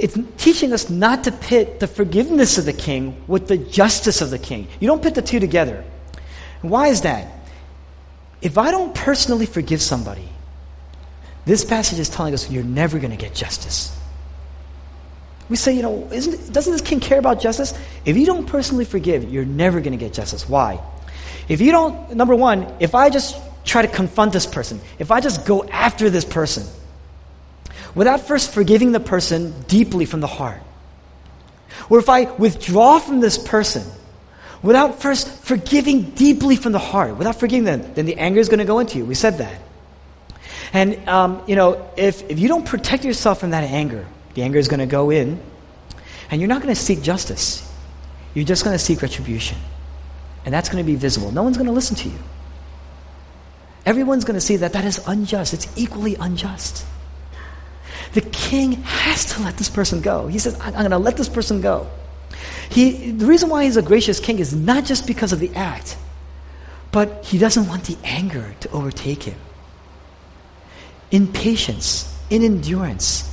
It's 0.00 0.18
teaching 0.38 0.72
us 0.72 0.88
not 0.88 1.24
to 1.24 1.32
pit 1.32 1.78
the 1.78 1.86
forgiveness 1.86 2.56
of 2.56 2.64
the 2.64 2.72
king 2.72 3.22
with 3.26 3.48
the 3.48 3.58
justice 3.58 4.22
of 4.22 4.30
the 4.30 4.38
king. 4.38 4.66
You 4.80 4.88
don't 4.88 5.02
pit 5.02 5.14
the 5.14 5.20
two 5.20 5.40
together. 5.40 5.84
Why 6.62 6.88
is 6.88 7.02
that? 7.02 7.30
If 8.40 8.56
I 8.56 8.70
don't 8.70 8.94
personally 8.94 9.44
forgive 9.44 9.82
somebody, 9.82 10.26
this 11.44 11.66
passage 11.66 11.98
is 11.98 12.08
telling 12.08 12.32
us 12.32 12.50
you're 12.50 12.64
never 12.64 12.98
going 12.98 13.10
to 13.10 13.18
get 13.18 13.34
justice. 13.34 13.94
We 15.50 15.56
say, 15.56 15.74
you 15.74 15.82
know, 15.82 16.08
doesn't 16.08 16.72
this 16.72 16.80
king 16.80 17.00
care 17.00 17.18
about 17.18 17.40
justice? 17.40 17.74
If 18.06 18.16
you 18.16 18.24
don't 18.24 18.46
personally 18.46 18.86
forgive, 18.86 19.30
you're 19.30 19.44
never 19.44 19.80
going 19.80 19.92
to 19.92 20.02
get 20.02 20.14
justice. 20.14 20.48
Why? 20.48 20.80
If 21.46 21.60
you 21.60 21.72
don't, 21.72 22.14
number 22.14 22.34
one, 22.34 22.72
if 22.80 22.94
I 22.94 23.10
just 23.10 23.36
try 23.66 23.82
to 23.82 23.88
confront 23.88 24.32
this 24.32 24.46
person, 24.46 24.80
if 24.98 25.10
I 25.10 25.20
just 25.20 25.44
go 25.44 25.64
after 25.64 26.08
this 26.08 26.24
person, 26.24 26.64
without 27.94 28.20
first 28.20 28.52
forgiving 28.52 28.92
the 28.92 29.00
person 29.00 29.54
deeply 29.68 30.04
from 30.04 30.20
the 30.20 30.26
heart, 30.26 30.62
or 31.88 31.98
if 31.98 32.08
I 32.08 32.24
withdraw 32.24 32.98
from 32.98 33.20
this 33.20 33.38
person 33.38 33.84
without 34.62 35.00
first 35.00 35.28
forgiving 35.44 36.02
deeply 36.10 36.56
from 36.56 36.72
the 36.72 36.78
heart, 36.78 37.16
without 37.16 37.36
forgiving 37.36 37.64
them, 37.64 37.94
then 37.94 38.06
the 38.06 38.18
anger 38.18 38.40
is 38.40 38.48
going 38.48 38.58
to 38.58 38.64
go 38.64 38.78
into 38.78 38.98
you. 38.98 39.04
We 39.04 39.14
said 39.14 39.38
that. 39.38 39.60
And, 40.72 41.08
um, 41.08 41.42
you 41.46 41.56
know, 41.56 41.90
if, 41.96 42.28
if 42.30 42.38
you 42.38 42.46
don't 42.48 42.66
protect 42.66 43.04
yourself 43.04 43.40
from 43.40 43.50
that 43.50 43.64
anger, 43.64 44.06
the 44.34 44.42
anger 44.42 44.58
is 44.58 44.68
going 44.68 44.80
to 44.80 44.86
go 44.86 45.10
in, 45.10 45.40
and 46.30 46.40
you're 46.40 46.48
not 46.48 46.62
going 46.62 46.74
to 46.74 46.80
seek 46.80 47.02
justice. 47.02 47.68
You're 48.34 48.44
just 48.44 48.62
going 48.64 48.74
to 48.74 48.78
seek 48.78 49.02
retribution. 49.02 49.58
And 50.44 50.54
that's 50.54 50.68
going 50.68 50.84
to 50.84 50.86
be 50.86 50.96
visible. 50.96 51.32
No 51.32 51.42
one's 51.42 51.56
going 51.56 51.66
to 51.66 51.72
listen 51.72 51.96
to 51.96 52.08
you. 52.08 52.18
Everyone's 53.84 54.24
going 54.24 54.34
to 54.34 54.40
see 54.40 54.56
that 54.56 54.74
that 54.74 54.84
is 54.84 55.00
unjust. 55.06 55.54
It's 55.54 55.66
equally 55.76 56.14
unjust. 56.14 56.86
The 58.12 58.20
king 58.20 58.72
has 58.82 59.34
to 59.34 59.42
let 59.42 59.56
this 59.56 59.68
person 59.68 60.00
go. 60.00 60.26
He 60.26 60.38
says, 60.38 60.58
I'm 60.60 60.72
going 60.72 60.90
to 60.90 60.98
let 60.98 61.16
this 61.16 61.28
person 61.28 61.60
go. 61.60 61.88
He, 62.68 63.12
the 63.12 63.26
reason 63.26 63.48
why 63.48 63.64
he's 63.64 63.76
a 63.76 63.82
gracious 63.82 64.20
king 64.20 64.38
is 64.38 64.54
not 64.54 64.84
just 64.84 65.06
because 65.06 65.32
of 65.32 65.40
the 65.40 65.54
act, 65.54 65.96
but 66.92 67.24
he 67.24 67.38
doesn't 67.38 67.68
want 67.68 67.84
the 67.84 67.96
anger 68.04 68.54
to 68.60 68.70
overtake 68.70 69.22
him. 69.24 69.38
In 71.10 71.28
patience, 71.32 72.16
in 72.30 72.42
endurance, 72.42 73.30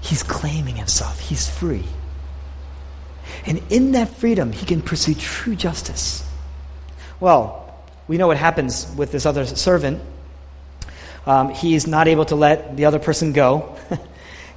He's 0.00 0.22
claiming 0.22 0.76
himself. 0.76 1.20
He's 1.20 1.48
free. 1.48 1.84
And 3.46 3.62
in 3.70 3.92
that 3.92 4.16
freedom, 4.16 4.52
he 4.52 4.66
can 4.66 4.82
pursue 4.82 5.14
true 5.14 5.54
justice. 5.54 6.26
Well, 7.20 7.78
we 8.08 8.16
know 8.16 8.26
what 8.26 8.36
happens 8.36 8.92
with 8.96 9.12
this 9.12 9.26
other 9.26 9.46
servant. 9.46 10.02
Um, 11.26 11.50
he's 11.50 11.86
not 11.86 12.08
able 12.08 12.24
to 12.26 12.34
let 12.34 12.76
the 12.76 12.86
other 12.86 12.98
person 12.98 13.32
go. 13.32 13.76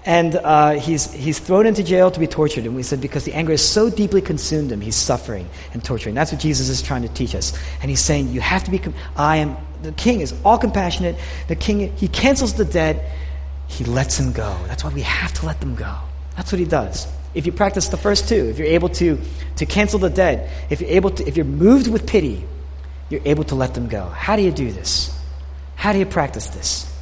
and 0.06 0.36
uh, 0.36 0.72
he's, 0.72 1.12
he's 1.14 1.40
thrown 1.40 1.66
into 1.66 1.82
jail 1.82 2.12
to 2.12 2.20
be 2.20 2.28
tortured. 2.28 2.66
And 2.66 2.76
we 2.76 2.84
said 2.84 3.00
because 3.00 3.24
the 3.24 3.34
anger 3.34 3.54
is 3.54 3.68
so 3.68 3.90
deeply 3.90 4.22
consumed 4.22 4.72
him, 4.72 4.82
he's 4.82 4.96
suffering 4.96 5.48
and 5.74 5.84
torturing. 5.84 6.14
That's 6.14 6.32
what 6.32 6.42
Jesus 6.42 6.68
is 6.70 6.82
trying 6.82 7.04
to 7.04 7.10
teach 7.10 7.34
us. 7.36 7.58
And 7.82 7.90
he's 7.90 8.02
saying, 8.02 8.30
You 8.30 8.42
have 8.42 8.64
to 8.66 8.72
be, 8.72 8.82
I 9.16 9.38
am, 9.38 9.56
the 9.82 9.94
king 9.94 10.20
is 10.20 10.34
all 10.44 10.58
compassionate. 10.58 11.16
The 11.48 11.56
king, 11.56 11.96
he 11.96 12.10
cancels 12.10 12.54
the 12.54 12.66
debt, 12.66 13.12
he 13.68 13.86
lets 13.86 14.20
him 14.20 14.34
go. 14.34 14.58
That's 14.68 14.84
why 14.84 14.94
we 14.94 15.02
have 15.02 15.32
to 15.34 15.46
let 15.46 15.62
them 15.62 15.76
go. 15.76 15.96
That's 16.36 16.52
what 16.52 16.60
he 16.60 16.66
does. 16.66 17.08
If 17.34 17.46
you 17.46 17.52
practice 17.52 17.88
the 17.88 17.98
first 17.98 18.28
two, 18.28 18.50
if 18.50 18.60
you're 18.60 18.68
able 18.68 18.90
to, 18.90 19.20
to 19.56 19.66
cancel 19.66 20.00
the 20.00 20.10
debt, 20.10 20.50
if 20.70 20.82
you're 20.82 20.92
able 20.92 21.12
to, 21.12 21.28
if 21.28 21.38
you're 21.38 21.46
moved 21.46 21.88
with 21.88 22.06
pity, 22.06 22.44
you're 23.10 23.22
able 23.26 23.46
to 23.46 23.56
let 23.56 23.74
them 23.74 23.88
go. 23.88 24.10
How 24.10 24.36
do 24.36 24.42
you 24.42 24.52
do 24.52 24.72
this? 24.72 25.18
How 25.76 25.94
do 25.94 26.00
you 26.00 26.06
practice 26.06 26.48
this? 26.48 26.93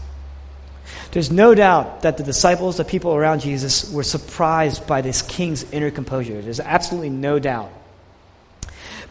There's 1.11 1.31
no 1.31 1.53
doubt 1.53 2.03
that 2.03 2.17
the 2.17 2.23
disciples, 2.23 2.77
the 2.77 2.85
people 2.85 3.13
around 3.13 3.41
Jesus, 3.41 3.91
were 3.91 4.03
surprised 4.03 4.87
by 4.87 5.01
this 5.01 5.21
king's 5.21 5.69
inner 5.71 5.91
composure. 5.91 6.41
There's 6.41 6.61
absolutely 6.61 7.09
no 7.09 7.37
doubt. 7.37 7.71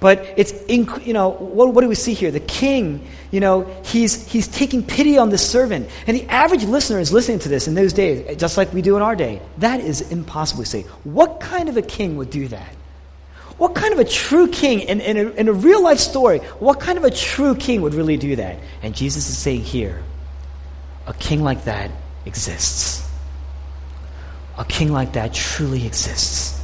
But 0.00 0.24
it's, 0.38 0.52
inc- 0.52 1.06
you 1.06 1.12
know, 1.12 1.28
what, 1.28 1.74
what 1.74 1.82
do 1.82 1.88
we 1.88 1.94
see 1.94 2.14
here? 2.14 2.30
The 2.30 2.40
king, 2.40 3.06
you 3.30 3.40
know, 3.40 3.64
he's, 3.84 4.26
he's 4.26 4.48
taking 4.48 4.82
pity 4.82 5.18
on 5.18 5.28
this 5.28 5.46
servant. 5.46 5.90
And 6.06 6.16
the 6.16 6.26
average 6.26 6.64
listener 6.64 7.00
is 7.00 7.12
listening 7.12 7.40
to 7.40 7.50
this 7.50 7.68
in 7.68 7.74
those 7.74 7.92
days, 7.92 8.38
just 8.38 8.56
like 8.56 8.72
we 8.72 8.80
do 8.80 8.96
in 8.96 9.02
our 9.02 9.14
day. 9.14 9.42
That 9.58 9.80
is 9.80 10.00
impossible 10.10 10.64
to 10.64 10.68
say. 10.68 10.82
What 11.04 11.40
kind 11.40 11.68
of 11.68 11.76
a 11.76 11.82
king 11.82 12.16
would 12.16 12.30
do 12.30 12.48
that? 12.48 12.74
What 13.58 13.74
kind 13.74 13.92
of 13.92 13.98
a 13.98 14.06
true 14.06 14.48
king, 14.48 14.80
in, 14.80 15.02
in, 15.02 15.16
a, 15.18 15.30
in 15.32 15.48
a 15.48 15.52
real 15.52 15.82
life 15.82 15.98
story, 15.98 16.38
what 16.60 16.80
kind 16.80 16.96
of 16.96 17.04
a 17.04 17.10
true 17.10 17.54
king 17.54 17.82
would 17.82 17.92
really 17.92 18.16
do 18.16 18.36
that? 18.36 18.58
And 18.82 18.96
Jesus 18.96 19.28
is 19.28 19.36
saying 19.36 19.64
here, 19.64 20.02
a 21.06 21.14
king 21.14 21.42
like 21.42 21.64
that 21.64 21.90
exists. 22.26 23.08
A 24.58 24.64
king 24.64 24.92
like 24.92 25.14
that 25.14 25.32
truly 25.32 25.86
exists. 25.86 26.60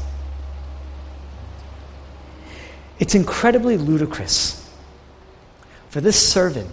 It's 2.98 3.14
incredibly 3.14 3.76
ludicrous 3.76 4.62
for 5.88 6.00
this 6.00 6.16
servant 6.16 6.70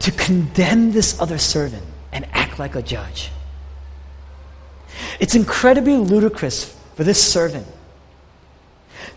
to 0.00 0.10
condemn 0.10 0.92
this 0.92 1.20
other 1.20 1.38
servant 1.38 1.84
and 2.12 2.26
act 2.32 2.58
like 2.58 2.74
a 2.74 2.82
judge. 2.82 3.30
It's 5.20 5.34
incredibly 5.34 5.96
ludicrous 5.96 6.76
for 6.94 7.04
this 7.04 7.22
servant 7.22 7.66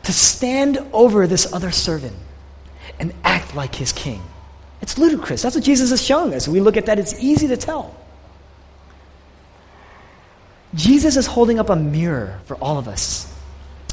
to 0.04 0.14
stand 0.14 0.78
over 0.93 1.28
this 1.28 1.52
other 1.52 1.72
servant 1.72 2.16
and 3.00 3.14
act 3.24 3.56
like 3.56 3.76
his 3.76 3.91
king. 3.91 4.22
It's 4.86 5.00
ludicrous. 5.00 5.42
That's 5.42 5.56
what 5.56 5.64
Jesus 5.64 5.92
is 5.92 6.00
showing 6.00 6.32
us. 6.36 6.48
we 6.48 6.60
look 6.60 6.78
at 6.78 6.86
that, 6.86 7.00
it's 7.00 7.20
easy 7.20 7.48
to 7.48 7.58
tell. 7.58 7.96
Jesus 10.76 11.18
is 11.18 11.26
holding 11.26 11.58
up 11.58 11.72
a 11.72 11.76
mirror 11.76 12.40
for 12.46 12.56
all 12.58 12.78
of 12.78 12.88
us. 12.88 13.26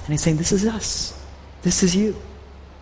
And 0.00 0.08
he's 0.08 0.20
saying, 0.20 0.36
This 0.36 0.52
is 0.52 0.66
us. 0.66 1.18
This 1.62 1.82
is 1.82 1.96
you. 1.96 2.14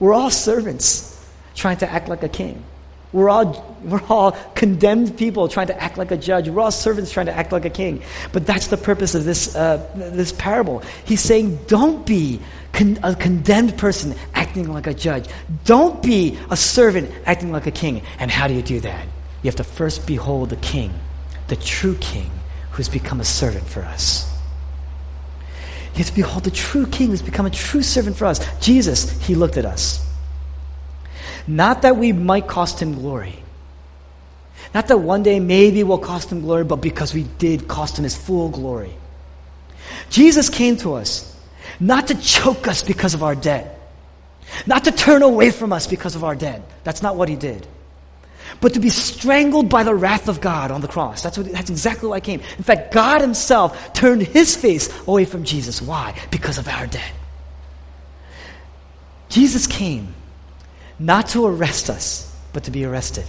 We're 0.00 0.12
all 0.12 0.28
servants 0.28 1.24
trying 1.54 1.76
to 1.76 1.88
act 1.88 2.08
like 2.08 2.24
a 2.24 2.28
king. 2.28 2.64
We're 3.12 3.30
all, 3.30 3.78
we're 3.84 4.02
all 4.08 4.32
condemned 4.56 5.16
people 5.16 5.46
trying 5.46 5.68
to 5.68 5.80
act 5.80 5.96
like 5.96 6.10
a 6.10 6.16
judge. 6.16 6.48
We're 6.48 6.62
all 6.62 6.72
servants 6.72 7.12
trying 7.12 7.26
to 7.26 7.32
act 7.32 7.52
like 7.52 7.64
a 7.64 7.70
king. 7.70 8.02
But 8.32 8.44
that's 8.44 8.66
the 8.66 8.76
purpose 8.76 9.14
of 9.14 9.24
this, 9.24 9.54
uh, 9.54 9.88
this 9.94 10.32
parable. 10.32 10.82
He's 11.04 11.20
saying, 11.20 11.60
don't 11.68 12.04
be 12.04 12.40
con- 12.72 12.98
a 13.02 13.14
condemned 13.14 13.76
person 13.78 14.14
acting 14.34 14.72
like 14.72 14.86
a 14.86 14.94
judge. 14.94 15.26
Don't 15.64 16.02
be 16.02 16.38
a 16.50 16.56
servant 16.56 17.10
acting 17.26 17.52
like 17.52 17.66
a 17.66 17.70
king. 17.70 18.02
And 18.18 18.30
how 18.30 18.48
do 18.48 18.54
you 18.54 18.62
do 18.62 18.80
that? 18.80 19.04
You 19.42 19.48
have 19.48 19.56
to 19.56 19.64
first 19.64 20.06
behold 20.06 20.50
the 20.50 20.56
king, 20.56 20.92
the 21.48 21.56
true 21.56 21.96
king, 21.96 22.30
who's 22.72 22.88
become 22.88 23.20
a 23.20 23.24
servant 23.24 23.66
for 23.66 23.82
us. 23.82 24.26
You 25.92 25.98
have 25.98 26.08
to 26.08 26.14
behold 26.14 26.44
the 26.44 26.50
true 26.50 26.86
king 26.86 27.08
who's 27.08 27.22
become 27.22 27.46
a 27.46 27.50
true 27.50 27.82
servant 27.82 28.16
for 28.16 28.26
us. 28.26 28.40
Jesus, 28.60 29.10
he 29.22 29.34
looked 29.34 29.56
at 29.56 29.64
us. 29.64 30.06
Not 31.46 31.82
that 31.82 31.96
we 31.96 32.12
might 32.12 32.46
cost 32.46 32.80
him 32.80 32.94
glory. 32.94 33.42
Not 34.72 34.86
that 34.88 34.98
one 34.98 35.22
day 35.22 35.40
maybe 35.40 35.82
we'll 35.82 35.98
cost 35.98 36.30
him 36.30 36.42
glory, 36.42 36.64
but 36.64 36.76
because 36.76 37.12
we 37.12 37.24
did 37.24 37.66
cost 37.66 37.98
him 37.98 38.04
his 38.04 38.16
full 38.16 38.50
glory. 38.50 38.94
Jesus 40.10 40.48
came 40.48 40.76
to 40.78 40.94
us 40.94 41.29
not 41.80 42.08
to 42.08 42.14
choke 42.14 42.68
us 42.68 42.82
because 42.82 43.14
of 43.14 43.22
our 43.22 43.34
debt, 43.34 43.78
not 44.66 44.84
to 44.84 44.92
turn 44.92 45.22
away 45.22 45.50
from 45.50 45.72
us 45.72 45.86
because 45.86 46.14
of 46.14 46.22
our 46.22 46.34
debt. 46.34 46.62
That's 46.84 47.02
not 47.02 47.16
what 47.16 47.28
he 47.28 47.36
did. 47.36 47.66
But 48.60 48.74
to 48.74 48.80
be 48.80 48.90
strangled 48.90 49.68
by 49.68 49.84
the 49.84 49.94
wrath 49.94 50.28
of 50.28 50.40
God 50.40 50.70
on 50.70 50.80
the 50.80 50.88
cross. 50.88 51.22
That's, 51.22 51.38
what, 51.38 51.50
that's 51.50 51.70
exactly 51.70 52.08
why 52.08 52.16
he 52.16 52.20
came. 52.20 52.40
In 52.58 52.64
fact, 52.64 52.92
God 52.92 53.20
himself 53.20 53.92
turned 53.92 54.22
his 54.22 54.56
face 54.56 54.90
away 55.06 55.24
from 55.24 55.44
Jesus. 55.44 55.80
Why? 55.80 56.18
Because 56.30 56.58
of 56.58 56.68
our 56.68 56.86
debt. 56.86 57.12
Jesus 59.28 59.66
came 59.66 60.14
not 60.98 61.28
to 61.28 61.46
arrest 61.46 61.88
us, 61.88 62.36
but 62.52 62.64
to 62.64 62.70
be 62.70 62.84
arrested. 62.84 63.24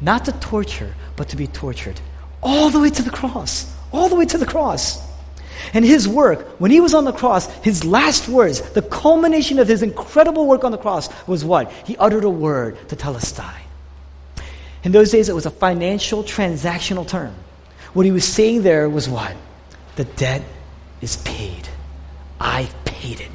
Not 0.00 0.26
to 0.26 0.32
torture, 0.32 0.94
but 1.16 1.30
to 1.30 1.36
be 1.36 1.46
tortured. 1.46 2.00
All 2.42 2.68
the 2.68 2.78
way 2.78 2.90
to 2.90 3.02
the 3.02 3.10
cross. 3.10 3.74
All 3.92 4.08
the 4.08 4.14
way 4.14 4.26
to 4.26 4.38
the 4.38 4.46
cross. 4.46 5.05
And 5.74 5.84
his 5.84 6.08
work, 6.08 6.60
when 6.60 6.70
he 6.70 6.80
was 6.80 6.94
on 6.94 7.04
the 7.04 7.12
cross, 7.12 7.46
his 7.62 7.84
last 7.84 8.28
words, 8.28 8.60
the 8.72 8.82
culmination 8.82 9.58
of 9.58 9.68
his 9.68 9.82
incredible 9.82 10.46
work 10.46 10.64
on 10.64 10.72
the 10.72 10.78
cross 10.78 11.08
was 11.26 11.44
what? 11.44 11.70
He 11.84 11.96
uttered 11.96 12.24
a 12.24 12.30
word 12.30 12.76
tetelestai. 12.88 13.54
In 14.84 14.92
those 14.92 15.10
days, 15.10 15.28
it 15.28 15.34
was 15.34 15.46
a 15.46 15.50
financial 15.50 16.22
transactional 16.22 17.06
term. 17.06 17.34
What 17.92 18.06
he 18.06 18.12
was 18.12 18.24
saying 18.24 18.62
there 18.62 18.88
was 18.88 19.08
what? 19.08 19.34
The 19.96 20.04
debt 20.04 20.42
is 21.00 21.16
paid. 21.16 21.68
I've 22.40 22.74
paid 22.84 23.20
it. 23.20 23.30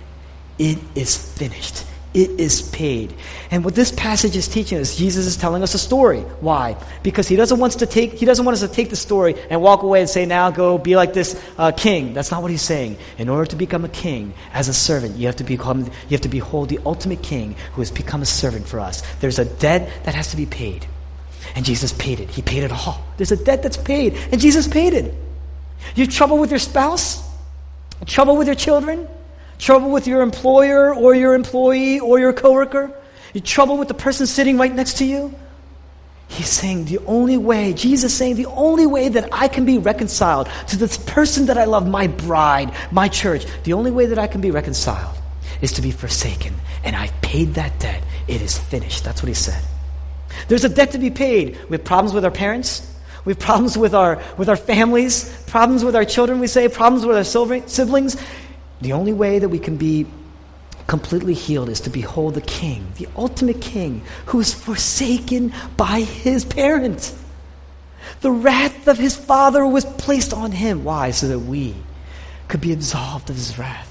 It 0.58 0.78
is 0.96 1.18
finished. 1.18 1.84
It 2.14 2.30
is 2.42 2.62
paid. 2.62 3.14
And 3.52 3.64
what 3.64 3.74
this 3.74 3.92
passage 3.92 4.36
is 4.36 4.50
teaching 4.50 4.80
us, 4.80 4.98
Jesus 4.98 5.26
is 5.26 5.38
telling 5.38 5.64
us 5.64 5.74
a 5.74 5.80
story. 5.80 6.20
Why? 6.42 6.76
Because 7.04 7.30
he 7.30 7.38
doesn't 7.38 7.58
want 7.58 7.72
us 7.72 7.80
to 7.80 7.86
take, 7.86 8.14
he 8.14 8.26
doesn't 8.26 8.44
want 8.44 8.56
us 8.56 8.62
to 8.62 8.68
take 8.68 8.90
the 8.90 8.98
story 8.98 9.36
and 9.50 9.62
walk 9.62 9.84
away 9.84 10.02
and 10.02 10.10
say, 10.10 10.26
now 10.26 10.52
go 10.52 10.78
be 10.78 10.98
like 10.98 11.14
this 11.14 11.42
uh, 11.58 11.72
king. 11.72 12.14
That's 12.14 12.30
not 12.30 12.42
what 12.42 12.52
he's 12.52 12.62
saying. 12.62 12.98
In 13.18 13.30
order 13.30 13.46
to 13.52 13.56
become 13.56 13.86
a 13.86 13.90
king 13.90 14.34
as 14.52 14.68
a 14.68 14.74
servant, 14.74 15.16
you 15.16 15.28
have 15.28 15.38
to 15.38 15.46
become, 15.46 15.86
you 15.86 16.12
have 16.12 16.22
to 16.22 16.30
behold 16.30 16.68
the 16.68 16.80
ultimate 16.86 17.24
king 17.24 17.56
who 17.74 17.82
has 17.82 17.92
become 17.92 18.22
a 18.22 18.26
servant 18.26 18.68
for 18.68 18.82
us. 18.82 19.04
There's 19.22 19.40
a 19.40 19.46
debt 19.46 19.90
that 20.04 20.14
has 20.14 20.32
to 20.32 20.38
be 20.38 20.46
paid. 20.46 20.86
And 21.56 21.66
Jesus 21.66 21.94
paid 21.94 22.20
it. 22.20 22.30
He 22.30 22.42
paid 22.42 22.64
it 22.64 22.72
all. 22.72 23.02
There's 23.16 23.32
a 23.32 23.42
debt 23.42 23.64
that's 23.64 23.78
paid, 23.78 24.16
and 24.32 24.40
Jesus 24.40 24.68
paid 24.68 24.94
it. 24.94 25.14
You 25.96 26.06
have 26.06 26.14
trouble 26.14 26.38
with 26.38 26.50
your 26.50 26.60
spouse? 26.60 27.28
Trouble 28.06 28.36
with 28.36 28.48
your 28.48 28.56
children? 28.56 29.08
Trouble 29.62 29.92
with 29.92 30.08
your 30.08 30.24
employer 30.24 30.92
or 30.94 31.14
your 31.14 31.36
employee 31.36 32.00
or 32.00 32.18
your 32.18 32.34
coworker? 32.34 32.92
You 33.36 33.42
trouble 33.42 33.78
with 33.78 33.90
the 33.90 33.94
person 33.94 34.26
sitting 34.26 34.58
right 34.58 34.74
next 34.74 34.98
to 34.98 35.06
you? 35.06 35.36
He's 36.30 36.50
saying 36.50 36.86
the 36.86 36.98
only 37.06 37.38
way, 37.38 37.74
Jesus 37.74 38.12
saying 38.12 38.38
the 38.38 38.48
only 38.48 38.88
way 38.88 39.10
that 39.10 39.30
I 39.32 39.48
can 39.48 39.64
be 39.64 39.78
reconciled 39.78 40.50
to 40.70 40.78
this 40.78 40.98
person 40.98 41.46
that 41.46 41.60
I 41.60 41.66
love, 41.66 41.88
my 41.88 42.08
bride, 42.08 42.74
my 42.90 43.08
church, 43.08 43.46
the 43.64 43.74
only 43.74 43.92
way 43.92 44.08
that 44.08 44.18
I 44.18 44.26
can 44.26 44.42
be 44.42 44.50
reconciled 44.50 45.16
is 45.62 45.74
to 45.74 45.84
be 45.84 45.92
forsaken. 45.92 46.56
And 46.84 46.96
I've 46.96 47.22
paid 47.22 47.54
that 47.54 47.80
debt. 47.80 48.02
It 48.28 48.42
is 48.42 48.58
finished. 48.58 49.04
That's 49.04 49.22
what 49.22 49.28
he 49.28 49.36
said. 49.36 49.62
There's 50.48 50.64
a 50.64 50.70
debt 50.70 50.94
to 50.94 50.98
be 50.98 51.12
paid. 51.12 51.60
We 51.70 51.78
have 51.78 51.84
problems 51.84 52.16
with 52.16 52.26
our 52.26 52.32
parents. 52.32 52.92
We 53.26 53.34
have 53.34 53.40
problems 53.40 53.78
with 53.78 53.94
our, 53.94 54.24
with 54.40 54.50
our 54.50 54.56
families, 54.56 55.32
problems 55.46 55.84
with 55.84 55.96
our 55.96 56.06
children, 56.06 56.40
we 56.40 56.48
say, 56.48 56.68
problems 56.68 57.06
with 57.06 57.16
our 57.16 57.60
siblings. 57.68 58.18
The 58.82 58.94
only 58.94 59.14
way 59.14 59.40
that 59.40 59.50
we 59.50 59.60
can 59.60 59.78
be 59.78 60.08
completely 60.88 61.34
healed 61.34 61.70
is 61.70 61.82
to 61.82 61.90
behold 61.90 62.34
the 62.34 62.42
King, 62.42 62.92
the 62.98 63.08
ultimate 63.16 63.62
King, 63.62 64.04
who 64.26 64.40
is 64.40 64.54
forsaken 64.54 65.54
by 65.78 66.02
his 66.02 66.44
parents. 66.44 67.18
The 68.22 68.32
wrath 68.32 68.88
of 68.88 68.98
his 68.98 69.16
father 69.16 69.66
was 69.66 69.86
placed 69.86 70.34
on 70.34 70.52
him. 70.52 70.84
Why? 70.84 71.12
So 71.12 71.28
that 71.28 71.40
we 71.40 71.76
could 72.48 72.62
be 72.62 72.74
absolved 72.74 73.30
of 73.30 73.36
his 73.36 73.58
wrath. 73.58 73.88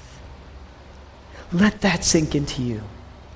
Let 1.51 1.81
that 1.81 2.03
sink 2.03 2.35
into 2.35 2.61
you. 2.61 2.81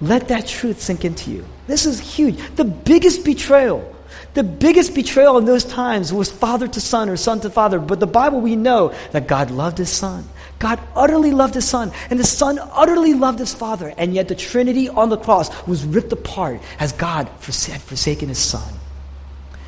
Let 0.02 0.28
that 0.28 0.48
truth 0.48 0.82
sink 0.82 1.06
into 1.06 1.32
you. 1.32 1.46
This 1.68 1.86
is 1.86 2.00
huge. 2.00 2.38
The 2.56 2.66
biggest 2.66 3.26
betrayal 3.26 3.96
the 4.34 4.44
biggest 4.44 4.94
betrayal 4.94 5.38
in 5.38 5.46
those 5.46 5.64
times 5.64 6.12
was 6.12 6.32
father 6.32 6.68
to 6.68 6.82
son 6.82 7.10
or 7.10 7.18
son 7.18 7.40
to 7.42 7.50
father. 7.50 7.80
But 7.80 8.00
the 8.00 8.08
Bible, 8.08 8.42
we 8.42 8.56
know 8.56 8.94
that 9.12 9.28
God 9.28 9.52
loved 9.52 9.78
his 9.78 9.90
son. 9.90 10.26
God 10.60 10.80
utterly 10.96 11.32
loved 11.32 11.54
his 11.54 11.68
son, 11.68 11.92
and 12.10 12.20
the 12.20 12.24
son 12.26 12.60
utterly 12.60 13.14
loved 13.14 13.40
his 13.40 13.54
father. 13.54 13.94
And 13.98 14.14
yet 14.14 14.28
the 14.28 14.36
Trinity 14.36 14.88
on 14.90 15.10
the 15.10 15.18
cross 15.18 15.50
was 15.68 15.84
ripped 15.84 16.14
apart 16.14 16.62
as 16.80 16.92
God 16.94 17.28
had 17.28 17.82
forsaken 17.82 18.30
his 18.30 18.40
son. 18.40 18.74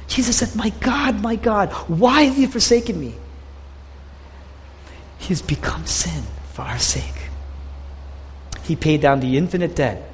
Jesus 0.07 0.38
said, 0.38 0.55
My 0.55 0.69
God, 0.79 1.21
my 1.21 1.35
God, 1.35 1.71
why 1.89 2.23
have 2.23 2.38
you 2.38 2.47
forsaken 2.47 2.99
me? 2.99 3.15
He 5.19 5.27
has 5.29 5.41
become 5.41 5.85
sin 5.85 6.23
for 6.53 6.61
our 6.61 6.79
sake. 6.79 7.03
He 8.63 8.75
paid 8.75 9.01
down 9.01 9.19
the 9.19 9.38
infinite 9.38 9.75
debt 9.75 10.09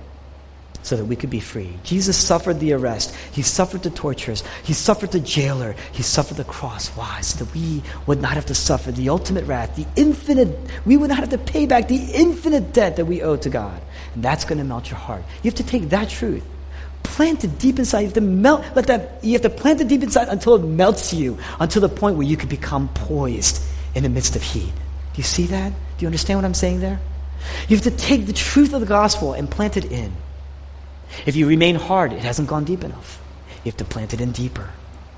so 0.84 0.96
that 0.96 1.06
we 1.06 1.16
could 1.16 1.30
be 1.30 1.40
free. 1.40 1.74
Jesus 1.84 2.18
suffered 2.18 2.60
the 2.60 2.74
arrest. 2.74 3.16
He 3.32 3.42
suffered 3.42 3.84
the 3.84 3.90
tortures. 3.90 4.44
He 4.64 4.74
suffered 4.74 5.12
the 5.12 5.20
jailer. 5.20 5.76
He 5.94 6.04
suffered 6.04 6.38
the 6.38 6.44
cross. 6.44 6.90
Why? 6.90 7.22
So 7.22 7.44
that 7.44 7.54
we 7.54 7.82
would 8.06 8.22
not 8.22 8.34
have 8.34 8.46
to 8.48 8.56
suffer 8.56 8.92
the 8.92 9.10
ultimate 9.10 9.46
wrath, 9.46 9.76
the 9.76 9.88
infinite, 9.96 10.56
we 10.86 10.98
would 10.98 11.10
not 11.10 11.20
have 11.20 11.30
to 11.30 11.38
pay 11.38 11.66
back 11.66 11.88
the 11.88 12.12
infinite 12.14 12.74
debt 12.74 12.98
that 12.98 13.06
we 13.06 13.24
owe 13.24 13.38
to 13.38 13.50
God. 13.50 13.82
And 14.14 14.24
that's 14.24 14.46
going 14.46 14.58
to 14.60 14.64
melt 14.64 14.90
your 14.90 15.00
heart. 15.00 15.24
You 15.42 15.50
have 15.50 15.56
to 15.56 15.66
take 15.66 15.90
that 15.90 16.10
truth. 16.10 16.44
Plant 17.02 17.44
it 17.44 17.60
deep 17.60 17.80
inside. 17.80 18.02
You 18.02 18.06
have 18.08 18.14
to 18.14 18.22
melt, 18.22 18.64
let 18.76 18.88
that, 18.88 19.24
you 19.24 19.34
have 19.34 19.42
to 19.42 19.50
plant 19.50 19.82
it 19.82 19.88
deep 19.88 20.04
inside 20.04 20.30
until 20.30 20.56
it 20.56 20.64
melts 20.64 21.14
you, 21.14 21.38
until 21.60 21.82
the 21.82 21.90
point 21.90 22.18
where 22.18 22.28
you 22.28 22.38
can 22.38 22.50
become 22.50 22.90
poised 22.90 23.62
in 23.96 24.04
the 24.04 24.10
midst 24.10 24.36
of 24.36 24.42
heat. 24.42 24.72
Do 25.14 25.18
you 25.18 25.24
see 25.24 25.46
that? 25.48 25.72
Do 25.72 25.78
you 26.00 26.08
understand 26.08 26.40
what 26.40 26.46
I'm 26.46 26.54
saying 26.54 26.80
there? 26.80 27.00
You 27.68 27.76
have 27.76 27.84
to 27.84 27.92
take 27.92 28.26
the 28.26 28.34
truth 28.34 28.74
of 28.74 28.80
the 28.80 28.88
gospel 28.88 29.34
and 29.34 29.50
plant 29.50 29.78
it 29.78 29.86
in. 29.86 30.14
If 31.26 31.36
you 31.36 31.48
remain 31.48 31.76
hard, 31.76 32.14
it 32.14 32.20
hasn't 32.20 32.48
gone 32.48 32.64
deep 32.64 32.84
enough. 32.84 33.22
You 33.64 33.72
have 33.72 33.78
to 33.78 33.86
plant 33.86 34.14
it 34.14 34.22
in 34.22 34.32
deeper 34.32 34.70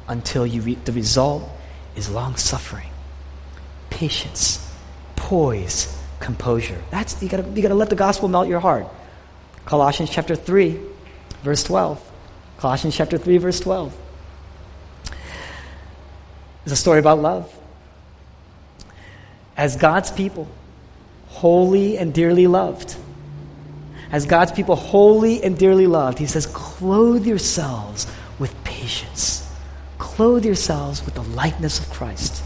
until 0.08 0.46
you 0.46 0.62
reap 0.62 0.86
the 0.86 0.92
result 0.92 1.50
is 1.96 2.10
long 2.10 2.36
suffering, 2.36 2.90
patience, 3.90 4.72
poise, 5.16 5.98
composure. 6.20 6.82
That's 6.92 7.22
you 7.22 7.30
gotta 7.30 7.50
you 7.50 7.62
gotta 7.62 7.76
let 7.76 7.90
the 7.90 7.96
gospel 7.96 8.28
melt 8.28 8.48
your 8.48 8.60
heart. 8.60 8.88
Colossians 9.66 10.10
chapter 10.12 10.36
3, 10.36 10.80
verse 11.42 11.64
12. 11.64 12.12
Colossians 12.58 12.96
chapter 12.96 13.18
3, 13.18 13.38
verse 13.38 13.60
12. 13.60 13.98
It's 16.64 16.74
a 16.74 16.76
story 16.76 17.00
about 17.00 17.20
love. 17.20 17.52
As 19.58 19.76
God's 19.76 20.12
people, 20.12 20.48
holy 21.28 21.98
and 21.98 22.14
dearly 22.14 22.48
loved, 22.48 22.96
as 24.12 24.26
God's 24.26 24.52
people, 24.52 24.76
holy 24.76 25.44
and 25.44 25.58
dearly 25.58 25.88
loved, 25.88 26.20
he 26.20 26.26
says, 26.26 26.46
clothe 26.48 27.26
yourselves 27.26 28.08
with 28.40 28.64
patience. 28.64 29.50
Clothe 29.98 30.46
yourselves 30.46 31.04
with 31.06 31.16
the 31.16 31.24
likeness 31.24 31.80
of 31.80 31.90
Christ. 31.90 32.44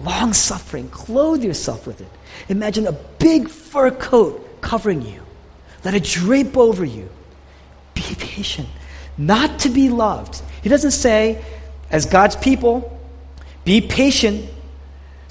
Long 0.00 0.32
suffering, 0.32 0.88
clothe 0.88 1.42
yourself 1.42 1.86
with 1.86 2.00
it. 2.00 2.08
Imagine 2.48 2.86
a 2.86 2.92
big 2.92 3.48
fur 3.48 3.90
coat 3.90 4.60
covering 4.60 5.02
you. 5.02 5.22
Let 5.84 5.94
it 5.94 6.04
drape 6.04 6.56
over 6.56 6.84
you. 6.84 7.08
Be 7.94 8.14
patient, 8.18 8.68
not 9.16 9.60
to 9.60 9.68
be 9.68 9.88
loved. 9.88 10.42
He 10.62 10.68
doesn't 10.68 10.90
say, 10.90 11.44
as 11.90 12.06
God's 12.06 12.36
people, 12.36 12.98
be 13.64 13.80
patient 13.80 14.48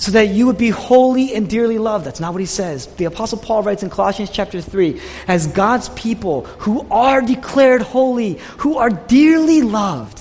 so 0.03 0.11
that 0.11 0.27
you 0.27 0.45
would 0.47 0.57
be 0.57 0.67
holy 0.67 1.33
and 1.33 1.49
dearly 1.49 1.77
loved. 1.77 2.05
That's 2.05 2.19
not 2.19 2.33
what 2.33 2.41
he 2.41 2.45
says. 2.45 2.87
The 2.87 3.05
Apostle 3.05 3.37
Paul 3.37 3.63
writes 3.63 3.83
in 3.83 3.89
Colossians 3.89 4.29
chapter 4.29 4.59
3 4.59 4.99
as 5.29 5.47
God's 5.47 5.87
people 5.87 6.41
who 6.59 6.85
are 6.91 7.21
declared 7.21 7.81
holy, 7.81 8.33
who 8.57 8.75
are 8.79 8.89
dearly 8.89 9.61
loved, 9.61 10.19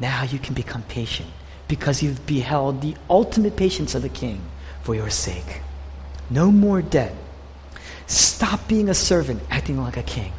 now 0.00 0.24
you 0.24 0.40
can 0.40 0.54
become 0.54 0.82
patient 0.82 1.28
because 1.68 2.02
you've 2.02 2.26
beheld 2.26 2.80
the 2.80 2.96
ultimate 3.08 3.54
patience 3.54 3.94
of 3.94 4.02
the 4.02 4.08
King 4.08 4.40
for 4.82 4.96
your 4.96 5.08
sake. 5.08 5.60
No 6.28 6.50
more 6.50 6.82
debt. 6.82 7.14
Stop 8.08 8.66
being 8.66 8.88
a 8.88 8.94
servant 8.94 9.40
acting 9.50 9.80
like 9.80 9.96
a 9.96 10.02
king. 10.02 10.32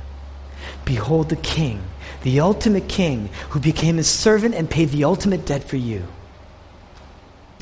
Behold 0.84 1.30
the 1.30 1.38
King, 1.38 1.82
the 2.24 2.41
ultimate 2.41 2.89
King, 2.89 3.30
who 3.51 3.61
became 3.61 3.97
a 3.97 4.03
servant 4.03 4.55
and 4.55 4.70
paid 4.70 4.89
the 4.89 5.05
ultimate 5.05 5.45
debt 5.45 5.63
for 5.63 5.78
you. 5.78 6.03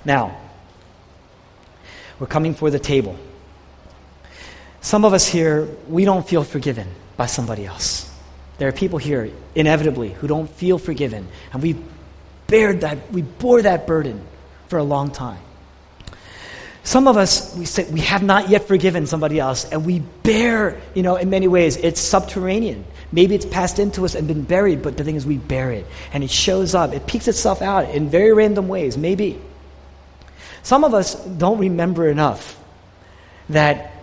Now, 0.04 0.42
we're 2.20 2.28
coming 2.28 2.54
for 2.54 2.70
the 2.70 2.80
table. 2.80 3.16
Some 4.82 5.04
of 5.04 5.14
us 5.14 5.28
here, 5.28 5.68
we 5.88 6.06
don't 6.06 6.28
feel 6.28 6.44
forgiven 6.44 6.88
by 7.18 7.26
somebody 7.26 7.66
else. 7.66 8.12
There 8.58 8.68
are 8.68 8.72
people 8.72 9.00
here, 9.00 9.32
inevitably, 9.56 10.12
who 10.12 10.28
don't 10.28 10.50
feel 10.50 10.78
forgiven, 10.78 11.28
and 11.52 11.62
we 11.62 11.76
bared 12.48 12.82
that, 12.82 13.12
we 13.12 13.22
bore 13.22 13.62
that 13.62 13.88
burden 13.88 14.22
for 14.68 14.78
a 14.78 14.84
long 14.84 15.12
time. 15.12 15.40
Some 16.84 17.08
of 17.08 17.18
us, 17.18 17.56
we 17.56 17.66
say 17.66 17.90
we 17.92 18.02
have 18.02 18.22
not 18.22 18.50
yet 18.50 18.68
forgiven 18.68 19.08
somebody 19.08 19.40
else, 19.40 19.66
and 19.66 19.86
we 19.86 20.00
bear, 20.00 20.80
you 20.94 21.02
know, 21.02 21.16
in 21.16 21.32
many 21.32 21.48
ways, 21.48 21.78
it's 21.78 22.00
subterranean. 22.00 22.86
Maybe 23.12 23.34
it's 23.34 23.46
passed 23.46 23.80
into 23.80 24.06
us 24.06 24.14
and 24.14 24.28
been 24.28 24.44
buried, 24.44 24.84
but 24.84 24.96
the 24.96 25.04
thing 25.04 25.16
is, 25.16 25.26
we 25.26 25.38
bear 25.38 25.72
it, 25.72 25.88
and 26.14 26.24
it 26.24 26.30
shows 26.30 26.76
up. 26.76 26.94
It 26.94 27.08
peeks 27.08 27.28
itself 27.28 27.64
out 27.64 27.90
in 27.90 28.10
very 28.10 28.34
random 28.34 28.68
ways, 28.68 28.98
maybe. 28.98 29.42
Some 30.66 30.84
of 30.84 30.96
us 30.96 31.14
don't 31.24 31.60
remember 31.60 32.08
enough 32.10 32.60
that 33.50 33.94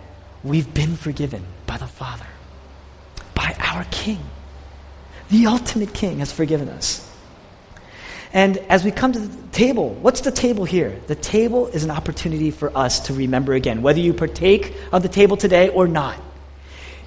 we've 0.45 0.73
been 0.73 0.95
forgiven 0.95 1.43
by 1.65 1.75
the 1.75 1.87
Father, 1.87 2.25
by 3.35 3.53
our 3.59 3.85
King. 3.91 4.19
The 5.29 5.47
ultimate 5.47 5.93
King 5.93 6.19
has 6.19 6.31
forgiven 6.31 6.69
us. 6.69 7.05
And 8.31 8.59
as 8.69 8.85
we 8.85 8.91
come 8.91 9.11
to 9.11 9.19
the 9.19 9.47
table, 9.49 9.89
what's 9.95 10.21
the 10.21 10.31
table 10.31 10.63
here? 10.63 10.97
The 11.07 11.15
table 11.15 11.67
is 11.67 11.83
an 11.83 11.91
opportunity 11.91 12.49
for 12.49 12.71
us 12.77 13.01
to 13.07 13.13
remember 13.13 13.51
again, 13.55 13.81
whether 13.81 13.99
you 13.99 14.13
partake 14.13 14.73
of 14.93 15.03
the 15.03 15.09
table 15.09 15.35
today 15.35 15.67
or 15.67 15.85
not. 15.85 16.17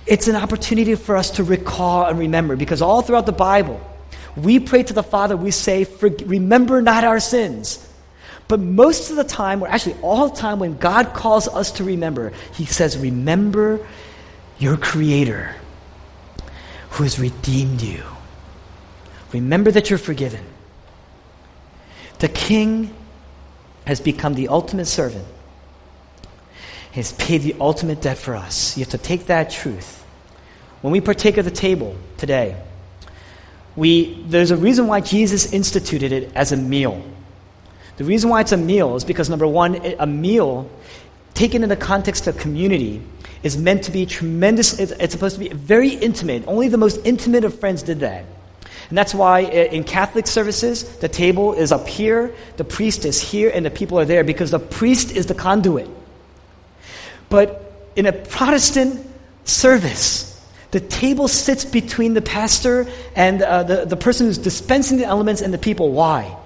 It's 0.05 0.29
an 0.29 0.37
opportunity 0.37 0.97
for 0.97 1.17
us 1.17 1.31
to 1.31 1.45
recall 1.45 2.05
and 2.05 2.19
remember 2.19 2.57
because 2.57 2.83
all 2.83 3.01
throughout 3.01 3.25
the 3.25 3.33
Bible, 3.33 3.81
we 4.37 4.61
pray 4.61 4.83
to 4.83 4.93
the 4.93 5.03
Father, 5.03 5.35
we 5.35 5.51
say, 5.51 5.87
Remember 6.27 6.83
not 6.83 7.05
our 7.05 7.21
sins. 7.21 7.86
But 8.49 8.61
most 8.61 9.11
of 9.11 9.17
the 9.17 9.25
time, 9.25 9.63
or 9.63 9.69
actually 9.69 9.97
all 10.03 10.29
the 10.29 10.37
time, 10.37 10.61
when 10.61 10.77
God 10.77 11.15
calls 11.15 11.49
us 11.49 11.73
to 11.73 11.85
remember, 11.85 12.33
He 12.55 12.65
says, 12.65 12.97
Remember 12.97 13.85
your 14.59 14.77
Creator 14.77 15.55
who 16.91 17.03
has 17.03 17.19
redeemed 17.19 17.83
you. 17.83 18.03
Remember 19.33 19.71
that 19.71 19.91
you're 19.91 19.99
forgiven. 19.99 20.45
The 22.21 22.29
King 22.29 22.95
has 23.87 24.01
become 24.01 24.35
the 24.35 24.49
ultimate 24.49 24.87
servant. 24.87 25.27
He 26.93 27.01
has 27.01 27.13
paid 27.13 27.43
the 27.43 27.55
ultimate 27.61 28.01
debt 28.01 28.17
for 28.17 28.35
us. 28.35 28.77
You 28.77 28.85
have 28.85 28.93
to 28.93 28.99
take 28.99 29.27
that 29.27 29.51
truth. 29.51 30.03
When 30.81 30.93
we 30.93 31.03
partake 31.03 31.37
of 31.37 31.45
the 31.45 31.51
table 31.51 31.97
today, 32.17 32.57
we, 33.75 34.23
there's 34.27 34.51
a 34.51 34.57
reason 34.57 34.87
why 34.87 35.03
Jesus 35.03 35.53
instituted 35.53 36.13
it 36.13 36.33
as 36.35 36.53
a 36.53 36.57
meal. 36.57 37.05
The 37.97 38.05
reason 38.05 38.29
why 38.31 38.43
it's 38.43 38.53
a 38.53 38.57
meal 38.57 38.97
is 38.97 39.05
because, 39.05 39.31
number 39.31 39.47
one, 39.47 39.77
a 39.99 40.07
meal 40.07 40.71
taken 41.35 41.63
in 41.63 41.69
the 41.69 41.77
context 41.77 42.27
of 42.27 42.37
community 42.39 43.03
is 43.43 43.57
meant 43.57 43.85
to 43.85 43.91
be 43.91 44.07
tremendous, 44.07 44.79
it's, 44.79 45.13
supposed 45.13 45.37
to 45.37 45.41
be 45.41 45.49
very 45.49 45.91
intimate. 45.91 46.45
Only 46.47 46.69
the 46.69 46.79
most 46.79 47.01
intimate 47.05 47.45
of 47.45 47.59
friends 47.59 47.83
did 47.83 48.01
that. 48.01 48.25
And 48.89 48.97
that's 48.97 49.15
why 49.15 49.41
in 49.41 49.85
Catholic 49.85 50.27
services, 50.27 50.85
the 50.99 51.09
table 51.09 51.55
is 51.55 51.73
up 51.73 51.89
here, 51.89 52.35
the 52.57 52.65
priest 52.65 53.05
is 53.05 53.21
here, 53.21 53.51
and 53.53 53.67
the 53.67 53.71
people 53.71 53.99
are 53.99 54.05
there 54.05 54.25
because 54.25 54.51
the 54.51 54.59
priest 54.59 55.11
is 55.11 55.27
the 55.27 55.35
conduit. 55.35 55.89
But 57.29 57.91
in 57.97 58.07
a 58.07 58.13
Protestant 58.13 59.05
service, 59.45 60.33
the 60.71 60.81
table 60.81 61.29
sits 61.29 61.65
between 61.65 62.15
the 62.15 62.23
pastor 62.23 62.87
and 63.15 63.43
uh, 63.43 63.63
the, 63.65 63.85
the 63.87 63.97
person 63.97 64.27
who's 64.27 64.39
dispensing 64.39 64.99
the 64.99 65.05
elements 65.05 65.41
and 65.41 65.53
the 65.53 65.59
people. 65.59 65.91
Why? 65.93 66.37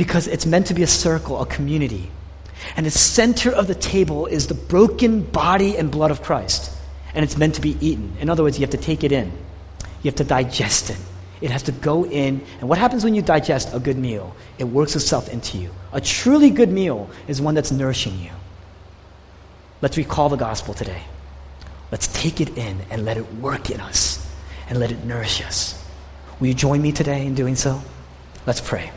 Because 0.00 0.26
it's 0.26 0.46
meant 0.46 0.66
to 0.66 0.72
be 0.72 0.82
a 0.82 0.86
circle, 0.86 1.42
a 1.42 1.44
community. 1.44 2.10
And 2.74 2.86
the 2.86 2.90
center 2.90 3.50
of 3.50 3.66
the 3.66 3.74
table 3.74 4.24
is 4.24 4.46
the 4.46 4.54
broken 4.54 5.20
body 5.20 5.76
and 5.76 5.90
blood 5.90 6.10
of 6.10 6.22
Christ. 6.22 6.74
And 7.12 7.22
it's 7.22 7.36
meant 7.36 7.56
to 7.56 7.60
be 7.60 7.76
eaten. 7.86 8.16
In 8.18 8.30
other 8.30 8.42
words, 8.42 8.58
you 8.58 8.62
have 8.62 8.70
to 8.70 8.78
take 8.78 9.04
it 9.04 9.12
in, 9.12 9.30
you 10.02 10.08
have 10.10 10.14
to 10.14 10.24
digest 10.24 10.88
it. 10.88 10.96
It 11.42 11.50
has 11.50 11.64
to 11.64 11.72
go 11.72 12.06
in. 12.06 12.40
And 12.60 12.68
what 12.70 12.78
happens 12.78 13.04
when 13.04 13.14
you 13.14 13.20
digest 13.20 13.74
a 13.74 13.78
good 13.78 13.98
meal? 13.98 14.34
It 14.56 14.64
works 14.64 14.96
itself 14.96 15.28
into 15.28 15.58
you. 15.58 15.70
A 15.92 16.00
truly 16.00 16.48
good 16.48 16.70
meal 16.70 17.10
is 17.28 17.42
one 17.42 17.54
that's 17.54 17.70
nourishing 17.70 18.18
you. 18.20 18.30
Let's 19.82 19.98
recall 19.98 20.30
the 20.30 20.36
gospel 20.36 20.72
today. 20.72 21.02
Let's 21.92 22.06
take 22.08 22.40
it 22.40 22.56
in 22.56 22.80
and 22.88 23.04
let 23.04 23.18
it 23.18 23.34
work 23.34 23.68
in 23.68 23.80
us 23.80 24.26
and 24.70 24.80
let 24.80 24.92
it 24.92 25.04
nourish 25.04 25.42
us. 25.42 25.82
Will 26.40 26.46
you 26.46 26.54
join 26.54 26.80
me 26.80 26.90
today 26.90 27.26
in 27.26 27.34
doing 27.34 27.54
so? 27.54 27.82
Let's 28.46 28.62
pray. 28.62 28.90